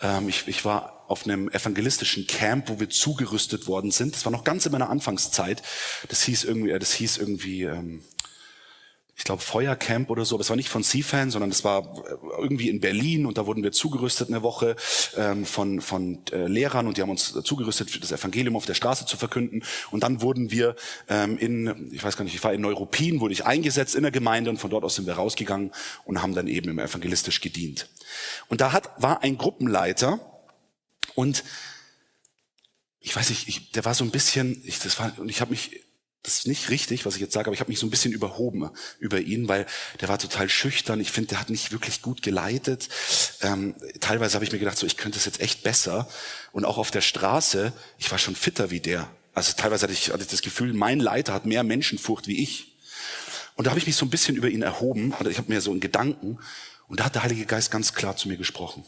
ähm, 0.00 0.28
ich, 0.28 0.48
ich 0.48 0.64
war 0.64 1.04
auf 1.08 1.24
einem 1.24 1.48
evangelistischen 1.48 2.26
Camp, 2.26 2.68
wo 2.68 2.80
wir 2.80 2.90
zugerüstet 2.90 3.66
worden 3.66 3.90
sind. 3.90 4.14
Das 4.14 4.24
war 4.24 4.32
noch 4.32 4.44
ganz 4.44 4.66
in 4.66 4.72
meiner 4.72 4.90
Anfangszeit. 4.90 5.62
Das 6.08 6.22
hieß 6.22 6.44
irgendwie, 6.44 6.70
äh, 6.70 6.78
das 6.78 6.92
hieß 6.92 7.18
irgendwie, 7.18 7.62
ähm, 7.62 8.02
ich 9.20 9.24
glaube, 9.24 9.42
Feuercamp 9.42 10.08
oder 10.08 10.24
so, 10.24 10.36
aber 10.36 10.40
es 10.40 10.48
war 10.48 10.56
nicht 10.56 10.70
von 10.70 10.82
CFAN, 10.82 11.30
sondern 11.30 11.50
es 11.50 11.62
war 11.62 11.82
äh, 11.82 12.14
irgendwie 12.38 12.70
in 12.70 12.80
Berlin 12.80 13.26
und 13.26 13.36
da 13.36 13.44
wurden 13.44 13.62
wir 13.62 13.70
zugerüstet 13.70 14.30
eine 14.30 14.42
Woche 14.42 14.76
ähm, 15.14 15.44
von, 15.44 15.82
von 15.82 16.20
äh, 16.32 16.46
Lehrern 16.46 16.86
und 16.86 16.96
die 16.96 17.02
haben 17.02 17.10
uns 17.10 17.34
zugerüstet, 17.44 18.02
das 18.02 18.12
Evangelium 18.12 18.56
auf 18.56 18.64
der 18.64 18.72
Straße 18.72 19.04
zu 19.04 19.18
verkünden. 19.18 19.62
Und 19.90 20.04
dann 20.04 20.22
wurden 20.22 20.50
wir 20.50 20.74
ähm, 21.06 21.36
in, 21.36 21.92
ich 21.92 22.02
weiß 22.02 22.16
gar 22.16 22.24
nicht, 22.24 22.34
ich 22.34 22.42
war 22.42 22.54
in 22.54 22.62
Neuruppin, 22.62 23.20
wurde 23.20 23.34
ich 23.34 23.44
eingesetzt 23.44 23.94
in 23.94 24.04
der 24.04 24.10
Gemeinde 24.10 24.48
und 24.48 24.56
von 24.56 24.70
dort 24.70 24.84
aus 24.84 24.94
sind 24.94 25.06
wir 25.06 25.12
rausgegangen 25.12 25.70
und 26.06 26.22
haben 26.22 26.34
dann 26.34 26.46
eben 26.46 26.70
im 26.70 26.78
evangelistisch 26.78 27.42
gedient. 27.42 27.90
Und 28.48 28.62
da 28.62 28.72
hat, 28.72 28.90
war 29.02 29.22
ein 29.22 29.36
Gruppenleiter 29.36 30.18
und 31.14 31.44
ich 33.00 33.14
weiß 33.14 33.28
nicht, 33.28 33.48
ich, 33.48 33.70
der 33.72 33.84
war 33.84 33.92
so 33.92 34.02
ein 34.02 34.12
bisschen, 34.12 34.62
ich, 34.64 34.78
das 34.78 34.98
war, 34.98 35.12
und 35.18 35.28
ich 35.28 35.42
habe 35.42 35.50
mich 35.50 35.89
das 36.22 36.40
ist 36.40 36.46
nicht 36.46 36.68
richtig, 36.68 37.06
was 37.06 37.14
ich 37.14 37.20
jetzt 37.22 37.32
sage, 37.32 37.46
aber 37.46 37.54
ich 37.54 37.60
habe 37.60 37.70
mich 37.70 37.78
so 37.78 37.86
ein 37.86 37.90
bisschen 37.90 38.12
überhoben 38.12 38.68
über 38.98 39.20
ihn, 39.20 39.48
weil 39.48 39.64
der 40.00 40.08
war 40.08 40.18
total 40.18 40.50
schüchtern. 40.50 41.00
Ich 41.00 41.10
finde, 41.10 41.28
der 41.28 41.40
hat 41.40 41.48
nicht 41.48 41.72
wirklich 41.72 42.02
gut 42.02 42.22
geleitet. 42.22 42.88
Ähm, 43.40 43.74
teilweise 44.00 44.34
habe 44.34 44.44
ich 44.44 44.52
mir 44.52 44.58
gedacht, 44.58 44.76
so 44.76 44.86
ich 44.86 44.98
könnte 44.98 45.18
es 45.18 45.24
jetzt 45.24 45.40
echt 45.40 45.62
besser. 45.62 46.08
Und 46.52 46.66
auch 46.66 46.76
auf 46.76 46.90
der 46.90 47.00
Straße, 47.00 47.72
ich 47.96 48.10
war 48.10 48.18
schon 48.18 48.36
fitter 48.36 48.70
wie 48.70 48.80
der. 48.80 49.10
Also 49.32 49.54
teilweise 49.56 49.84
hatte 49.84 49.94
ich, 49.94 50.10
hatte 50.10 50.22
ich 50.22 50.28
das 50.28 50.42
Gefühl, 50.42 50.74
mein 50.74 51.00
Leiter 51.00 51.32
hat 51.32 51.46
mehr 51.46 51.62
Menschenfurcht 51.62 52.26
wie 52.26 52.42
ich. 52.42 52.76
Und 53.54 53.66
da 53.66 53.70
habe 53.70 53.80
ich 53.80 53.86
mich 53.86 53.96
so 53.96 54.04
ein 54.04 54.10
bisschen 54.10 54.36
über 54.36 54.48
ihn 54.48 54.62
erhoben. 54.62 55.14
Oder 55.18 55.30
ich 55.30 55.38
habe 55.38 55.50
mir 55.50 55.62
so 55.62 55.70
einen 55.70 55.80
Gedanken. 55.80 56.38
Und 56.86 57.00
da 57.00 57.04
hat 57.04 57.14
der 57.14 57.22
Heilige 57.22 57.46
Geist 57.46 57.70
ganz 57.70 57.94
klar 57.94 58.16
zu 58.16 58.28
mir 58.28 58.36
gesprochen. 58.36 58.82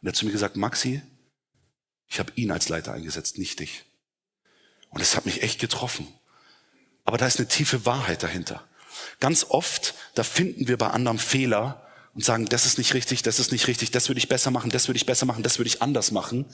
Und 0.00 0.06
er 0.06 0.08
hat 0.08 0.16
zu 0.16 0.26
mir 0.26 0.32
gesagt, 0.32 0.56
Maxi, 0.56 1.02
ich 2.08 2.18
habe 2.18 2.32
ihn 2.34 2.50
als 2.50 2.68
Leiter 2.68 2.94
eingesetzt, 2.94 3.38
nicht 3.38 3.60
dich. 3.60 3.84
Und 4.90 5.00
das 5.00 5.14
hat 5.14 5.26
mich 5.26 5.42
echt 5.42 5.60
getroffen. 5.60 6.08
Aber 7.08 7.16
da 7.16 7.26
ist 7.26 7.38
eine 7.38 7.48
tiefe 7.48 7.86
Wahrheit 7.86 8.22
dahinter. 8.22 8.62
Ganz 9.18 9.46
oft, 9.48 9.94
da 10.14 10.22
finden 10.22 10.68
wir 10.68 10.76
bei 10.76 10.88
anderen 10.88 11.18
Fehler 11.18 11.86
und 12.14 12.22
sagen, 12.22 12.44
das 12.50 12.66
ist 12.66 12.76
nicht 12.76 12.92
richtig, 12.92 13.22
das 13.22 13.38
ist 13.38 13.50
nicht 13.50 13.66
richtig, 13.66 13.90
das 13.90 14.10
würde 14.10 14.18
ich 14.18 14.28
besser 14.28 14.50
machen, 14.50 14.70
das 14.70 14.88
würde 14.88 14.98
ich 14.98 15.06
besser 15.06 15.24
machen, 15.24 15.42
das 15.42 15.58
würde 15.58 15.68
ich 15.68 15.80
anders 15.80 16.10
machen. 16.10 16.44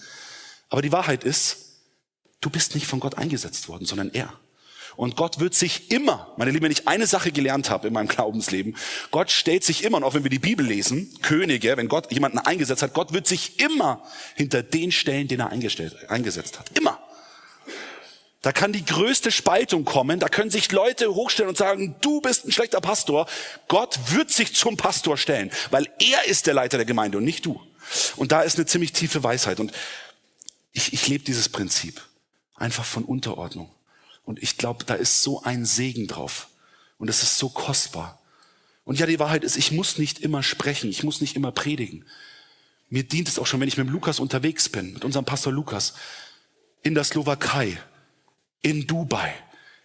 Aber 0.69 0.81
die 0.81 0.93
Wahrheit 0.93 1.25
ist, 1.25 1.57
du 2.41 2.51
bist 2.51 2.77
nicht 2.77 2.87
von 2.87 3.01
Gott 3.01 3.19
eingesetzt 3.19 3.69
worden, 3.69 3.85
sondern 3.85 4.15
er. 4.15 4.33
Und 4.95 5.17
Gott 5.17 5.41
wird 5.41 5.55
sich 5.55 5.91
immer, 5.91 6.33
meine 6.37 6.53
Lieben, 6.53 6.67
wenn 6.67 6.71
ich 6.71 6.87
eine 6.87 7.09
Sache 7.09 7.33
gelernt 7.33 7.69
habe 7.69 7.89
in 7.89 7.93
meinem 7.93 8.07
Glaubensleben, 8.07 8.77
Gott 9.11 9.33
stellt 9.33 9.65
sich 9.65 9.83
immer, 9.83 9.97
und 9.97 10.05
auch 10.05 10.15
wenn 10.15 10.23
wir 10.23 10.31
die 10.31 10.39
Bibel 10.39 10.65
lesen, 10.65 11.19
Könige, 11.21 11.77
wenn 11.77 11.89
Gott 11.89 12.13
jemanden 12.13 12.39
eingesetzt 12.39 12.83
hat, 12.83 12.95
Gott 12.95 13.13
wird 13.13 13.27
sich 13.27 13.59
immer 13.59 14.05
hinter 14.37 14.63
den 14.63 14.93
stellen, 14.93 15.27
den 15.27 15.41
er 15.41 15.51
eingestellt, 15.51 16.09
eingesetzt 16.09 16.61
hat. 16.61 16.79
Immer. 16.79 17.04
Da 18.45 18.53
kann 18.53 18.75
die 18.75 18.85
größte 18.85 19.33
Spaltung 19.33 19.87
kommen. 19.87 20.21
Da 20.21 20.29
können 20.29 20.51
sich 20.51 20.71
Leute 20.71 21.15
hochstellen 21.15 21.49
und 21.49 21.57
sagen, 21.57 21.97
du 22.03 22.21
bist 22.21 22.45
ein 22.45 22.53
schlechter 22.53 22.83
Pastor. 22.83 23.27
Gott 23.69 23.99
wird 24.09 24.31
sich 24.31 24.55
zum 24.55 24.77
Pastor 24.77 25.17
stellen, 25.17 25.51
weil 25.71 25.89
er 25.99 26.27
ist 26.27 26.47
der 26.47 26.53
Leiter 26.53 26.77
der 26.77 26.85
Gemeinde 26.85 27.17
und 27.17 27.25
nicht 27.25 27.47
du. 27.47 27.59
Und 28.17 28.33
da 28.33 28.43
ist 28.43 28.57
eine 28.57 28.67
ziemlich 28.67 28.93
tiefe 28.93 29.25
Weisheit. 29.25 29.61
Und 29.61 29.73
ich, 30.73 30.93
ich 30.93 31.09
lebe 31.09 31.25
dieses 31.25 31.49
Prinzip 31.49 32.03
einfach 32.55 32.85
von 32.85 33.05
Unterordnung. 33.05 33.71
Und 34.27 34.43
ich 34.43 34.59
glaube, 34.59 34.85
da 34.85 34.93
ist 34.93 35.23
so 35.23 35.43
ein 35.43 35.65
Segen 35.65 36.07
drauf. 36.07 36.49
Und 36.99 37.09
es 37.09 37.23
ist 37.23 37.39
so 37.39 37.49
kostbar. 37.49 38.21
Und 38.85 38.99
ja, 38.99 39.07
die 39.07 39.19
Wahrheit 39.19 39.43
ist, 39.43 39.57
ich 39.57 39.73
muss 39.73 39.97
nicht 39.97 40.19
immer 40.19 40.43
sprechen, 40.43 40.91
ich 40.91 41.03
muss 41.03 41.23
nicht 41.23 41.35
immer 41.35 41.51
predigen. 41.51 42.05
Mir 42.91 43.05
dient 43.05 43.29
es 43.29 43.39
auch 43.39 43.47
schon, 43.47 43.61
wenn 43.61 43.69
ich 43.69 43.79
mit 43.79 43.87
dem 43.87 43.93
Lukas 43.93 44.21
unterwegs 44.21 44.69
bin, 44.69 44.93
mit 44.93 45.03
unserem 45.03 45.25
Pastor 45.25 45.51
Lukas, 45.51 45.95
in 46.83 46.95
der 46.95 47.05
Slowakei, 47.05 47.79
in 48.65 48.87
Dubai. 48.87 49.33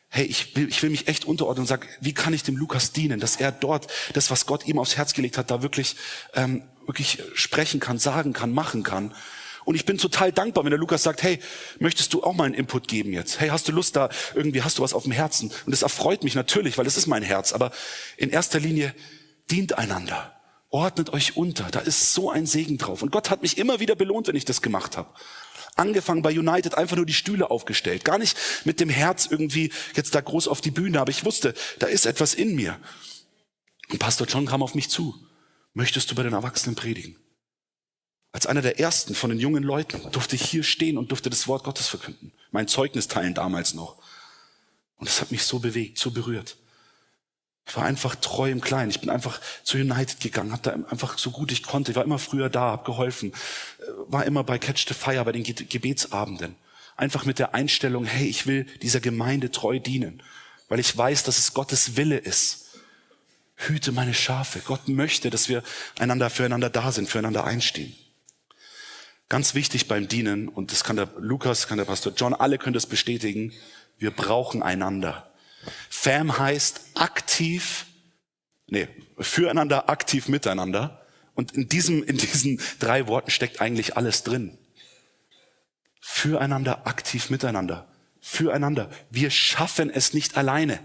Hey, 0.07 0.25
ich 0.25 0.55
will, 0.55 0.67
ich 0.67 0.81
will 0.81 0.89
mich 0.89 1.07
echt 1.07 1.25
unterordnen 1.25 1.61
und 1.61 1.67
sag, 1.67 1.85
wie 2.01 2.13
kann 2.13 2.33
ich 2.33 2.41
dem 2.41 2.57
Lukas 2.57 2.93
dienen, 2.93 3.19
dass 3.19 3.35
er 3.35 3.51
dort 3.51 3.87
das, 4.13 4.31
was 4.31 4.47
Gott 4.47 4.65
ihm 4.65 4.79
aufs 4.79 4.97
Herz 4.97 5.13
gelegt 5.13 5.37
hat, 5.37 5.51
da 5.51 5.61
wirklich, 5.61 5.95
ähm, 6.33 6.63
wirklich 6.87 7.21
sprechen 7.35 7.79
kann, 7.79 7.99
sagen 7.99 8.33
kann, 8.33 8.51
machen 8.51 8.81
kann. 8.81 9.13
Und 9.65 9.75
ich 9.75 9.85
bin 9.85 9.99
total 9.99 10.31
dankbar, 10.31 10.63
wenn 10.63 10.71
der 10.71 10.79
Lukas 10.79 11.03
sagt, 11.03 11.21
hey, 11.21 11.39
möchtest 11.77 12.13
du 12.13 12.23
auch 12.23 12.33
mal 12.33 12.45
einen 12.45 12.55
Input 12.55 12.87
geben 12.87 13.13
jetzt? 13.13 13.39
Hey, 13.39 13.49
hast 13.49 13.67
du 13.67 13.71
Lust 13.71 13.95
da, 13.95 14.09
irgendwie 14.33 14.63
hast 14.63 14.79
du 14.79 14.81
was 14.81 14.93
auf 14.93 15.03
dem 15.03 15.11
Herzen? 15.11 15.51
Und 15.65 15.71
das 15.71 15.83
erfreut 15.83 16.23
mich 16.23 16.33
natürlich, 16.33 16.79
weil 16.79 16.87
es 16.87 16.97
ist 16.97 17.05
mein 17.05 17.21
Herz. 17.21 17.53
Aber 17.53 17.71
in 18.17 18.31
erster 18.31 18.59
Linie 18.59 18.95
dient 19.51 19.77
einander. 19.77 20.33
Ordnet 20.71 21.13
euch 21.13 21.37
unter. 21.37 21.65
Da 21.69 21.79
ist 21.79 22.13
so 22.13 22.31
ein 22.31 22.47
Segen 22.47 22.79
drauf. 22.79 23.03
Und 23.03 23.11
Gott 23.11 23.29
hat 23.29 23.43
mich 23.43 23.59
immer 23.59 23.79
wieder 23.79 23.95
belohnt, 23.95 24.27
wenn 24.27 24.35
ich 24.35 24.45
das 24.45 24.63
gemacht 24.63 24.97
habe 24.97 25.09
angefangen 25.79 26.21
bei 26.21 26.37
United, 26.37 26.75
einfach 26.75 26.95
nur 26.95 27.05
die 27.05 27.13
Stühle 27.13 27.49
aufgestellt. 27.49 28.05
Gar 28.05 28.19
nicht 28.19 28.37
mit 28.65 28.79
dem 28.79 28.89
Herz 28.89 29.27
irgendwie 29.29 29.71
jetzt 29.95 30.13
da 30.13 30.21
groß 30.21 30.47
auf 30.47 30.61
die 30.61 30.71
Bühne, 30.71 30.99
aber 30.99 31.11
ich 31.11 31.25
wusste, 31.25 31.53
da 31.79 31.87
ist 31.87 32.05
etwas 32.05 32.33
in 32.33 32.55
mir. 32.55 32.79
Und 33.89 33.99
Pastor 33.99 34.27
John 34.27 34.45
kam 34.45 34.61
auf 34.61 34.75
mich 34.75 34.89
zu. 34.89 35.15
Möchtest 35.73 36.11
du 36.11 36.15
bei 36.15 36.23
den 36.23 36.33
Erwachsenen 36.33 36.75
predigen? 36.75 37.15
Als 38.31 38.45
einer 38.45 38.61
der 38.61 38.79
ersten 38.79 39.15
von 39.15 39.31
den 39.31 39.39
jungen 39.39 39.63
Leuten 39.63 40.11
durfte 40.11 40.35
ich 40.35 40.43
hier 40.43 40.63
stehen 40.63 40.97
und 40.97 41.09
durfte 41.09 41.31
das 41.31 41.47
Wort 41.47 41.63
Gottes 41.63 41.87
verkünden. 41.87 42.31
Mein 42.51 42.67
Zeugnis 42.67 43.07
teilen 43.07 43.33
damals 43.33 43.73
noch. 43.73 43.97
Und 44.97 45.09
es 45.09 45.21
hat 45.21 45.31
mich 45.31 45.43
so 45.43 45.59
bewegt, 45.59 45.97
so 45.97 46.11
berührt. 46.11 46.57
Ich 47.69 47.77
war 47.77 47.85
einfach 47.85 48.15
treu 48.15 48.49
im 48.49 48.61
Kleinen. 48.61 48.89
Ich 48.89 48.99
bin 48.99 49.11
einfach 49.11 49.39
zu 49.63 49.77
United 49.77 50.19
gegangen, 50.19 50.51
habe 50.51 50.63
da 50.63 50.71
einfach 50.71 51.19
so 51.19 51.29
gut 51.29 51.51
ich 51.51 51.61
konnte. 51.61 51.91
Ich 51.91 51.95
war 51.95 52.03
immer 52.03 52.17
früher 52.17 52.49
da, 52.49 52.61
habe 52.71 52.83
geholfen, 52.83 53.31
äh, 53.31 53.83
war 54.07 54.25
immer 54.25 54.43
bei 54.43 54.57
Catch 54.57 54.87
the 54.87 54.95
Fire, 54.95 55.23
bei 55.23 55.31
den 55.31 55.43
Gebetsabenden. 55.43 56.55
Einfach 56.97 57.25
mit 57.25 57.37
der 57.37 57.53
Einstellung, 57.53 58.05
hey, 58.05 58.27
ich 58.27 58.47
will 58.47 58.65
dieser 58.81 58.99
Gemeinde 58.99 59.51
treu 59.51 59.79
dienen, 59.79 60.23
weil 60.67 60.79
ich 60.79 60.97
weiß, 60.97 61.23
dass 61.23 61.37
es 61.37 61.53
Gottes 61.53 61.95
Wille 61.95 62.17
ist. 62.17 62.71
Hüte 63.55 63.91
meine 63.91 64.15
Schafe. 64.15 64.61
Gott 64.65 64.87
möchte, 64.87 65.29
dass 65.29 65.47
wir 65.47 65.61
einander 65.99 66.31
füreinander 66.31 66.71
da 66.71 66.91
sind, 66.91 67.07
füreinander 67.07 67.43
einstehen. 67.43 67.95
Ganz 69.27 69.53
wichtig 69.53 69.87
beim 69.87 70.07
Dienen, 70.07 70.47
und 70.47 70.71
das 70.71 70.83
kann 70.83 70.95
der 70.95 71.09
Lukas, 71.19 71.67
kann 71.67 71.77
der 71.77 71.85
Pastor 71.85 72.13
John, 72.15 72.33
alle 72.33 72.57
können 72.57 72.73
das 72.73 72.87
bestätigen, 72.87 73.53
wir 73.99 74.09
brauchen 74.09 74.63
einander. 74.63 75.28
Fam 75.89 76.37
heißt 76.37 76.81
aktiv, 76.95 77.85
nee, 78.67 78.87
füreinander, 79.19 79.89
aktiv 79.89 80.27
miteinander. 80.27 81.05
Und 81.35 81.53
in 81.53 81.69
diesem, 81.69 82.03
in 82.03 82.17
diesen 82.17 82.61
drei 82.79 83.07
Worten 83.07 83.31
steckt 83.31 83.61
eigentlich 83.61 83.95
alles 83.95 84.23
drin. 84.23 84.57
Füreinander, 86.01 86.85
aktiv 86.85 87.29
miteinander. 87.29 87.87
Füreinander. 88.21 88.89
Wir 89.09 89.29
schaffen 89.29 89.89
es 89.89 90.13
nicht 90.13 90.37
alleine. 90.37 90.79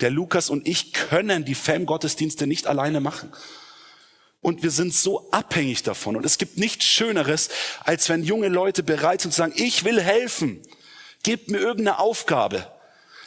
Der 0.00 0.10
Lukas 0.10 0.50
und 0.50 0.66
ich 0.66 0.92
können 0.92 1.44
die 1.44 1.54
Fam-Gottesdienste 1.54 2.46
nicht 2.46 2.66
alleine 2.66 3.00
machen. 3.00 3.32
Und 4.40 4.62
wir 4.62 4.70
sind 4.70 4.94
so 4.94 5.30
abhängig 5.30 5.82
davon. 5.82 6.16
Und 6.16 6.24
es 6.24 6.38
gibt 6.38 6.56
nichts 6.56 6.86
Schöneres, 6.86 7.50
als 7.84 8.08
wenn 8.08 8.24
junge 8.24 8.48
Leute 8.48 8.82
bereit 8.82 9.20
sind 9.20 9.32
zu 9.32 9.38
sagen, 9.38 9.52
ich 9.56 9.84
will 9.84 10.00
helfen. 10.00 10.62
Gebt 11.22 11.50
mir 11.50 11.58
irgendeine 11.58 11.98
Aufgabe. 11.98 12.66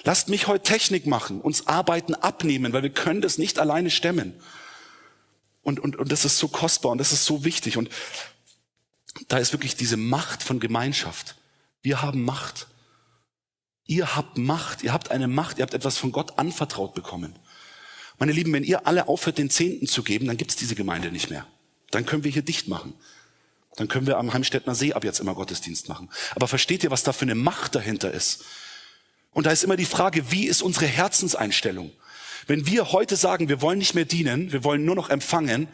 Lasst 0.03 0.29
mich 0.29 0.47
heute 0.47 0.63
Technik 0.63 1.05
machen, 1.05 1.39
uns 1.41 1.67
Arbeiten 1.67 2.13
abnehmen, 2.13 2.73
weil 2.73 2.83
wir 2.83 2.89
können 2.89 3.21
das 3.21 3.37
nicht 3.37 3.57
alleine 3.57 3.89
stemmen. 3.89 4.33
Und, 5.61 5.79
und, 5.79 5.95
und 5.95 6.11
das 6.11 6.25
ist 6.25 6.37
so 6.37 6.49
kostbar 6.49 6.91
und 6.91 6.97
das 6.97 7.13
ist 7.13 7.25
so 7.25 7.45
wichtig. 7.45 7.77
Und 7.77 7.89
da 9.29 9.37
ist 9.37 9.53
wirklich 9.53 9.75
diese 9.75 9.95
Macht 9.95 10.43
von 10.43 10.59
Gemeinschaft. 10.59 11.35
Wir 11.81 12.01
haben 12.01 12.23
Macht. 12.23 12.67
Ihr 13.85 14.15
habt 14.15 14.37
Macht. 14.37 14.83
Ihr 14.83 14.91
habt 14.91 15.09
eine 15.09 15.27
Macht. 15.27 15.57
Ihr 15.57 15.63
habt 15.63 15.73
etwas 15.73 15.97
von 15.97 16.11
Gott 16.11 16.37
anvertraut 16.37 16.93
bekommen. 16.93 17.39
Meine 18.19 18.33
Lieben, 18.33 18.51
wenn 18.51 18.63
ihr 18.63 18.85
alle 18.87 19.07
aufhört, 19.07 19.37
den 19.37 19.49
Zehnten 19.49 19.87
zu 19.87 20.03
geben, 20.03 20.27
dann 20.27 20.37
gibt's 20.37 20.57
diese 20.57 20.75
Gemeinde 20.75 21.11
nicht 21.11 21.29
mehr. 21.29 21.47
Dann 21.91 22.05
können 22.05 22.25
wir 22.25 22.31
hier 22.31 22.41
dicht 22.41 22.67
machen. 22.67 22.93
Dann 23.75 23.87
können 23.87 24.05
wir 24.05 24.17
am 24.17 24.33
Heimstädtner 24.33 24.75
See 24.75 24.93
ab 24.93 25.03
jetzt 25.03 25.19
immer 25.19 25.33
Gottesdienst 25.33 25.89
machen. 25.89 26.09
Aber 26.35 26.47
versteht 26.47 26.83
ihr, 26.83 26.91
was 26.91 27.03
da 27.03 27.13
für 27.13 27.23
eine 27.23 27.35
Macht 27.35 27.75
dahinter 27.75 28.11
ist? 28.11 28.43
Und 29.33 29.45
da 29.45 29.51
ist 29.51 29.63
immer 29.63 29.75
die 29.75 29.85
Frage, 29.85 30.31
wie 30.31 30.45
ist 30.45 30.61
unsere 30.61 30.85
Herzenseinstellung? 30.85 31.91
Wenn 32.47 32.67
wir 32.67 32.91
heute 32.91 33.15
sagen, 33.15 33.49
wir 33.49 33.61
wollen 33.61 33.79
nicht 33.79 33.95
mehr 33.95 34.05
dienen, 34.05 34.51
wir 34.51 34.63
wollen 34.63 34.85
nur 34.85 34.95
noch 34.95 35.09
empfangen, 35.09 35.67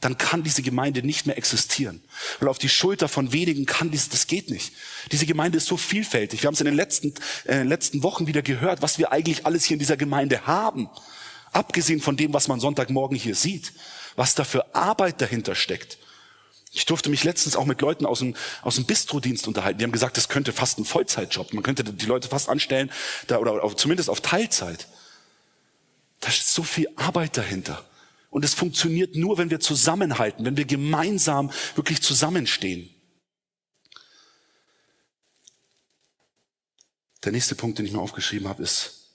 dann 0.00 0.18
kann 0.18 0.42
diese 0.42 0.62
Gemeinde 0.62 1.04
nicht 1.04 1.26
mehr 1.26 1.38
existieren. 1.38 2.02
Weil 2.40 2.48
auf 2.48 2.58
die 2.58 2.68
Schulter 2.68 3.08
von 3.08 3.32
wenigen 3.32 3.66
kann 3.66 3.90
dies, 3.90 4.08
das 4.08 4.26
geht 4.26 4.50
nicht. 4.50 4.72
Diese 5.12 5.26
Gemeinde 5.26 5.58
ist 5.58 5.66
so 5.66 5.76
vielfältig. 5.76 6.42
Wir 6.42 6.48
haben 6.48 6.54
es 6.54 6.60
in 6.60 6.66
den 6.66 6.74
letzten, 6.74 7.14
äh, 7.44 7.62
letzten 7.62 8.02
Wochen 8.02 8.26
wieder 8.26 8.42
gehört, 8.42 8.82
was 8.82 8.98
wir 8.98 9.12
eigentlich 9.12 9.46
alles 9.46 9.64
hier 9.64 9.76
in 9.76 9.78
dieser 9.78 9.96
Gemeinde 9.96 10.46
haben. 10.46 10.88
Abgesehen 11.52 12.00
von 12.00 12.16
dem, 12.16 12.32
was 12.32 12.48
man 12.48 12.58
Sonntagmorgen 12.58 13.16
hier 13.16 13.36
sieht. 13.36 13.72
Was 14.16 14.34
da 14.34 14.42
für 14.42 14.74
Arbeit 14.74 15.20
dahinter 15.20 15.54
steckt. 15.54 15.98
Ich 16.74 16.86
durfte 16.86 17.10
mich 17.10 17.22
letztens 17.22 17.54
auch 17.54 17.66
mit 17.66 17.82
Leuten 17.82 18.06
aus 18.06 18.20
dem, 18.20 18.34
aus 18.62 18.76
dem 18.76 18.86
Bistrodienst 18.86 19.46
unterhalten. 19.46 19.78
Die 19.78 19.84
haben 19.84 19.92
gesagt, 19.92 20.16
das 20.16 20.30
könnte 20.30 20.52
fast 20.54 20.78
ein 20.78 20.86
Vollzeitjob. 20.86 21.52
Man 21.52 21.62
könnte 21.62 21.84
die 21.84 22.06
Leute 22.06 22.28
fast 22.28 22.48
anstellen, 22.48 22.90
da, 23.26 23.38
oder 23.38 23.62
auf, 23.62 23.76
zumindest 23.76 24.08
auf 24.08 24.22
Teilzeit. 24.22 24.88
Da 26.20 26.28
ist 26.28 26.54
so 26.54 26.62
viel 26.62 26.88
Arbeit 26.96 27.36
dahinter. 27.36 27.84
Und 28.30 28.42
es 28.42 28.54
funktioniert 28.54 29.14
nur, 29.16 29.36
wenn 29.36 29.50
wir 29.50 29.60
zusammenhalten, 29.60 30.46
wenn 30.46 30.56
wir 30.56 30.64
gemeinsam 30.64 31.50
wirklich 31.74 32.00
zusammenstehen. 32.00 32.88
Der 37.22 37.32
nächste 37.32 37.54
Punkt, 37.54 37.78
den 37.78 37.84
ich 37.84 37.92
mir 37.92 38.00
aufgeschrieben 38.00 38.48
habe, 38.48 38.62
ist, 38.62 39.10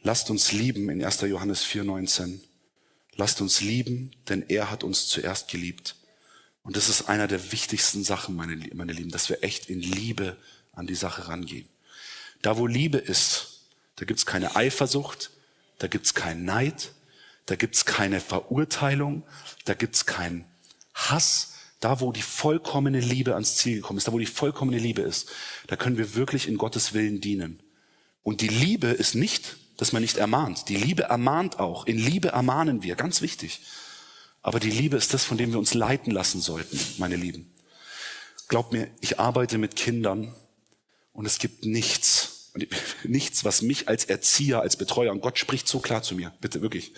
lasst 0.00 0.30
uns 0.30 0.52
lieben 0.52 0.88
in 0.88 1.04
1. 1.04 1.20
Johannes 1.20 1.66
4,19. 1.66 2.40
Lasst 3.14 3.42
uns 3.42 3.60
lieben, 3.60 4.16
denn 4.30 4.42
er 4.48 4.70
hat 4.70 4.84
uns 4.84 5.06
zuerst 5.06 5.48
geliebt. 5.48 5.96
Und 6.66 6.76
das 6.76 6.88
ist 6.88 7.08
einer 7.08 7.28
der 7.28 7.52
wichtigsten 7.52 8.02
Sachen, 8.02 8.34
meine, 8.34 8.56
meine 8.74 8.92
Lieben, 8.92 9.12
dass 9.12 9.28
wir 9.28 9.44
echt 9.44 9.70
in 9.70 9.80
Liebe 9.80 10.36
an 10.72 10.88
die 10.88 10.96
Sache 10.96 11.28
rangehen. 11.28 11.68
Da, 12.42 12.58
wo 12.58 12.66
Liebe 12.66 12.98
ist, 12.98 13.60
da 13.94 14.04
gibt's 14.04 14.26
keine 14.26 14.56
Eifersucht, 14.56 15.30
da 15.78 15.86
gibt's 15.86 16.14
keinen 16.14 16.44
Neid, 16.44 16.90
da 17.46 17.54
gibt's 17.54 17.84
keine 17.84 18.20
Verurteilung, 18.20 19.22
da 19.64 19.74
gibt's 19.74 20.06
keinen 20.06 20.44
Hass. 20.92 21.52
Da, 21.78 22.00
wo 22.00 22.10
die 22.10 22.22
vollkommene 22.22 23.00
Liebe 23.00 23.34
ans 23.34 23.56
Ziel 23.56 23.76
gekommen 23.76 23.98
ist, 23.98 24.08
da, 24.08 24.12
wo 24.12 24.18
die 24.18 24.26
vollkommene 24.26 24.78
Liebe 24.78 25.02
ist, 25.02 25.30
da 25.68 25.76
können 25.76 25.98
wir 25.98 26.14
wirklich 26.14 26.48
in 26.48 26.56
Gottes 26.56 26.94
Willen 26.94 27.20
dienen. 27.20 27.60
Und 28.24 28.40
die 28.40 28.48
Liebe 28.48 28.88
ist 28.88 29.14
nicht, 29.14 29.56
dass 29.76 29.92
man 29.92 30.02
nicht 30.02 30.16
ermahnt. 30.16 30.68
Die 30.68 30.76
Liebe 30.76 31.04
ermahnt 31.04 31.60
auch. 31.60 31.86
In 31.86 31.98
Liebe 31.98 32.28
ermahnen 32.28 32.82
wir, 32.82 32.96
ganz 32.96 33.20
wichtig. 33.20 33.60
Aber 34.46 34.60
die 34.60 34.70
Liebe 34.70 34.96
ist 34.96 35.12
das, 35.12 35.24
von 35.24 35.36
dem 35.36 35.50
wir 35.50 35.58
uns 35.58 35.74
leiten 35.74 36.12
lassen 36.12 36.40
sollten, 36.40 36.78
meine 36.98 37.16
Lieben. 37.16 37.52
Glaubt 38.46 38.72
mir, 38.72 38.88
ich 39.00 39.18
arbeite 39.18 39.58
mit 39.58 39.74
Kindern 39.74 40.32
und 41.12 41.26
es 41.26 41.40
gibt 41.40 41.64
nichts, 41.64 42.52
nichts, 43.02 43.44
was 43.44 43.60
mich 43.62 43.88
als 43.88 44.04
Erzieher, 44.04 44.60
als 44.60 44.76
Betreuer, 44.76 45.10
und 45.10 45.20
Gott 45.20 45.36
spricht 45.36 45.66
so 45.66 45.80
klar 45.80 46.04
zu 46.04 46.14
mir, 46.14 46.32
bitte 46.40 46.62
wirklich, 46.62 46.92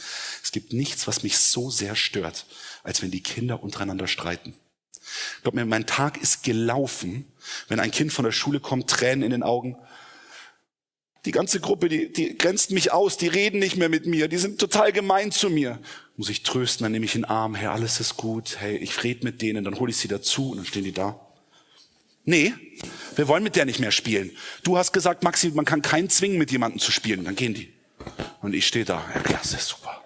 es 0.45 0.53
gibt 0.53 0.75
nichts, 0.75 1.07
was 1.07 1.23
mich 1.23 1.39
so 1.39 1.71
sehr 1.71 1.97
stört, 1.97 2.45
als 2.83 3.01
wenn 3.01 3.11
die 3.11 3.23
Kinder 3.23 3.63
untereinander 3.63 4.09
streiten. 4.09 4.53
Glaubt 5.41 5.55
mir, 5.55 5.65
mein 5.65 5.87
Tag 5.87 6.19
ist 6.19 6.43
gelaufen, 6.43 7.33
wenn 7.69 7.81
ein 7.81 7.93
Kind 7.93 8.13
von 8.13 8.27
der 8.27 8.33
Schule 8.33 8.61
kommt, 8.61 8.91
Tränen 8.91 9.23
in 9.23 9.31
den 9.31 9.43
Augen, 9.43 9.79
die 11.25 11.33
ganze 11.33 11.61
Gruppe, 11.61 11.89
die, 11.89 12.13
die 12.13 12.37
grenzt 12.37 12.73
mich 12.73 12.93
aus, 12.93 13.17
die 13.17 13.27
reden 13.27 13.59
nicht 13.59 13.79
mehr 13.79 13.89
mit 13.89 14.05
mir, 14.05 14.29
die 14.29 14.37
sind 14.37 14.61
total 14.61 14.93
gemein 14.93 15.33
zu 15.33 15.49
mir. 15.49 15.81
Muss 16.19 16.29
ich 16.29 16.43
trösten, 16.43 16.85
dann 16.85 16.93
nehme 16.93 17.07
ich 17.07 17.13
den 17.13 17.25
Arm, 17.25 17.55
hey, 17.55 17.69
alles 17.69 18.01
ist 18.01 18.17
gut, 18.17 18.57
hey, 18.59 18.77
ich 18.77 19.03
rede 19.05 19.25
mit 19.25 19.41
denen, 19.41 19.65
dann 19.65 19.79
hole 19.79 19.91
ich 19.91 19.97
sie 19.97 20.09
dazu 20.09 20.51
und 20.51 20.59
dann 20.59 20.67
stehen 20.67 20.85
die 20.85 20.93
da. 20.93 21.19
Nee, 22.25 22.53
wir 23.17 23.27
wollen 23.27 23.43
mit 23.43 23.57
der 23.57 23.65
nicht 23.65 23.79
mehr 23.79 23.91
spielen. 23.91 24.33
Du 24.63 24.77
hast 24.77 24.93
gesagt, 24.93 25.23
Maxi, 25.23 25.51
man 25.55 25.65
kann 25.65 25.81
keinen 25.81 26.11
zwingen, 26.11 26.37
mit 26.37 26.51
jemandem 26.51 26.79
zu 26.79 26.93
spielen. 26.93 27.25
Dann 27.25 27.37
gehen 27.37 27.55
die. 27.55 27.73
Und 28.43 28.55
ich 28.55 28.67
stehe 28.67 28.85
da, 28.85 29.03
ja 29.15 29.21
klasse, 29.21 29.57
super. 29.61 30.03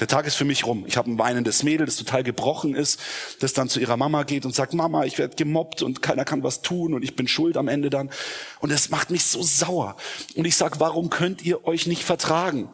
Der 0.00 0.08
Tag 0.08 0.26
ist 0.26 0.34
für 0.34 0.44
mich 0.44 0.66
rum. 0.66 0.84
Ich 0.88 0.96
habe 0.96 1.08
ein 1.08 1.18
weinendes 1.18 1.62
Mädel, 1.62 1.86
das 1.86 1.96
total 1.96 2.24
gebrochen 2.24 2.74
ist, 2.74 2.98
das 3.38 3.52
dann 3.52 3.68
zu 3.68 3.78
ihrer 3.78 3.96
Mama 3.96 4.24
geht 4.24 4.44
und 4.44 4.54
sagt, 4.54 4.74
Mama, 4.74 5.04
ich 5.04 5.18
werde 5.18 5.36
gemobbt 5.36 5.82
und 5.82 6.02
keiner 6.02 6.24
kann 6.24 6.42
was 6.42 6.62
tun 6.62 6.94
und 6.94 7.04
ich 7.04 7.14
bin 7.14 7.28
schuld 7.28 7.56
am 7.56 7.68
Ende 7.68 7.90
dann. 7.90 8.10
Und 8.58 8.72
es 8.72 8.88
macht 8.88 9.10
mich 9.10 9.24
so 9.24 9.42
sauer. 9.42 9.96
Und 10.34 10.46
ich 10.46 10.56
sag, 10.56 10.80
warum 10.80 11.10
könnt 11.10 11.44
ihr 11.44 11.64
euch 11.66 11.86
nicht 11.86 12.02
vertragen? 12.02 12.70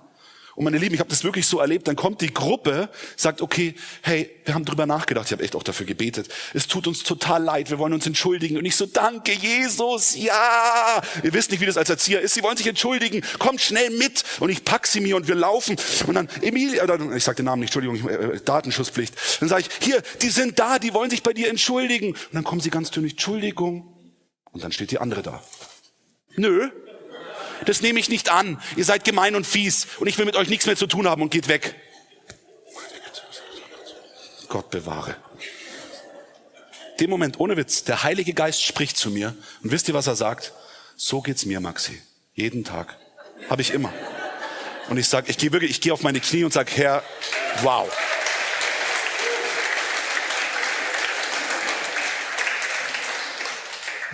Und 0.59 0.65
meine 0.65 0.79
Lieben, 0.79 0.93
ich 0.93 0.99
habe 0.99 1.09
das 1.09 1.23
wirklich 1.23 1.47
so 1.47 1.61
erlebt, 1.61 1.87
dann 1.87 1.95
kommt 1.95 2.21
die 2.21 2.35
Gruppe, 2.35 2.89
sagt, 3.15 3.43
okay, 3.43 3.77
hey, 4.03 4.29
wir 4.45 4.55
haben 4.55 4.65
drüber 4.65 4.87
nachgedacht, 4.87 5.27
ich 5.27 5.31
habe 5.31 5.45
echt 5.45 5.55
auch 5.55 5.63
dafür 5.63 5.87
gebetet. 5.87 6.27
Es 6.53 6.67
tut 6.67 6.89
uns 6.89 7.05
total 7.05 7.45
leid, 7.45 7.71
wir 7.71 7.79
wollen 7.79 7.93
uns 7.93 8.09
entschuldigen. 8.09 8.59
Und 8.59 8.65
ich 8.65 8.75
so, 8.75 8.85
danke 8.85 9.31
Jesus, 9.35 10.17
ja. 10.17 11.01
Ihr 11.23 11.33
wisst 11.33 11.53
nicht, 11.53 11.61
wie 11.61 11.67
das 11.67 11.77
als 11.77 11.91
Erzieher 11.91 12.21
ist, 12.21 12.35
sie 12.35 12.43
wollen 12.43 12.57
sich 12.57 12.67
entschuldigen, 12.67 13.23
kommt 13.39 13.61
schnell 13.61 13.91
mit. 13.91 14.25
Und 14.41 14.51
ich 14.51 14.65
pack 14.65 14.89
sie 14.89 14.99
mir 14.99 15.15
und 15.15 15.29
wir 15.29 15.37
laufen. 15.37 15.77
Und 16.09 16.15
dann, 16.15 16.29
Emilia, 16.43 16.83
ich 17.15 17.23
sag 17.23 17.37
den 17.37 17.45
Namen 17.45 17.61
nicht, 17.61 17.73
Entschuldigung, 17.73 18.09
äh, 18.09 18.41
Datenschutzpflicht. 18.41 19.15
Dann 19.39 19.49
sage 19.49 19.63
ich, 19.63 19.87
hier, 19.87 20.03
die 20.23 20.31
sind 20.31 20.59
da, 20.59 20.81
die 20.81 20.93
wollen 20.93 21.11
sich 21.11 21.23
bei 21.23 21.35
dir 21.35 21.51
entschuldigen. 21.51 22.15
Und 22.15 22.35
dann 22.35 22.43
kommen 22.43 22.61
sie 22.61 22.71
ganz 22.71 22.91
dünn, 22.91 23.09
Entschuldigung. 23.09 23.95
Und 24.51 24.65
dann 24.65 24.73
steht 24.73 24.91
die 24.91 24.99
andere 24.99 25.23
da. 25.23 25.41
Nö, 26.35 26.69
das 27.67 27.81
nehme 27.83 27.99
ich 28.01 28.09
nicht 28.09 28.31
an. 28.31 28.61
Ihr 28.77 28.85
seid 28.85 29.05
gemein 29.05 29.35
und 29.35 29.47
fies 29.47 29.87
und 29.99 30.07
ich 30.07 30.19
will 30.19 30.25
mit 30.25 30.37
euch 30.37 30.49
nichts 30.49 30.67
mehr 30.67 30.77
zu 30.77 30.87
tun 30.87 31.09
haben 31.09 31.23
und 31.23 31.31
geht 31.31 31.49
weg. 31.49 31.75
Gott 34.49 34.71
bewahre. 34.71 35.17
Dem 37.01 37.11
Moment, 37.11 37.39
ohne 37.39 37.57
Witz, 37.57 37.85
der 37.85 38.03
Heilige 38.03 38.35
Geist 38.35 38.63
spricht 38.63 38.97
zu 38.97 39.11
mir 39.11 39.37
und 39.63 39.71
wisst 39.71 39.89
ihr, 39.89 39.95
was 39.95 40.07
er 40.07 40.17
sagt? 40.17 40.53
So 40.97 41.21
geht's 41.21 41.45
mir, 41.45 41.61
Maxi. 41.61 42.01
Jeden 42.35 42.65
Tag. 42.65 42.97
Habe 43.49 43.63
ich 43.63 43.73
immer. 43.73 43.93
Und 44.89 44.97
ich 44.97 45.07
sage, 45.09 45.31
ich 45.31 45.39
gehe 45.39 45.53
wirklich, 45.53 45.71
ich 45.71 45.81
gehe 45.81 45.93
auf 45.93 46.03
meine 46.03 46.19
Knie 46.19 46.45
und 46.45 46.53
sage, 46.53 46.73
Herr, 46.75 47.05
wow. 47.63 47.89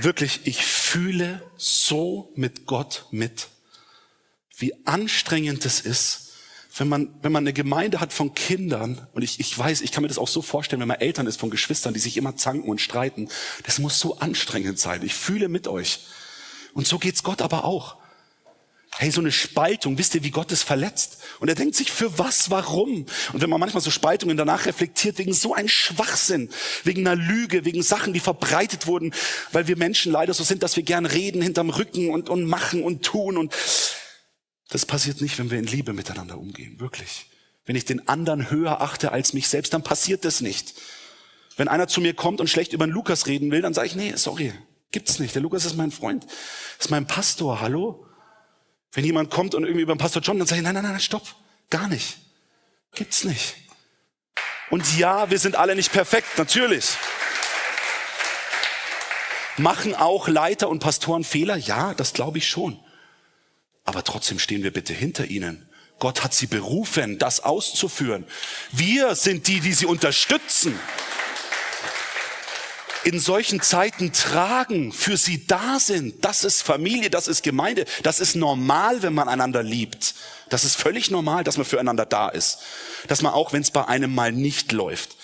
Wirklich, 0.01 0.41
ich 0.45 0.65
fühle 0.65 1.43
so 1.57 2.33
mit 2.35 2.67
Gott 2.67 3.07
mit, 3.11 3.49
wie 4.57 4.75
anstrengend 4.87 5.65
es 5.65 5.81
ist, 5.81 6.33
wenn 6.77 6.89
man, 6.89 7.15
wenn 7.23 7.31
man 7.31 7.45
eine 7.45 7.53
Gemeinde 7.53 8.01
hat 8.01 8.13
von 8.13 8.35
Kindern, 8.35 9.07
und 9.13 9.23
ich, 9.23 9.39
ich 9.39 9.57
weiß, 9.57 9.81
ich 9.81 9.93
kann 9.93 10.03
mir 10.03 10.09
das 10.09 10.19
auch 10.19 10.29
so 10.29 10.43
vorstellen, 10.43 10.81
wenn 10.81 10.89
man 10.89 11.01
Eltern 11.01 11.29
ist 11.29 11.39
von 11.39 11.51
Geschwistern, 11.51 11.95
die 11.95 12.01
sich 12.01 12.17
immer 12.17 12.37
zanken 12.37 12.69
und 12.69 12.81
streiten, 12.81 13.29
das 13.65 13.79
muss 13.79 14.01
so 14.01 14.19
anstrengend 14.19 14.79
sein. 14.79 15.03
Ich 15.05 15.15
fühle 15.15 15.49
mit 15.49 15.69
euch. 15.69 16.01
Und 16.73 16.89
so 16.89 16.99
geht's 16.99 17.23
Gott 17.23 17.43
aber 17.43 17.65
auch. 17.65 17.97
Hey, 18.97 19.11
so 19.11 19.21
eine 19.21 19.33
Spaltung, 19.33 19.99
wisst 19.99 20.15
ihr, 20.15 20.23
wie 20.23 20.31
Gott 20.31 20.53
es 20.53 20.63
verletzt? 20.63 21.19
Und 21.41 21.49
er 21.49 21.57
denkt 21.57 21.75
sich, 21.75 21.91
für 21.91 22.17
was, 22.17 22.51
warum? 22.51 23.07
Und 23.33 23.43
wenn 23.43 23.51
man 23.51 23.59
manchmal 23.59 23.83
so 23.83 23.91
Spaltungen 23.91 24.37
danach 24.37 24.67
reflektiert, 24.67 25.19
wegen 25.19 25.33
so 25.33 25.53
einem 25.53 25.69
Schwachsinn, 25.69 26.49
wegen 26.85 27.07
einer 27.07 27.21
Lüge, 27.21 27.65
wegen 27.65 27.83
Sachen, 27.83 28.13
die 28.13 28.21
verbreitet 28.21 28.87
wurden, 28.87 29.13
weil 29.51 29.67
wir 29.67 29.77
Menschen 29.77 30.13
leider 30.13 30.33
so 30.33 30.45
sind, 30.45 30.63
dass 30.63 30.77
wir 30.77 30.85
gern 30.85 31.07
reden 31.07 31.43
hinterm 31.43 31.71
Rücken 31.71 32.11
und, 32.11 32.29
und 32.29 32.45
machen 32.45 32.85
und 32.85 33.05
tun. 33.05 33.37
Und 33.37 33.53
das 34.69 34.87
passiert 34.87 35.21
nicht, 35.21 35.39
wenn 35.39 35.51
wir 35.51 35.59
in 35.59 35.67
Liebe 35.67 35.93
miteinander 35.93 36.39
umgehen, 36.39 36.79
wirklich. 36.79 37.27
Wenn 37.67 37.75
ich 37.75 37.85
den 37.85 38.07
anderen 38.09 38.49
höher 38.49 38.81
achte 38.81 39.11
als 39.11 39.33
mich 39.33 39.49
selbst, 39.49 39.75
dann 39.75 39.83
passiert 39.83 40.25
das 40.25 40.41
nicht. 40.41 40.75
Wenn 41.57 41.67
einer 41.67 41.89
zu 41.89 42.01
mir 42.01 42.15
kommt 42.15 42.41
und 42.41 42.49
schlecht 42.49 42.73
über 42.73 42.87
den 42.87 42.93
Lukas 42.93 43.27
reden 43.27 43.51
will, 43.51 43.63
dann 43.63 43.75
sage 43.75 43.89
ich, 43.89 43.97
nee, 43.97 44.13
sorry, 44.17 44.53
gibt's 44.93 45.19
nicht. 45.19 45.35
Der 45.35 45.43
Lukas 45.43 45.65
ist 45.65 45.77
mein 45.77 45.91
Freund, 45.91 46.27
ist 46.79 46.91
mein 46.91 47.09
Pastor, 47.09 47.61
hallo? 47.61 48.07
Wenn 48.95 49.05
jemand 49.05 49.31
kommt 49.31 49.55
und 49.55 49.65
irgendwie 49.65 49.83
über 49.83 49.95
den 49.95 49.99
Pastor 49.99 50.23
John, 50.23 50.39
dann 50.39 50.47
sage 50.47 50.61
ich, 50.61 50.65
nein, 50.65 50.75
nein, 50.75 50.85
nein, 50.85 51.01
stopp, 51.01 51.35
gar 51.69 51.89
nicht. 51.89 52.17
Gibt's 52.95 53.25
nicht. 53.25 53.57
Und 54.71 54.97
ja, 54.97 55.31
wir 55.31 55.39
sind 55.39 55.57
alle 55.57 55.75
nicht 55.75 55.93
perfekt, 55.93 56.39
natürlich. 56.39 56.91
Machen 59.57 59.95
auch 59.95 60.29
Leiter 60.29 60.69
und 60.69 60.79
Pastoren 60.79 61.25
Fehler? 61.25 61.57
Ja, 61.57 61.95
das 61.95 62.13
glaube 62.13 62.39
ich 62.39 62.49
schon. 62.49 62.79
Aber 63.85 64.05
trotzdem 64.05 64.39
stehen 64.39 64.63
wir 64.63 64.73
bitte 64.73 64.93
hinter 64.93 65.27
ihnen. 65.27 65.69
Gott 65.99 66.23
hat 66.25 66.35
sie 66.35 66.47
berufen, 66.47 67.19
das 67.19 67.41
auszuführen. 67.41 68.27
Wir 68.73 69.15
sind 69.15 69.49
die, 69.49 69.61
die 69.61 69.73
sie 69.73 69.87
unterstützen 69.87 70.79
in 73.05 73.21
solchen 73.21 73.61
Zeiten 73.61 74.13
tragen, 74.13 74.93
für 74.93 75.17
sie 75.17 75.47
da 75.47 75.79
sind. 75.79 76.25
Das 76.25 76.43
ist 76.43 76.63
Familie, 76.63 77.11
das 77.11 77.29
ist 77.29 77.43
Gemeinde, 77.43 77.85
das 78.03 78.19
ist 78.19 78.35
normal, 78.35 79.03
wenn 79.03 79.15
man 79.15 79.29
einander 79.29 79.63
liebt. 79.63 80.15
Das 80.49 80.65
ist 80.65 80.77
völlig 80.77 81.11
normal, 81.11 81.45
dass 81.45 81.57
man 81.57 81.67
füreinander 81.67 82.07
da 82.07 82.29
ist. 82.29 82.59
Dass 83.07 83.23
man 83.23 83.33
auch, 83.33 83.53
wenn 83.53 83.63
es 83.63 83.71
bei 83.71 83.87
einem 83.87 84.15
mal 84.15 84.33
nicht 84.33 84.73
läuft, 84.73 85.17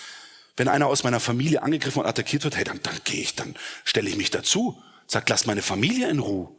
wenn 0.57 0.67
einer 0.67 0.87
aus 0.87 1.03
meiner 1.03 1.19
Familie 1.19 1.63
angegriffen 1.63 2.01
und 2.01 2.07
attackiert 2.07 2.43
wird, 2.43 2.55
hey, 2.55 2.63
dann, 2.63 2.81
dann 2.83 2.99
gehe 3.03 3.21
ich, 3.21 3.35
dann 3.35 3.55
stelle 3.83 4.09
ich 4.09 4.17
mich 4.17 4.29
dazu, 4.29 4.81
sag, 5.07 5.27
lass 5.29 5.45
meine 5.45 5.61
Familie 5.61 6.09
in 6.09 6.19
Ruhe. 6.19 6.49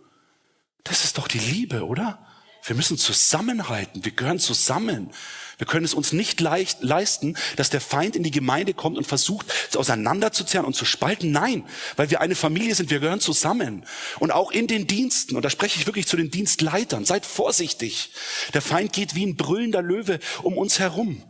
Das 0.84 1.04
ist 1.04 1.18
doch 1.18 1.28
die 1.28 1.38
Liebe, 1.38 1.86
oder? 1.86 2.18
Wir 2.64 2.76
müssen 2.76 2.96
zusammenhalten, 2.96 4.04
wir 4.04 4.12
gehören 4.12 4.38
zusammen. 4.38 5.10
Wir 5.58 5.66
können 5.66 5.84
es 5.84 5.94
uns 5.94 6.12
nicht 6.12 6.40
leicht 6.40 6.82
leisten, 6.82 7.36
dass 7.56 7.70
der 7.70 7.80
Feind 7.80 8.16
in 8.16 8.22
die 8.22 8.30
Gemeinde 8.30 8.74
kommt 8.74 8.98
und 8.98 9.06
versucht, 9.06 9.46
es 9.68 9.76
auseinanderzuzerren 9.76 10.66
und 10.66 10.74
zu 10.74 10.84
spalten. 10.84 11.30
Nein, 11.30 11.64
weil 11.96 12.10
wir 12.10 12.20
eine 12.20 12.34
Familie 12.34 12.74
sind, 12.74 12.90
wir 12.90 13.00
gehören 13.00 13.20
zusammen. 13.20 13.84
Und 14.18 14.32
auch 14.32 14.50
in 14.50 14.66
den 14.66 14.86
Diensten, 14.86 15.36
und 15.36 15.44
da 15.44 15.50
spreche 15.50 15.78
ich 15.78 15.86
wirklich 15.86 16.06
zu 16.06 16.16
den 16.16 16.30
Dienstleitern, 16.30 17.04
seid 17.04 17.26
vorsichtig. 17.26 18.10
Der 18.54 18.62
Feind 18.62 18.92
geht 18.92 19.14
wie 19.14 19.26
ein 19.26 19.36
brüllender 19.36 19.82
Löwe 19.82 20.18
um 20.42 20.56
uns 20.56 20.78
herum. 20.78 21.22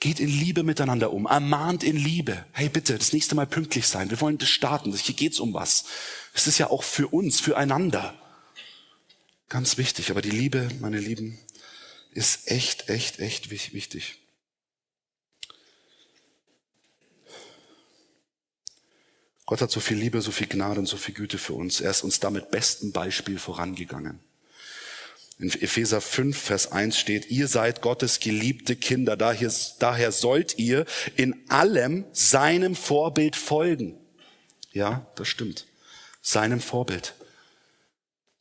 Geht 0.00 0.18
in 0.18 0.28
Liebe 0.28 0.64
miteinander 0.64 1.12
um, 1.12 1.26
ermahnt 1.26 1.84
in 1.84 1.96
Liebe. 1.96 2.44
Hey 2.52 2.68
bitte, 2.68 2.98
das 2.98 3.12
nächste 3.12 3.34
Mal 3.34 3.46
pünktlich 3.46 3.86
sein. 3.86 4.10
Wir 4.10 4.20
wollen 4.20 4.38
das 4.38 4.48
starten. 4.48 4.92
Hier 4.92 5.14
geht's 5.14 5.38
um 5.38 5.54
was. 5.54 5.84
Es 6.34 6.46
ist 6.46 6.58
ja 6.58 6.68
auch 6.70 6.82
für 6.82 7.08
uns, 7.08 7.40
füreinander. 7.40 8.14
Ganz 9.48 9.78
wichtig. 9.78 10.10
Aber 10.10 10.22
die 10.22 10.30
Liebe, 10.30 10.68
meine 10.80 10.98
Lieben, 10.98 11.38
ist 12.10 12.50
echt, 12.50 12.88
echt, 12.88 13.18
echt 13.20 13.50
wichtig. 13.50 14.20
Gott 19.46 19.60
hat 19.60 19.70
so 19.70 19.80
viel 19.80 19.98
Liebe, 19.98 20.20
so 20.22 20.30
viel 20.30 20.46
Gnade 20.46 20.80
und 20.80 20.86
so 20.86 20.96
viel 20.96 21.14
Güte 21.14 21.36
für 21.36 21.52
uns. 21.52 21.80
Er 21.80 21.90
ist 21.90 22.02
uns 22.02 22.18
da 22.18 22.30
mit 22.30 22.50
bestem 22.50 22.92
Beispiel 22.92 23.38
vorangegangen. 23.38 24.20
In 25.38 25.50
Epheser 25.50 26.00
5, 26.00 26.38
Vers 26.38 26.72
1 26.72 26.96
steht, 26.96 27.30
ihr 27.30 27.48
seid 27.48 27.82
Gottes 27.82 28.20
geliebte 28.20 28.76
Kinder, 28.76 29.16
daher, 29.16 29.52
daher 29.80 30.12
sollt 30.12 30.58
ihr 30.58 30.86
in 31.16 31.34
allem 31.50 32.04
seinem 32.12 32.76
Vorbild 32.76 33.34
folgen. 33.34 33.98
Ja, 34.72 35.06
das 35.16 35.28
stimmt. 35.28 35.66
Seinem 36.22 36.60
Vorbild. 36.60 37.14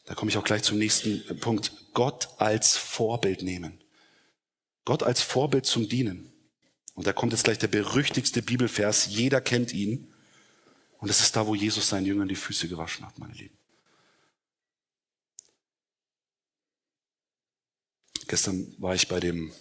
Da 0.05 0.15
komme 0.15 0.29
ich 0.29 0.37
auch 0.37 0.43
gleich 0.43 0.63
zum 0.63 0.77
nächsten 0.77 1.23
Punkt. 1.39 1.71
Gott 1.93 2.29
als 2.37 2.75
Vorbild 2.75 3.41
nehmen. 3.41 3.81
Gott 4.85 5.03
als 5.03 5.21
Vorbild 5.21 5.65
zum 5.65 5.87
Dienen. 5.87 6.31
Und 6.93 7.07
da 7.07 7.13
kommt 7.13 7.31
jetzt 7.31 7.45
gleich 7.45 7.57
der 7.57 7.67
berüchtigste 7.67 8.41
Bibelvers. 8.41 9.07
Jeder 9.07 9.41
kennt 9.41 9.73
ihn. 9.73 10.13
Und 10.97 11.09
es 11.09 11.21
ist 11.21 11.35
da, 11.35 11.47
wo 11.47 11.55
Jesus 11.55 11.89
seinen 11.89 12.05
Jüngern 12.05 12.27
die 12.27 12.35
Füße 12.35 12.67
gewaschen 12.67 13.05
hat, 13.05 13.17
meine 13.17 13.33
Lieben. 13.33 13.57
Gestern 18.27 18.73
war 18.77 18.95
ich 18.95 19.07
bei 19.07 19.19
dem, 19.19 19.51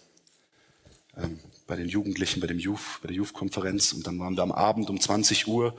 ähm, 1.17 1.39
bei 1.67 1.77
den 1.77 1.89
Jugendlichen, 1.89 2.41
bei 2.41 2.47
dem 2.47 2.59
Youth, 2.59 3.01
bei 3.03 3.09
der 3.09 3.17
Youth-Konferenz 3.17 3.93
und 3.93 4.07
dann 4.07 4.19
waren 4.19 4.37
wir 4.37 4.43
am 4.43 4.53
Abend 4.53 4.89
um 4.89 5.01
20 5.01 5.47
Uhr 5.49 5.77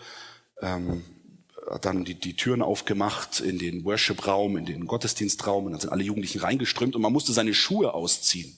ähm, 0.62 1.04
hat 1.70 1.86
dann 1.86 2.04
die, 2.04 2.16
die 2.16 2.36
Türen 2.36 2.62
aufgemacht 2.62 3.40
in 3.40 3.58
den 3.58 3.84
Worship-Raum, 3.86 4.58
in 4.58 4.66
den 4.66 4.88
Gottesdienstraum 4.88 5.66
und 5.66 5.72
dann 5.72 5.82
sind 5.82 5.90
alle 5.92 6.04
Jugendlichen 6.04 6.40
reingeströmt 6.40 6.96
und 6.96 7.02
man 7.02 7.14
musste 7.14 7.34
seine 7.34 7.54
Schuhe 7.54 7.94
ausziehen. 7.94 8.58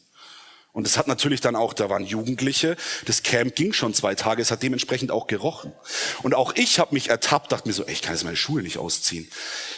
Und 0.75 0.85
es 0.85 0.97
hat 0.97 1.07
natürlich 1.07 1.39
dann 1.39 1.55
auch, 1.55 1.73
da 1.73 1.89
waren 1.89 2.03
Jugendliche, 2.03 2.75
das 3.05 3.23
Camp 3.23 3.55
ging 3.55 3.71
schon 3.71 3.93
zwei 3.93 4.13
Tage, 4.13 4.41
es 4.41 4.51
hat 4.51 4.61
dementsprechend 4.61 5.09
auch 5.09 5.27
gerochen. 5.27 5.71
Und 6.21 6.35
auch 6.35 6.53
ich 6.55 6.79
habe 6.79 6.93
mich 6.93 7.09
ertappt, 7.09 7.53
dachte 7.53 7.69
mir 7.69 7.73
so, 7.73 7.85
ey, 7.85 7.93
ich 7.93 8.01
kann 8.01 8.13
jetzt 8.13 8.25
meine 8.25 8.35
Schuhe 8.35 8.61
nicht 8.61 8.77
ausziehen. 8.77 9.29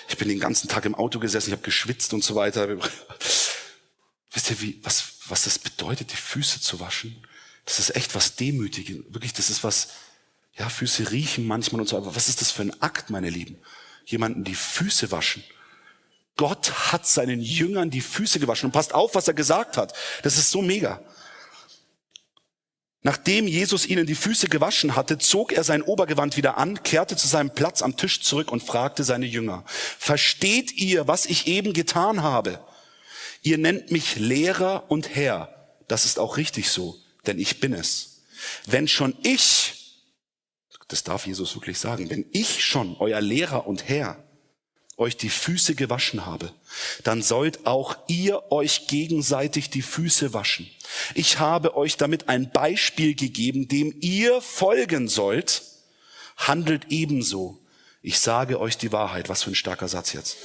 Ich 0.09 0.17
bin 0.17 0.27
den 0.27 0.39
ganzen 0.39 0.69
Tag 0.69 0.85
im 0.85 0.95
Auto 0.95 1.19
gesessen, 1.19 1.49
ich 1.49 1.53
habe 1.53 1.61
geschwitzt 1.61 2.13
und 2.13 2.23
so 2.23 2.33
weiter. 2.33 2.67
Wisst 4.31 4.49
ihr, 4.49 4.59
wie, 4.61 4.79
was, 4.81 5.03
was 5.27 5.43
das 5.43 5.59
bedeutet, 5.59 6.11
die 6.11 6.17
Füße 6.17 6.61
zu 6.61 6.79
waschen? 6.79 7.15
Das 7.65 7.77
ist 7.77 7.95
echt 7.95 8.15
was 8.15 8.35
Demütiges. 8.35 8.97
Wirklich, 9.09 9.33
das 9.33 9.51
ist 9.51 9.63
was, 9.63 9.89
ja, 10.57 10.69
Füße 10.69 11.11
riechen 11.11 11.45
manchmal 11.45 11.81
und 11.81 11.87
so, 11.87 11.97
aber 11.97 12.15
was 12.15 12.29
ist 12.29 12.41
das 12.41 12.51
für 12.51 12.63
ein 12.63 12.81
Akt, 12.81 13.09
meine 13.09 13.29
Lieben? 13.29 13.57
Jemanden 14.05 14.43
die 14.43 14.55
Füße 14.55 15.11
waschen. 15.11 15.43
Gott 16.35 16.91
hat 16.91 17.07
seinen 17.07 17.41
Jüngern 17.41 17.89
die 17.89 18.01
Füße 18.01 18.39
gewaschen 18.39 18.67
und 18.67 18.71
passt 18.71 18.93
auf, 18.93 19.15
was 19.15 19.27
er 19.27 19.33
gesagt 19.33 19.77
hat. 19.77 19.93
Das 20.23 20.37
ist 20.37 20.51
so 20.51 20.61
mega. 20.61 21.01
Nachdem 23.01 23.47
Jesus 23.47 23.85
ihnen 23.85 24.05
die 24.05 24.15
Füße 24.15 24.47
gewaschen 24.47 24.95
hatte, 24.95 25.17
zog 25.17 25.53
er 25.53 25.63
sein 25.63 25.81
Obergewand 25.81 26.35
wieder 26.37 26.57
an, 26.57 26.83
kehrte 26.83 27.15
zu 27.15 27.27
seinem 27.27 27.51
Platz 27.51 27.81
am 27.81 27.95
Tisch 27.95 28.21
zurück 28.21 28.51
und 28.51 28.63
fragte 28.63 29.03
seine 29.03 29.25
Jünger, 29.25 29.63
versteht 29.67 30.73
ihr, 30.73 31.07
was 31.07 31.25
ich 31.25 31.47
eben 31.47 31.73
getan 31.73 32.21
habe? 32.23 32.59
Ihr 33.43 33.57
nennt 33.57 33.91
mich 33.91 34.17
Lehrer 34.17 34.85
und 34.89 35.15
Herr. 35.15 35.53
Das 35.87 36.05
ist 36.05 36.19
auch 36.19 36.37
richtig 36.37 36.69
so, 36.69 36.97
denn 37.27 37.39
ich 37.39 37.59
bin 37.59 37.73
es. 37.73 38.23
Wenn 38.65 38.87
schon 38.87 39.15
ich 39.23 39.76
das 40.87 41.03
darf 41.03 41.27
Jesus 41.27 41.55
wirklich 41.55 41.79
sagen. 41.79 42.09
Wenn 42.09 42.25
ich 42.31 42.63
schon, 42.63 42.95
euer 42.99 43.21
Lehrer 43.21 43.67
und 43.67 43.87
Herr, 43.87 44.23
euch 44.97 45.15
die 45.15 45.29
Füße 45.29 45.75
gewaschen 45.75 46.25
habe, 46.25 46.51
dann 47.03 47.21
sollt 47.21 47.67
auch 47.67 47.97
ihr 48.07 48.51
euch 48.51 48.87
gegenseitig 48.87 49.69
die 49.69 49.83
Füße 49.83 50.33
waschen. 50.33 50.67
Ich 51.13 51.39
habe 51.39 51.77
euch 51.77 51.97
damit 51.97 52.29
ein 52.29 52.51
Beispiel 52.51 53.13
gegeben, 53.13 53.67
dem 53.67 53.95
ihr 54.01 54.41
folgen 54.41 55.07
sollt. 55.07 55.61
Handelt 56.35 56.87
ebenso. 56.89 57.59
Ich 58.01 58.19
sage 58.19 58.59
euch 58.59 58.77
die 58.77 58.91
Wahrheit. 58.91 59.29
Was 59.29 59.43
für 59.43 59.51
ein 59.51 59.55
starker 59.55 59.87
Satz 59.87 60.13
jetzt. 60.13 60.37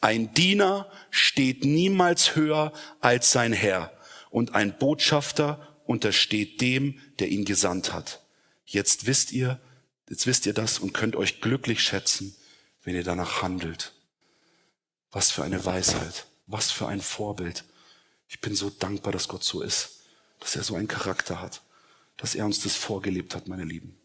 Ein 0.00 0.32
Diener 0.32 0.90
steht 1.10 1.64
niemals 1.64 2.34
höher 2.36 2.72
als 3.00 3.32
sein 3.32 3.52
Herr 3.52 3.92
und 4.30 4.54
ein 4.54 4.78
Botschafter 4.78 5.76
untersteht 5.84 6.60
dem, 6.62 6.98
der 7.18 7.28
ihn 7.28 7.44
gesandt 7.44 7.92
hat. 7.92 8.22
Jetzt 8.64 9.06
wisst 9.06 9.32
ihr, 9.32 9.60
Jetzt 10.10 10.26
wisst 10.26 10.44
ihr 10.44 10.52
das 10.52 10.80
und 10.80 10.92
könnt 10.92 11.14
euch 11.14 11.40
glücklich 11.40 11.84
schätzen, 11.84 12.34
wenn 12.82 12.96
ihr 12.96 13.04
danach 13.04 13.42
handelt. 13.42 13.92
Was 15.12 15.30
für 15.30 15.44
eine 15.44 15.64
Weisheit, 15.64 16.26
was 16.48 16.72
für 16.72 16.88
ein 16.88 17.00
Vorbild. 17.00 17.64
Ich 18.28 18.40
bin 18.40 18.56
so 18.56 18.70
dankbar, 18.70 19.12
dass 19.12 19.28
Gott 19.28 19.44
so 19.44 19.62
ist, 19.62 20.00
dass 20.40 20.56
er 20.56 20.64
so 20.64 20.74
einen 20.74 20.88
Charakter 20.88 21.40
hat, 21.40 21.62
dass 22.16 22.34
er 22.34 22.44
uns 22.44 22.60
das 22.60 22.74
vorgelebt 22.74 23.36
hat, 23.36 23.46
meine 23.46 23.64
Lieben. 23.64 23.96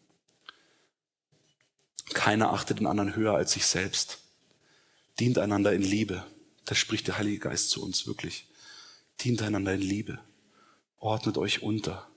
Keiner 2.14 2.52
achtet 2.52 2.78
den 2.78 2.86
anderen 2.86 3.16
höher 3.16 3.34
als 3.34 3.52
sich 3.52 3.66
selbst. 3.66 4.18
Dient 5.18 5.38
einander 5.38 5.72
in 5.72 5.82
Liebe. 5.82 6.24
Das 6.66 6.78
spricht 6.78 7.08
der 7.08 7.18
Heilige 7.18 7.40
Geist 7.40 7.70
zu 7.70 7.82
uns 7.82 8.06
wirklich. 8.06 8.46
Dient 9.22 9.42
einander 9.42 9.74
in 9.74 9.82
Liebe. 9.82 10.20
Ordnet 10.98 11.36
euch 11.36 11.62
unter. 11.62 12.08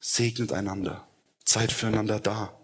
Segnet 0.00 0.52
einander. 0.52 1.06
Seid 1.44 1.72
füreinander 1.72 2.20
da. 2.20 2.57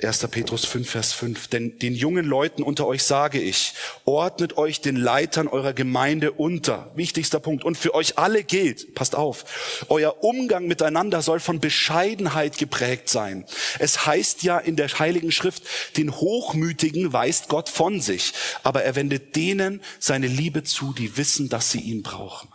1. 0.00 0.28
Petrus 0.28 0.64
5, 0.64 0.88
Vers 0.88 1.12
5. 1.12 1.48
Denn 1.48 1.78
den 1.78 1.94
jungen 1.94 2.24
Leuten 2.24 2.62
unter 2.62 2.86
euch 2.86 3.02
sage 3.02 3.40
ich, 3.40 3.74
ordnet 4.04 4.56
euch 4.56 4.80
den 4.80 4.94
Leitern 4.94 5.48
eurer 5.48 5.72
Gemeinde 5.72 6.32
unter. 6.32 6.92
Wichtigster 6.94 7.40
Punkt. 7.40 7.64
Und 7.64 7.76
für 7.76 7.94
euch 7.94 8.16
alle 8.16 8.44
gilt, 8.44 8.94
passt 8.94 9.16
auf, 9.16 9.84
euer 9.88 10.22
Umgang 10.22 10.66
miteinander 10.66 11.20
soll 11.20 11.40
von 11.40 11.58
Bescheidenheit 11.58 12.58
geprägt 12.58 13.08
sein. 13.08 13.44
Es 13.80 14.06
heißt 14.06 14.44
ja 14.44 14.58
in 14.58 14.76
der 14.76 14.88
Heiligen 14.88 15.32
Schrift, 15.32 15.64
den 15.96 16.14
Hochmütigen 16.14 17.12
weist 17.12 17.48
Gott 17.48 17.68
von 17.68 18.00
sich, 18.00 18.32
aber 18.62 18.84
er 18.84 18.94
wendet 18.94 19.34
denen 19.34 19.80
seine 19.98 20.28
Liebe 20.28 20.62
zu, 20.62 20.92
die 20.92 21.16
wissen, 21.16 21.48
dass 21.48 21.72
sie 21.72 21.80
ihn 21.80 22.02
brauchen. 22.02 22.48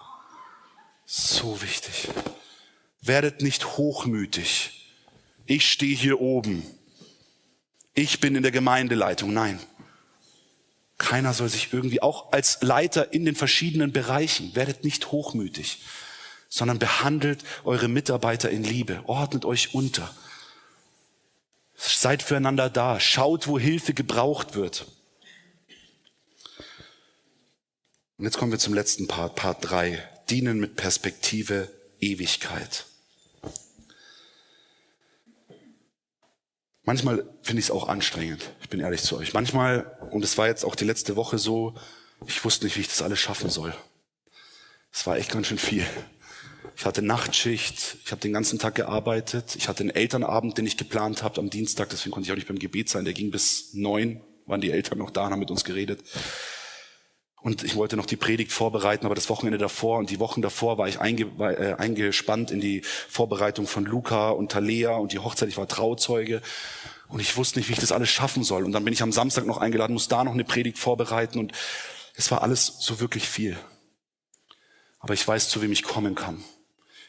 So 1.05 1.61
wichtig. 1.61 2.07
Werdet 3.01 3.41
nicht 3.41 3.77
hochmütig. 3.77 4.95
Ich 5.45 5.69
stehe 5.69 5.95
hier 5.95 6.21
oben 6.21 6.63
ich 7.93 8.19
bin 8.19 8.35
in 8.35 8.43
der 8.43 8.51
Gemeindeleitung. 8.51 9.33
Nein. 9.33 9.59
Keiner 10.97 11.33
soll 11.33 11.49
sich 11.49 11.73
irgendwie, 11.73 12.01
auch 12.01 12.31
als 12.31 12.61
Leiter 12.61 13.13
in 13.13 13.25
den 13.25 13.35
verschiedenen 13.35 13.91
Bereichen, 13.91 14.55
werdet 14.55 14.83
nicht 14.83 15.11
hochmütig, 15.11 15.83
sondern 16.49 16.79
behandelt 16.79 17.43
eure 17.63 17.87
Mitarbeiter 17.87 18.49
in 18.49 18.63
Liebe, 18.63 19.01
ordnet 19.05 19.43
euch 19.43 19.73
unter. 19.73 20.13
Seid 21.75 22.23
füreinander 22.23 22.69
da, 22.69 22.99
schaut, 22.99 23.47
wo 23.47 23.59
Hilfe 23.59 23.93
gebraucht 23.93 24.55
wird. 24.55 24.87
Und 28.17 28.25
jetzt 28.25 28.37
kommen 28.37 28.51
wir 28.51 28.59
zum 28.59 28.73
letzten 28.73 29.07
Part, 29.07 29.35
Part 29.35 29.69
drei: 29.69 30.07
Dienen 30.29 30.59
mit 30.59 30.75
Perspektive 30.77 31.69
Ewigkeit. 31.99 32.85
Manchmal 36.85 37.25
finde 37.41 37.61
ich 37.61 37.67
es 37.67 37.71
auch 37.71 37.87
anstrengend, 37.87 38.51
ich 38.61 38.67
bin 38.67 38.81
ehrlich 38.81 39.03
zu 39.03 39.17
euch. 39.17 39.33
Manchmal, 39.33 39.97
und 40.11 40.23
es 40.23 40.37
war 40.37 40.47
jetzt 40.47 40.65
auch 40.65 40.75
die 40.75 40.83
letzte 40.83 41.15
Woche 41.15 41.37
so, 41.37 41.75
ich 42.27 42.43
wusste 42.43 42.65
nicht, 42.65 42.75
wie 42.75 42.81
ich 42.81 42.89
das 42.89 43.01
alles 43.01 43.19
schaffen 43.19 43.49
soll. 43.49 43.73
Es 44.91 45.07
war 45.07 45.17
echt 45.17 45.31
ganz 45.31 45.47
schön 45.47 45.57
viel. 45.57 45.85
Ich 46.75 46.85
hatte 46.85 47.01
Nachtschicht, 47.01 47.97
ich 48.03 48.11
habe 48.11 48.19
den 48.19 48.33
ganzen 48.33 48.59
Tag 48.59 48.75
gearbeitet, 48.75 49.55
ich 49.55 49.69
hatte 49.69 49.81
einen 49.81 49.91
Elternabend, 49.91 50.57
den 50.57 50.65
ich 50.65 50.75
geplant 50.75 51.23
habe 51.23 51.39
am 51.39 51.49
Dienstag, 51.49 51.89
deswegen 51.89 52.11
konnte 52.11 52.27
ich 52.27 52.31
auch 52.31 52.35
nicht 52.35 52.47
beim 52.47 52.59
Gebet 52.59 52.89
sein, 52.89 53.05
der 53.05 53.13
ging 53.13 53.31
bis 53.31 53.73
neun, 53.73 54.21
waren 54.45 54.59
die 54.59 54.71
Eltern 54.71 54.97
noch 54.97 55.11
da 55.11 55.25
und 55.25 55.31
haben 55.31 55.39
mit 55.39 55.51
uns 55.51 55.63
geredet. 55.63 56.01
Und 57.43 57.61
ich 57.63 57.75
wollte 57.75 57.97
noch 57.97 58.05
die 58.05 58.15
Predigt 58.15 58.53
vorbereiten, 58.53 59.05
aber 59.05 59.15
das 59.15 59.29
Wochenende 59.29 59.57
davor 59.57 59.99
und 59.99 60.09
die 60.09 60.19
Wochen 60.19 60.41
davor 60.41 60.77
war 60.77 60.87
ich 60.87 61.01
einge, 61.01 61.37
war, 61.37 61.51
äh, 61.51 61.75
eingespannt 61.77 62.51
in 62.51 62.61
die 62.61 62.81
Vorbereitung 62.81 63.67
von 63.67 63.83
Luca 63.83 64.29
und 64.29 64.49
Talea 64.49 64.95
und 64.95 65.11
die 65.11 65.19
Hochzeit. 65.19 65.49
Ich 65.49 65.57
war 65.57 65.67
Trauzeuge 65.67 66.41
und 67.09 67.19
ich 67.19 67.35
wusste 67.35 67.59
nicht, 67.59 67.67
wie 67.67 67.73
ich 67.73 67.79
das 67.79 67.91
alles 67.91 68.09
schaffen 68.09 68.45
soll. 68.45 68.63
Und 68.63 68.71
dann 68.71 68.85
bin 68.85 68.93
ich 68.93 69.03
am 69.03 69.11
Samstag 69.11 69.45
noch 69.45 69.57
eingeladen, 69.57 69.91
muss 69.91 70.07
da 70.07 70.23
noch 70.23 70.31
eine 70.31 70.45
Predigt 70.45 70.79
vorbereiten 70.79 71.37
und 71.37 71.51
es 72.15 72.31
war 72.31 72.43
alles 72.43 72.77
so 72.79 73.01
wirklich 73.01 73.27
viel. 73.27 73.57
Aber 74.99 75.13
ich 75.13 75.27
weiß, 75.27 75.49
zu 75.49 75.61
wem 75.61 75.73
ich 75.73 75.83
kommen 75.83 76.15
kann. 76.15 76.41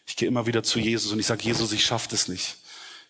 Ich 0.05 0.17
gehe 0.17 0.27
immer 0.27 0.47
wieder 0.47 0.65
zu 0.65 0.81
Jesus 0.81 1.13
und 1.13 1.21
ich 1.21 1.27
sage, 1.27 1.45
Jesus, 1.45 1.71
ich 1.71 1.85
schaffe 1.85 2.09
das 2.11 2.27
nicht. 2.27 2.57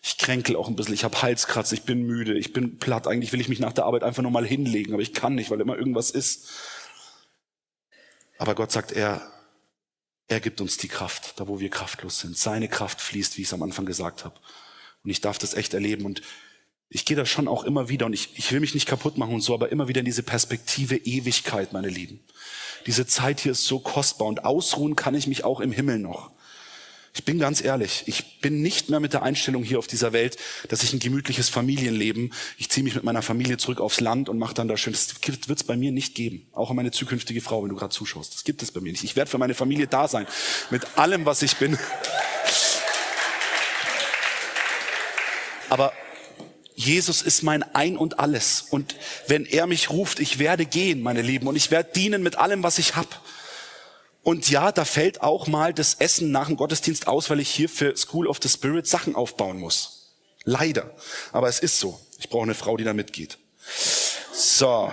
Ich 0.03 0.19
kränkel 0.19 0.55
auch 0.55 0.67
ein 0.67 0.75
bisschen, 0.75 0.93
ich 0.93 1.03
habe 1.03 1.19
Halskratz, 1.19 1.71
ich 1.71 1.81
bin 1.81 2.03
müde, 2.03 2.37
ich 2.37 2.53
bin 2.53 2.77
platt. 2.77 3.07
Eigentlich 3.07 3.33
will 3.33 3.41
ich 3.41 3.49
mich 3.49 3.59
nach 3.59 3.73
der 3.73 3.85
Arbeit 3.85 4.03
einfach 4.03 4.21
nur 4.21 4.31
mal 4.31 4.45
hinlegen, 4.45 4.93
aber 4.93 5.01
ich 5.01 5.13
kann 5.13 5.33
nicht, 5.33 5.49
weil 5.49 5.59
immer 5.59 5.75
irgendwas 5.75 6.11
ist. 6.11 6.49
Aber 8.37 8.55
Gott 8.55 8.71
sagt, 8.71 8.91
er, 8.91 9.21
er 10.27 10.39
gibt 10.39 10.61
uns 10.61 10.77
die 10.77 10.87
Kraft, 10.87 11.39
da 11.39 11.47
wo 11.47 11.59
wir 11.59 11.69
kraftlos 11.69 12.19
sind. 12.19 12.37
Seine 12.37 12.67
Kraft 12.67 13.01
fließt, 13.01 13.37
wie 13.37 13.41
ich 13.41 13.47
es 13.47 13.53
am 13.53 13.63
Anfang 13.63 13.85
gesagt 13.85 14.25
habe. 14.25 14.39
Und 15.03 15.09
ich 15.09 15.21
darf 15.21 15.37
das 15.37 15.53
echt 15.53 15.73
erleben. 15.73 16.05
Und 16.05 16.21
ich 16.89 17.05
gehe 17.05 17.17
da 17.17 17.25
schon 17.25 17.47
auch 17.47 17.63
immer 17.63 17.89
wieder, 17.89 18.05
und 18.05 18.13
ich, 18.13 18.37
ich 18.37 18.51
will 18.51 18.59
mich 18.59 18.73
nicht 18.73 18.87
kaputt 18.87 19.17
machen 19.17 19.35
und 19.35 19.41
so, 19.41 19.53
aber 19.53 19.71
immer 19.71 19.87
wieder 19.87 19.99
in 19.99 20.05
diese 20.05 20.23
Perspektive 20.23 20.97
Ewigkeit, 20.97 21.73
meine 21.73 21.89
Lieben. 21.89 22.19
Diese 22.85 23.07
Zeit 23.07 23.39
hier 23.39 23.53
ist 23.53 23.65
so 23.65 23.79
kostbar 23.79 24.27
und 24.27 24.45
ausruhen 24.45 24.95
kann 24.95 25.15
ich 25.15 25.27
mich 25.27 25.43
auch 25.43 25.59
im 25.59 25.71
Himmel 25.71 25.99
noch. 25.99 26.34
Ich 27.15 27.23
bin 27.23 27.39
ganz 27.39 27.63
ehrlich, 27.63 28.03
ich 28.07 28.41
bin 28.41 28.61
nicht 28.61 28.89
mehr 28.89 28.99
mit 28.99 29.13
der 29.13 29.23
Einstellung 29.23 29.63
hier 29.63 29.79
auf 29.79 29.87
dieser 29.87 30.11
Welt, 30.11 30.35
dass 30.67 30.83
ich 30.83 30.91
ein 30.91 30.99
gemütliches 30.99 31.47
Familienleben, 31.47 32.33
ich 32.57 32.69
ziehe 32.69 32.83
mich 32.83 32.93
mit 32.93 33.05
meiner 33.05 33.21
Familie 33.21 33.55
zurück 33.55 33.79
aufs 33.79 34.01
Land 34.01 34.27
und 34.27 34.37
mache 34.37 34.53
dann 34.53 34.67
da 34.67 34.75
schön. 34.75 34.91
Das 34.91 35.15
wird 35.47 35.57
es 35.57 35.63
bei 35.63 35.77
mir 35.77 35.93
nicht 35.93 36.13
geben. 36.13 36.45
Auch 36.51 36.71
an 36.71 36.75
meine 36.75 36.91
zukünftige 36.91 37.39
Frau, 37.39 37.63
wenn 37.63 37.69
du 37.69 37.77
gerade 37.77 37.95
zuschaust. 37.95 38.33
Das 38.33 38.43
gibt 38.43 38.61
es 38.61 38.71
bei 38.71 38.81
mir 38.81 38.91
nicht. 38.91 39.05
Ich 39.05 39.15
werde 39.15 39.31
für 39.31 39.37
meine 39.37 39.53
Familie 39.53 39.87
da 39.87 40.09
sein. 40.09 40.27
Mit 40.71 40.97
allem, 40.97 41.25
was 41.25 41.41
ich 41.41 41.55
bin. 41.55 41.79
Aber 45.69 45.93
Jesus 46.75 47.21
ist 47.21 47.43
mein 47.43 47.63
Ein 47.63 47.95
und 47.95 48.19
alles. 48.19 48.65
Und 48.69 48.97
wenn 49.27 49.45
er 49.45 49.67
mich 49.67 49.89
ruft, 49.89 50.19
ich 50.19 50.37
werde 50.37 50.65
gehen, 50.65 51.01
meine 51.01 51.21
Lieben, 51.21 51.47
und 51.47 51.55
ich 51.55 51.71
werde 51.71 51.91
dienen 51.95 52.23
mit 52.23 52.35
allem, 52.35 52.61
was 52.61 52.77
ich 52.77 52.97
hab. 52.97 53.21
Und 54.25 54.49
ja, 54.49 54.71
da 54.71 54.85
fällt 54.85 55.21
auch 55.21 55.45
mal 55.45 55.71
das 55.71 55.93
Essen 55.93 56.31
nach 56.31 56.47
dem 56.47 56.57
Gottesdienst 56.57 57.07
aus, 57.07 57.29
weil 57.29 57.39
ich 57.39 57.49
hier 57.51 57.69
für 57.69 57.95
School 57.95 58.25
of 58.25 58.39
the 58.41 58.49
Spirit 58.49 58.87
Sachen 58.87 59.15
aufbauen 59.15 59.59
muss. 59.59 60.15
Leider. 60.43 60.89
Aber 61.31 61.47
es 61.47 61.59
ist 61.59 61.79
so. 61.79 61.99
Ich 62.17 62.27
brauche 62.29 62.41
eine 62.41 62.55
Frau, 62.55 62.75
die 62.75 62.83
da 62.83 62.93
mitgeht. 62.93 63.37
So. 64.33 64.91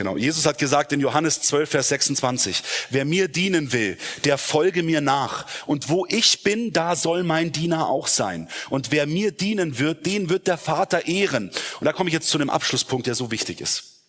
Genau. 0.00 0.16
Jesus 0.16 0.46
hat 0.46 0.56
gesagt 0.56 0.92
in 0.92 1.00
Johannes 1.00 1.42
12, 1.42 1.68
Vers 1.68 1.88
26, 1.88 2.62
wer 2.88 3.04
mir 3.04 3.28
dienen 3.28 3.70
will, 3.74 3.98
der 4.24 4.38
folge 4.38 4.82
mir 4.82 5.02
nach. 5.02 5.44
Und 5.66 5.90
wo 5.90 6.06
ich 6.08 6.42
bin, 6.42 6.72
da 6.72 6.96
soll 6.96 7.22
mein 7.22 7.52
Diener 7.52 7.86
auch 7.86 8.06
sein. 8.06 8.48
Und 8.70 8.92
wer 8.92 9.04
mir 9.04 9.30
dienen 9.30 9.78
wird, 9.78 10.06
den 10.06 10.30
wird 10.30 10.46
der 10.46 10.56
Vater 10.56 11.06
ehren. 11.06 11.50
Und 11.80 11.84
da 11.84 11.92
komme 11.92 12.08
ich 12.08 12.14
jetzt 12.14 12.30
zu 12.30 12.38
einem 12.38 12.48
Abschlusspunkt, 12.48 13.08
der 13.08 13.14
so 13.14 13.30
wichtig 13.30 13.60
ist. 13.60 14.00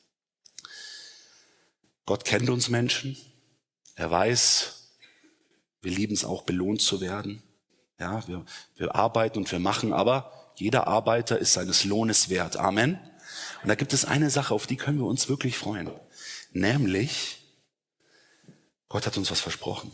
Gott 2.06 2.24
kennt 2.24 2.50
uns 2.50 2.70
Menschen. 2.70 3.18
Er 3.96 4.10
weiß, 4.10 4.94
wir 5.82 5.92
lieben 5.92 6.14
es 6.14 6.24
auch, 6.24 6.44
belohnt 6.44 6.82
zu 6.82 7.02
werden. 7.02 7.44
Ja, 8.00 8.26
wir, 8.30 8.46
wir 8.78 8.96
arbeiten 8.96 9.40
und 9.40 9.52
wir 9.52 9.60
machen, 9.60 9.92
aber 9.92 10.54
jeder 10.56 10.88
Arbeiter 10.88 11.38
ist 11.38 11.52
seines 11.52 11.84
Lohnes 11.84 12.30
wert. 12.30 12.56
Amen. 12.56 12.98
Und 13.62 13.70
da 13.70 13.76
gibt 13.76 13.94
es 13.94 14.06
eine 14.06 14.30
Sache, 14.30 14.54
auf 14.54 14.68
die 14.68 14.78
können 14.78 15.00
wir 15.00 15.06
uns 15.06 15.30
wirklich 15.30 15.58
freuen. 15.58 15.90
Nämlich, 16.52 17.44
Gott 18.90 19.06
hat 19.06 19.18
uns 19.18 19.32
was 19.32 19.40
versprochen, 19.40 19.92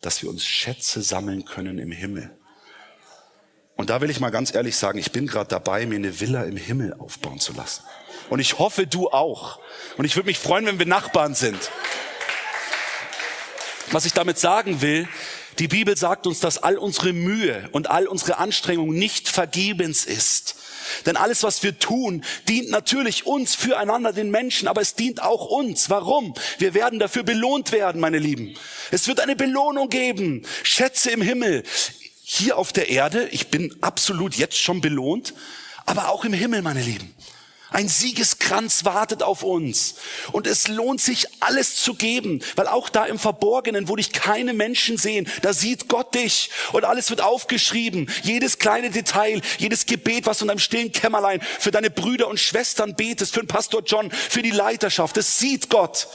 dass 0.00 0.22
wir 0.22 0.30
uns 0.30 0.44
Schätze 0.44 1.02
sammeln 1.02 1.44
können 1.44 1.78
im 1.78 1.92
Himmel. 1.92 2.36
Und 3.76 3.90
da 3.90 4.00
will 4.00 4.10
ich 4.10 4.20
mal 4.20 4.30
ganz 4.30 4.54
ehrlich 4.54 4.76
sagen, 4.76 4.98
ich 4.98 5.12
bin 5.12 5.26
gerade 5.26 5.48
dabei, 5.48 5.86
mir 5.86 5.96
eine 5.96 6.18
Villa 6.18 6.44
im 6.44 6.56
Himmel 6.56 6.94
aufbauen 6.94 7.38
zu 7.38 7.52
lassen. 7.52 7.82
Und 8.30 8.40
ich 8.40 8.58
hoffe, 8.58 8.86
du 8.86 9.10
auch. 9.10 9.60
Und 9.98 10.04
ich 10.04 10.16
würde 10.16 10.26
mich 10.26 10.38
freuen, 10.38 10.66
wenn 10.66 10.78
wir 10.78 10.86
Nachbarn 10.86 11.34
sind. 11.34 11.70
Was 13.92 14.04
ich 14.04 14.12
damit 14.12 14.38
sagen 14.38 14.80
will, 14.80 15.06
die 15.58 15.68
Bibel 15.68 15.96
sagt 15.96 16.26
uns, 16.26 16.40
dass 16.40 16.58
all 16.58 16.76
unsere 16.76 17.12
Mühe 17.12 17.68
und 17.72 17.90
all 17.90 18.06
unsere 18.06 18.38
Anstrengung 18.38 18.92
nicht 18.92 19.28
vergebens 19.28 20.04
ist. 20.04 20.55
Denn 21.04 21.16
alles, 21.16 21.42
was 21.42 21.62
wir 21.62 21.78
tun, 21.78 22.24
dient 22.48 22.70
natürlich 22.70 23.26
uns 23.26 23.54
füreinander, 23.54 24.12
den 24.12 24.30
Menschen, 24.30 24.68
aber 24.68 24.80
es 24.80 24.94
dient 24.94 25.22
auch 25.22 25.46
uns. 25.46 25.90
Warum? 25.90 26.34
Wir 26.58 26.74
werden 26.74 26.98
dafür 26.98 27.22
belohnt 27.22 27.72
werden, 27.72 28.00
meine 28.00 28.18
Lieben. 28.18 28.54
Es 28.90 29.08
wird 29.08 29.20
eine 29.20 29.36
Belohnung 29.36 29.88
geben. 29.88 30.46
Schätze 30.62 31.10
im 31.10 31.22
Himmel. 31.22 31.62
Hier 32.22 32.58
auf 32.58 32.72
der 32.72 32.88
Erde, 32.88 33.28
ich 33.28 33.48
bin 33.48 33.76
absolut 33.82 34.34
jetzt 34.34 34.58
schon 34.58 34.80
belohnt, 34.80 35.34
aber 35.84 36.08
auch 36.08 36.24
im 36.24 36.32
Himmel, 36.32 36.62
meine 36.62 36.82
Lieben. 36.82 37.14
Ein 37.70 37.88
Siegeskranz 37.88 38.84
wartet 38.84 39.24
auf 39.24 39.42
uns. 39.42 39.96
Und 40.30 40.46
es 40.46 40.68
lohnt 40.68 41.00
sich, 41.00 41.26
alles 41.40 41.76
zu 41.76 41.94
geben, 41.94 42.40
weil 42.54 42.68
auch 42.68 42.88
da 42.88 43.04
im 43.04 43.18
Verborgenen, 43.18 43.88
wo 43.88 43.96
dich 43.96 44.12
keine 44.12 44.52
Menschen 44.52 44.98
sehen, 44.98 45.28
da 45.42 45.52
sieht 45.52 45.88
Gott 45.88 46.14
dich. 46.14 46.50
Und 46.72 46.84
alles 46.84 47.10
wird 47.10 47.20
aufgeschrieben. 47.20 48.08
Jedes 48.22 48.58
kleine 48.58 48.90
Detail, 48.90 49.42
jedes 49.58 49.86
Gebet, 49.86 50.26
was 50.26 50.38
du 50.38 50.44
in 50.44 50.48
deinem 50.48 50.60
stillen 50.60 50.92
Kämmerlein 50.92 51.40
für 51.58 51.72
deine 51.72 51.90
Brüder 51.90 52.28
und 52.28 52.38
Schwestern 52.38 52.94
betest, 52.94 53.34
für 53.34 53.40
den 53.40 53.48
Pastor 53.48 53.82
John, 53.84 54.10
für 54.12 54.42
die 54.42 54.52
Leiterschaft, 54.52 55.16
das 55.16 55.38
sieht 55.38 55.68
Gott. 55.68 56.08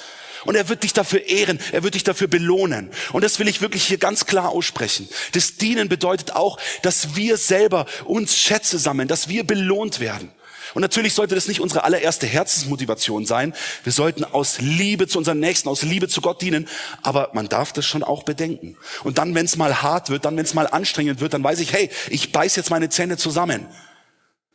Und 0.45 0.55
er 0.55 0.69
wird 0.69 0.83
dich 0.83 0.93
dafür 0.93 1.27
ehren, 1.27 1.59
er 1.71 1.83
wird 1.83 1.93
dich 1.93 2.03
dafür 2.03 2.27
belohnen. 2.27 2.89
Und 3.11 3.23
das 3.23 3.39
will 3.39 3.47
ich 3.47 3.61
wirklich 3.61 3.85
hier 3.85 3.97
ganz 3.97 4.25
klar 4.25 4.49
aussprechen. 4.49 5.07
Das 5.33 5.57
Dienen 5.57 5.89
bedeutet 5.89 6.31
auch, 6.31 6.57
dass 6.81 7.15
wir 7.15 7.37
selber 7.37 7.85
uns 8.05 8.37
Schätze 8.37 8.79
sammeln, 8.79 9.07
dass 9.07 9.27
wir 9.27 9.45
belohnt 9.45 9.99
werden. 9.99 10.31
Und 10.73 10.81
natürlich 10.81 11.13
sollte 11.13 11.35
das 11.35 11.47
nicht 11.47 11.59
unsere 11.59 11.83
allererste 11.83 12.27
Herzensmotivation 12.27 13.25
sein. 13.25 13.53
Wir 13.83 13.91
sollten 13.93 14.23
aus 14.23 14.59
Liebe 14.59 15.07
zu 15.07 15.17
unseren 15.17 15.39
Nächsten, 15.39 15.69
aus 15.69 15.81
Liebe 15.83 16.07
zu 16.07 16.21
Gott 16.21 16.41
dienen. 16.41 16.67
Aber 17.01 17.31
man 17.33 17.49
darf 17.49 17.73
das 17.73 17.85
schon 17.85 18.03
auch 18.03 18.23
bedenken. 18.23 18.77
Und 19.03 19.17
dann, 19.17 19.35
wenn 19.35 19.45
es 19.45 19.57
mal 19.57 19.81
hart 19.81 20.09
wird, 20.09 20.25
dann, 20.25 20.37
wenn 20.37 20.45
es 20.45 20.53
mal 20.53 20.67
anstrengend 20.67 21.19
wird, 21.19 21.33
dann 21.33 21.43
weiß 21.43 21.59
ich, 21.59 21.73
hey, 21.73 21.89
ich 22.09 22.31
beiß 22.31 22.55
jetzt 22.55 22.69
meine 22.69 22.89
Zähne 22.89 23.17
zusammen. 23.17 23.67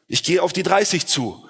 Ich 0.08 0.22
gehe 0.22 0.42
auf 0.42 0.52
die 0.52 0.62
30 0.62 1.06
zu. 1.06 1.46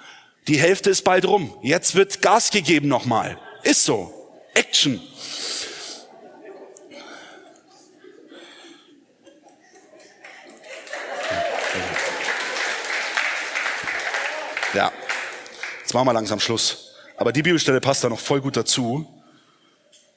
Die 0.47 0.59
Hälfte 0.59 0.89
ist 0.89 1.03
bald 1.03 1.25
rum. 1.25 1.53
Jetzt 1.61 1.95
wird 1.95 2.21
Gas 2.21 2.51
gegeben 2.51 2.87
nochmal. 2.87 3.37
Ist 3.63 3.83
so. 3.83 4.13
Action. 4.53 5.01
Ja, 14.73 14.91
jetzt 15.87 15.93
machen 15.93 16.07
wir 16.07 16.13
langsam 16.13 16.41
Schluss. 16.41 16.89
Aber 17.15 17.31
die 17.31 17.41
Bibelstelle 17.41 17.79
passt 17.79 18.03
da 18.03 18.09
noch 18.09 18.19
voll 18.19 18.41
gut 18.41 18.57
dazu. 18.57 19.07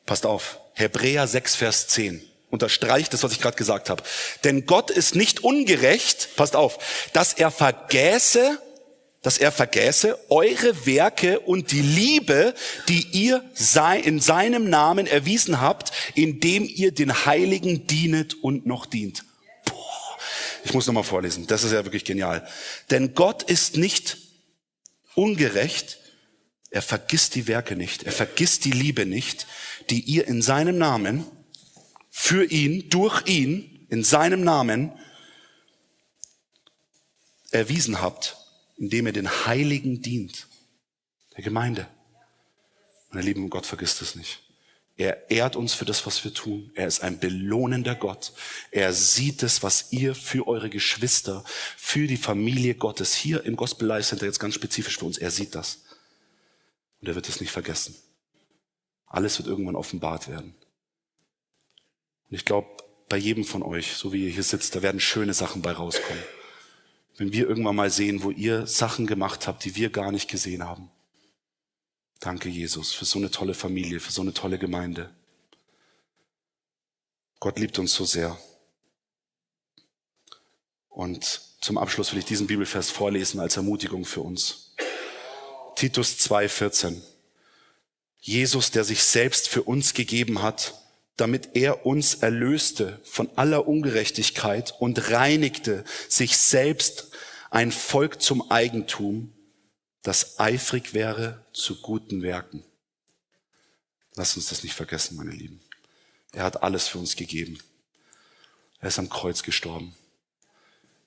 Passt 0.04 0.26
auf. 0.26 0.58
Hebräer 0.74 1.28
6, 1.28 1.54
Vers 1.54 1.86
10. 1.86 2.20
Unterstreicht 2.50 3.12
das, 3.12 3.22
was 3.22 3.30
ich 3.30 3.40
gerade 3.40 3.56
gesagt 3.56 3.88
habe. 3.88 4.02
Denn 4.42 4.66
Gott 4.66 4.90
ist 4.90 5.14
nicht 5.14 5.44
ungerecht, 5.44 6.30
passt 6.34 6.56
auf, 6.56 6.80
dass 7.12 7.34
er 7.34 7.52
vergäße, 7.52 8.60
dass 9.22 9.38
er 9.38 9.52
vergäße 9.52 10.18
eure 10.28 10.86
Werke 10.86 11.38
und 11.38 11.70
die 11.70 11.82
Liebe, 11.82 12.52
die 12.88 13.06
ihr 13.12 13.44
in 14.02 14.18
seinem 14.18 14.68
Namen 14.68 15.06
erwiesen 15.06 15.60
habt, 15.60 15.92
indem 16.16 16.64
ihr 16.64 16.90
den 16.90 17.26
Heiligen 17.26 17.86
dienet 17.86 18.42
und 18.42 18.66
noch 18.66 18.86
dient. 18.86 19.24
Boah, 19.66 20.18
ich 20.64 20.74
muss 20.74 20.88
nochmal 20.88 21.04
vorlesen. 21.04 21.46
Das 21.46 21.62
ist 21.62 21.70
ja 21.70 21.84
wirklich 21.84 22.04
genial. 22.04 22.44
Denn 22.90 23.14
Gott 23.14 23.44
ist 23.44 23.76
nicht 23.76 24.29
ungerecht. 25.20 25.98
Er 26.70 26.82
vergisst 26.82 27.34
die 27.34 27.46
Werke 27.46 27.76
nicht. 27.76 28.04
Er 28.04 28.12
vergisst 28.12 28.64
die 28.64 28.72
Liebe 28.72 29.04
nicht, 29.04 29.46
die 29.90 30.00
ihr 30.00 30.26
in 30.26 30.40
seinem 30.40 30.78
Namen, 30.78 31.26
für 32.10 32.44
ihn, 32.44 32.88
durch 32.88 33.26
ihn, 33.26 33.86
in 33.90 34.02
seinem 34.02 34.42
Namen 34.42 34.92
erwiesen 37.50 38.00
habt, 38.00 38.36
indem 38.76 39.06
ihr 39.06 39.12
den 39.12 39.46
Heiligen 39.46 40.00
dient. 40.00 40.46
Der 41.36 41.44
Gemeinde. 41.44 41.86
Meine 43.10 43.26
Lieben, 43.26 43.50
Gott 43.50 43.66
vergisst 43.66 44.00
es 44.02 44.14
nicht. 44.14 44.42
Er 45.00 45.30
ehrt 45.30 45.56
uns 45.56 45.72
für 45.72 45.86
das, 45.86 46.04
was 46.04 46.22
wir 46.24 46.34
tun. 46.34 46.72
Er 46.74 46.86
ist 46.86 47.00
ein 47.00 47.18
belohnender 47.18 47.94
Gott. 47.94 48.34
Er 48.70 48.92
sieht 48.92 49.42
es, 49.42 49.62
was 49.62 49.92
ihr 49.92 50.14
für 50.14 50.46
eure 50.46 50.68
Geschwister, 50.68 51.42
für 51.78 52.06
die 52.06 52.18
Familie 52.18 52.74
Gottes 52.74 53.14
hier 53.14 53.46
im 53.46 53.56
Gospel 53.56 53.88
Life 53.88 54.10
Center 54.10 54.26
jetzt 54.26 54.40
ganz 54.40 54.56
spezifisch 54.56 54.98
für 54.98 55.06
uns, 55.06 55.16
er 55.16 55.30
sieht 55.30 55.54
das. 55.54 55.84
Und 57.00 57.08
er 57.08 57.14
wird 57.14 57.30
es 57.30 57.40
nicht 57.40 57.50
vergessen. 57.50 57.96
Alles 59.06 59.38
wird 59.38 59.48
irgendwann 59.48 59.74
offenbart 59.74 60.28
werden. 60.28 60.54
Und 62.28 62.36
ich 62.36 62.44
glaube, 62.44 62.68
bei 63.08 63.16
jedem 63.16 63.46
von 63.46 63.62
euch, 63.62 63.94
so 63.94 64.12
wie 64.12 64.26
ihr 64.26 64.30
hier 64.30 64.42
sitzt, 64.42 64.74
da 64.74 64.82
werden 64.82 65.00
schöne 65.00 65.32
Sachen 65.32 65.62
bei 65.62 65.72
rauskommen. 65.72 66.22
Wenn 67.16 67.32
wir 67.32 67.48
irgendwann 67.48 67.76
mal 67.76 67.90
sehen, 67.90 68.22
wo 68.22 68.32
ihr 68.32 68.66
Sachen 68.66 69.06
gemacht 69.06 69.46
habt, 69.46 69.64
die 69.64 69.76
wir 69.76 69.88
gar 69.88 70.12
nicht 70.12 70.28
gesehen 70.28 70.64
haben. 70.64 70.90
Danke, 72.20 72.50
Jesus, 72.50 72.92
für 72.92 73.06
so 73.06 73.18
eine 73.18 73.30
tolle 73.30 73.54
Familie, 73.54 73.98
für 73.98 74.12
so 74.12 74.20
eine 74.20 74.34
tolle 74.34 74.58
Gemeinde. 74.58 75.10
Gott 77.40 77.58
liebt 77.58 77.78
uns 77.78 77.94
so 77.94 78.04
sehr. 78.04 78.38
Und 80.90 81.40
zum 81.62 81.78
Abschluss 81.78 82.12
will 82.12 82.18
ich 82.18 82.26
diesen 82.26 82.46
Bibelvers 82.46 82.90
vorlesen 82.90 83.40
als 83.40 83.56
Ermutigung 83.56 84.04
für 84.04 84.20
uns. 84.20 84.74
Titus 85.76 86.18
2,14. 86.18 87.00
Jesus, 88.18 88.70
der 88.70 88.84
sich 88.84 89.02
selbst 89.02 89.48
für 89.48 89.62
uns 89.62 89.94
gegeben 89.94 90.42
hat, 90.42 90.74
damit 91.16 91.50
er 91.54 91.86
uns 91.86 92.16
erlöste 92.16 93.00
von 93.02 93.30
aller 93.36 93.66
Ungerechtigkeit 93.66 94.74
und 94.78 95.10
reinigte 95.10 95.84
sich 96.08 96.36
selbst 96.36 97.10
ein 97.50 97.72
Volk 97.72 98.20
zum 98.20 98.50
Eigentum, 98.50 99.32
das 100.02 100.38
eifrig 100.38 100.94
wäre 100.94 101.44
zu 101.52 101.80
guten 101.80 102.22
Werken. 102.22 102.64
Lasst 104.14 104.36
uns 104.36 104.48
das 104.48 104.62
nicht 104.62 104.74
vergessen, 104.74 105.16
meine 105.16 105.30
Lieben. 105.30 105.60
Er 106.32 106.44
hat 106.44 106.62
alles 106.62 106.88
für 106.88 106.98
uns 106.98 107.16
gegeben. 107.16 107.58
Er 108.80 108.88
ist 108.88 108.98
am 108.98 109.08
Kreuz 109.08 109.42
gestorben. 109.42 109.94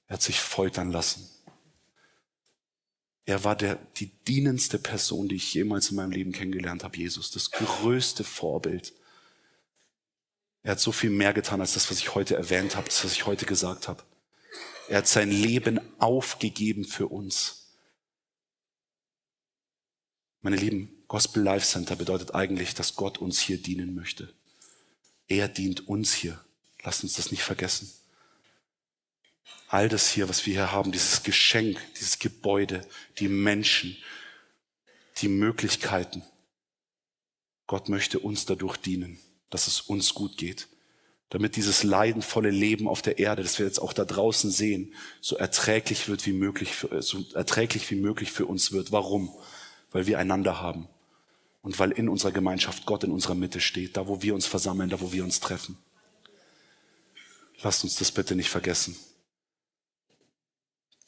Er 0.07 0.15
hat 0.15 0.21
sich 0.21 0.39
foltern 0.39 0.91
lassen. 0.91 1.29
Er 3.25 3.43
war 3.43 3.55
der, 3.55 3.75
die 3.97 4.07
dienendste 4.27 4.77
Person, 4.77 5.29
die 5.29 5.35
ich 5.35 5.53
jemals 5.53 5.89
in 5.89 5.95
meinem 5.95 6.11
Leben 6.11 6.33
kennengelernt 6.33 6.83
habe, 6.83 6.97
Jesus. 6.97 7.31
Das 7.31 7.51
größte 7.51 8.23
Vorbild. 8.23 8.93
Er 10.61 10.71
hat 10.71 10.79
so 10.79 10.91
viel 10.91 11.09
mehr 11.09 11.33
getan 11.33 11.61
als 11.61 11.73
das, 11.73 11.89
was 11.89 11.99
ich 11.99 12.15
heute 12.15 12.35
erwähnt 12.35 12.75
habe, 12.75 12.87
das, 12.87 13.03
was 13.03 13.13
ich 13.13 13.25
heute 13.25 13.45
gesagt 13.45 13.87
habe. 13.87 14.03
Er 14.89 14.99
hat 14.99 15.07
sein 15.07 15.31
Leben 15.31 15.79
aufgegeben 15.99 16.83
für 16.83 17.07
uns. 17.07 17.62
Meine 20.45 20.57
Lieben, 20.57 20.89
Gospel 21.07 21.41
Life 21.41 21.65
Center 21.65 21.95
bedeutet 21.95 22.35
eigentlich, 22.35 22.73
dass 22.73 22.97
Gott 22.97 23.17
uns 23.17 23.39
hier 23.39 23.57
dienen 23.57 23.95
möchte. 23.95 24.33
Er 25.29 25.47
dient 25.47 25.87
uns 25.87 26.13
hier. 26.13 26.37
Lasst 26.83 27.01
uns 27.01 27.13
das 27.13 27.31
nicht 27.31 27.43
vergessen. 27.43 27.89
All 29.69 29.87
das 29.87 30.09
hier, 30.09 30.27
was 30.27 30.45
wir 30.45 30.53
hier 30.53 30.71
haben, 30.73 30.91
dieses 30.91 31.23
Geschenk, 31.23 31.79
dieses 31.97 32.19
Gebäude, 32.19 32.85
die 33.19 33.29
Menschen, 33.29 33.95
die 35.21 35.29
Möglichkeiten. 35.29 36.23
Gott 37.65 37.87
möchte 37.87 38.19
uns 38.19 38.45
dadurch 38.45 38.75
dienen, 38.75 39.21
dass 39.49 39.67
es 39.67 39.79
uns 39.79 40.13
gut 40.13 40.35
geht, 40.35 40.67
damit 41.29 41.55
dieses 41.55 41.83
leidenvolle 41.83 42.51
Leben 42.51 42.89
auf 42.89 43.01
der 43.01 43.17
Erde, 43.17 43.43
das 43.43 43.59
wir 43.59 43.65
jetzt 43.65 43.79
auch 43.79 43.93
da 43.93 44.03
draußen 44.03 44.51
sehen, 44.51 44.93
so 45.21 45.37
erträglich 45.37 46.09
wird 46.09 46.25
wie 46.25 46.33
möglich, 46.33 46.73
so 46.99 47.25
erträglich 47.33 47.89
wie 47.89 47.95
möglich 47.95 48.33
für 48.33 48.45
uns 48.45 48.73
wird. 48.73 48.91
Warum? 48.91 49.33
Weil 49.93 50.07
wir 50.07 50.19
einander 50.19 50.59
haben 50.59 50.89
und 51.61 51.79
weil 51.79 51.91
in 51.91 52.09
unserer 52.09 52.33
Gemeinschaft 52.33 52.85
Gott 52.85 53.05
in 53.05 53.11
unserer 53.11 53.35
Mitte 53.35 53.61
steht, 53.61 53.95
da 53.95 54.07
wo 54.07 54.21
wir 54.21 54.35
uns 54.35 54.45
versammeln, 54.45 54.89
da 54.89 54.99
wo 54.99 55.13
wir 55.13 55.23
uns 55.23 55.39
treffen. 55.39 55.77
Lasst 57.61 57.85
uns 57.85 57.95
das 57.95 58.11
bitte 58.11 58.35
nicht 58.35 58.49
vergessen. 58.49 58.97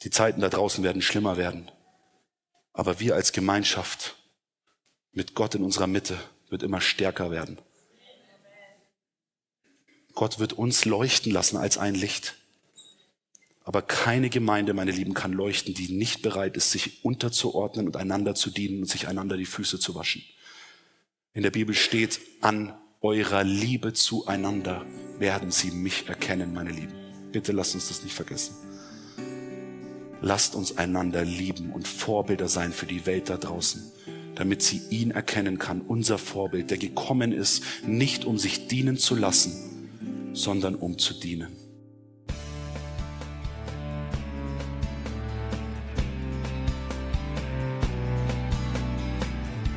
Die 0.02 0.10
Zeiten 0.10 0.40
da 0.40 0.48
draußen 0.48 0.82
werden 0.82 1.02
schlimmer 1.02 1.36
werden, 1.36 1.70
aber 2.72 3.00
wir 3.00 3.14
als 3.14 3.32
Gemeinschaft 3.32 4.16
mit 5.12 5.34
Gott 5.34 5.54
in 5.54 5.64
unserer 5.64 5.86
Mitte 5.86 6.18
wird 6.48 6.62
immer 6.62 6.80
stärker 6.80 7.30
werden. 7.30 7.58
Gott 10.14 10.38
wird 10.38 10.54
uns 10.54 10.84
leuchten 10.84 11.32
lassen 11.32 11.56
als 11.58 11.76
ein 11.76 11.94
Licht. 11.94 12.36
Aber 13.66 13.82
keine 13.82 14.30
Gemeinde, 14.30 14.74
meine 14.74 14.92
Lieben, 14.92 15.12
kann 15.12 15.32
leuchten, 15.32 15.74
die 15.74 15.92
nicht 15.92 16.22
bereit 16.22 16.56
ist, 16.56 16.70
sich 16.70 17.04
unterzuordnen 17.04 17.86
und 17.86 17.96
einander 17.96 18.36
zu 18.36 18.50
dienen 18.50 18.82
und 18.82 18.88
sich 18.88 19.08
einander 19.08 19.36
die 19.36 19.44
Füße 19.44 19.80
zu 19.80 19.96
waschen. 19.96 20.22
In 21.34 21.42
der 21.42 21.50
Bibel 21.50 21.74
steht, 21.74 22.20
an 22.42 22.74
eurer 23.00 23.42
Liebe 23.42 23.92
zueinander 23.92 24.86
werden 25.18 25.50
sie 25.50 25.72
mich 25.72 26.08
erkennen, 26.08 26.54
meine 26.54 26.70
Lieben. 26.70 26.94
Bitte 27.32 27.50
lasst 27.50 27.74
uns 27.74 27.88
das 27.88 28.04
nicht 28.04 28.14
vergessen. 28.14 28.54
Lasst 30.20 30.54
uns 30.54 30.78
einander 30.78 31.24
lieben 31.24 31.72
und 31.72 31.88
Vorbilder 31.88 32.46
sein 32.46 32.72
für 32.72 32.86
die 32.86 33.04
Welt 33.04 33.30
da 33.30 33.36
draußen, 33.36 33.82
damit 34.36 34.62
sie 34.62 34.80
ihn 34.90 35.10
erkennen 35.10 35.58
kann, 35.58 35.80
unser 35.80 36.18
Vorbild, 36.18 36.70
der 36.70 36.78
gekommen 36.78 37.32
ist, 37.32 37.64
nicht 37.84 38.26
um 38.26 38.38
sich 38.38 38.68
dienen 38.68 38.96
zu 38.96 39.16
lassen, 39.16 40.30
sondern 40.34 40.76
um 40.76 40.98
zu 40.98 41.14
dienen. 41.14 41.65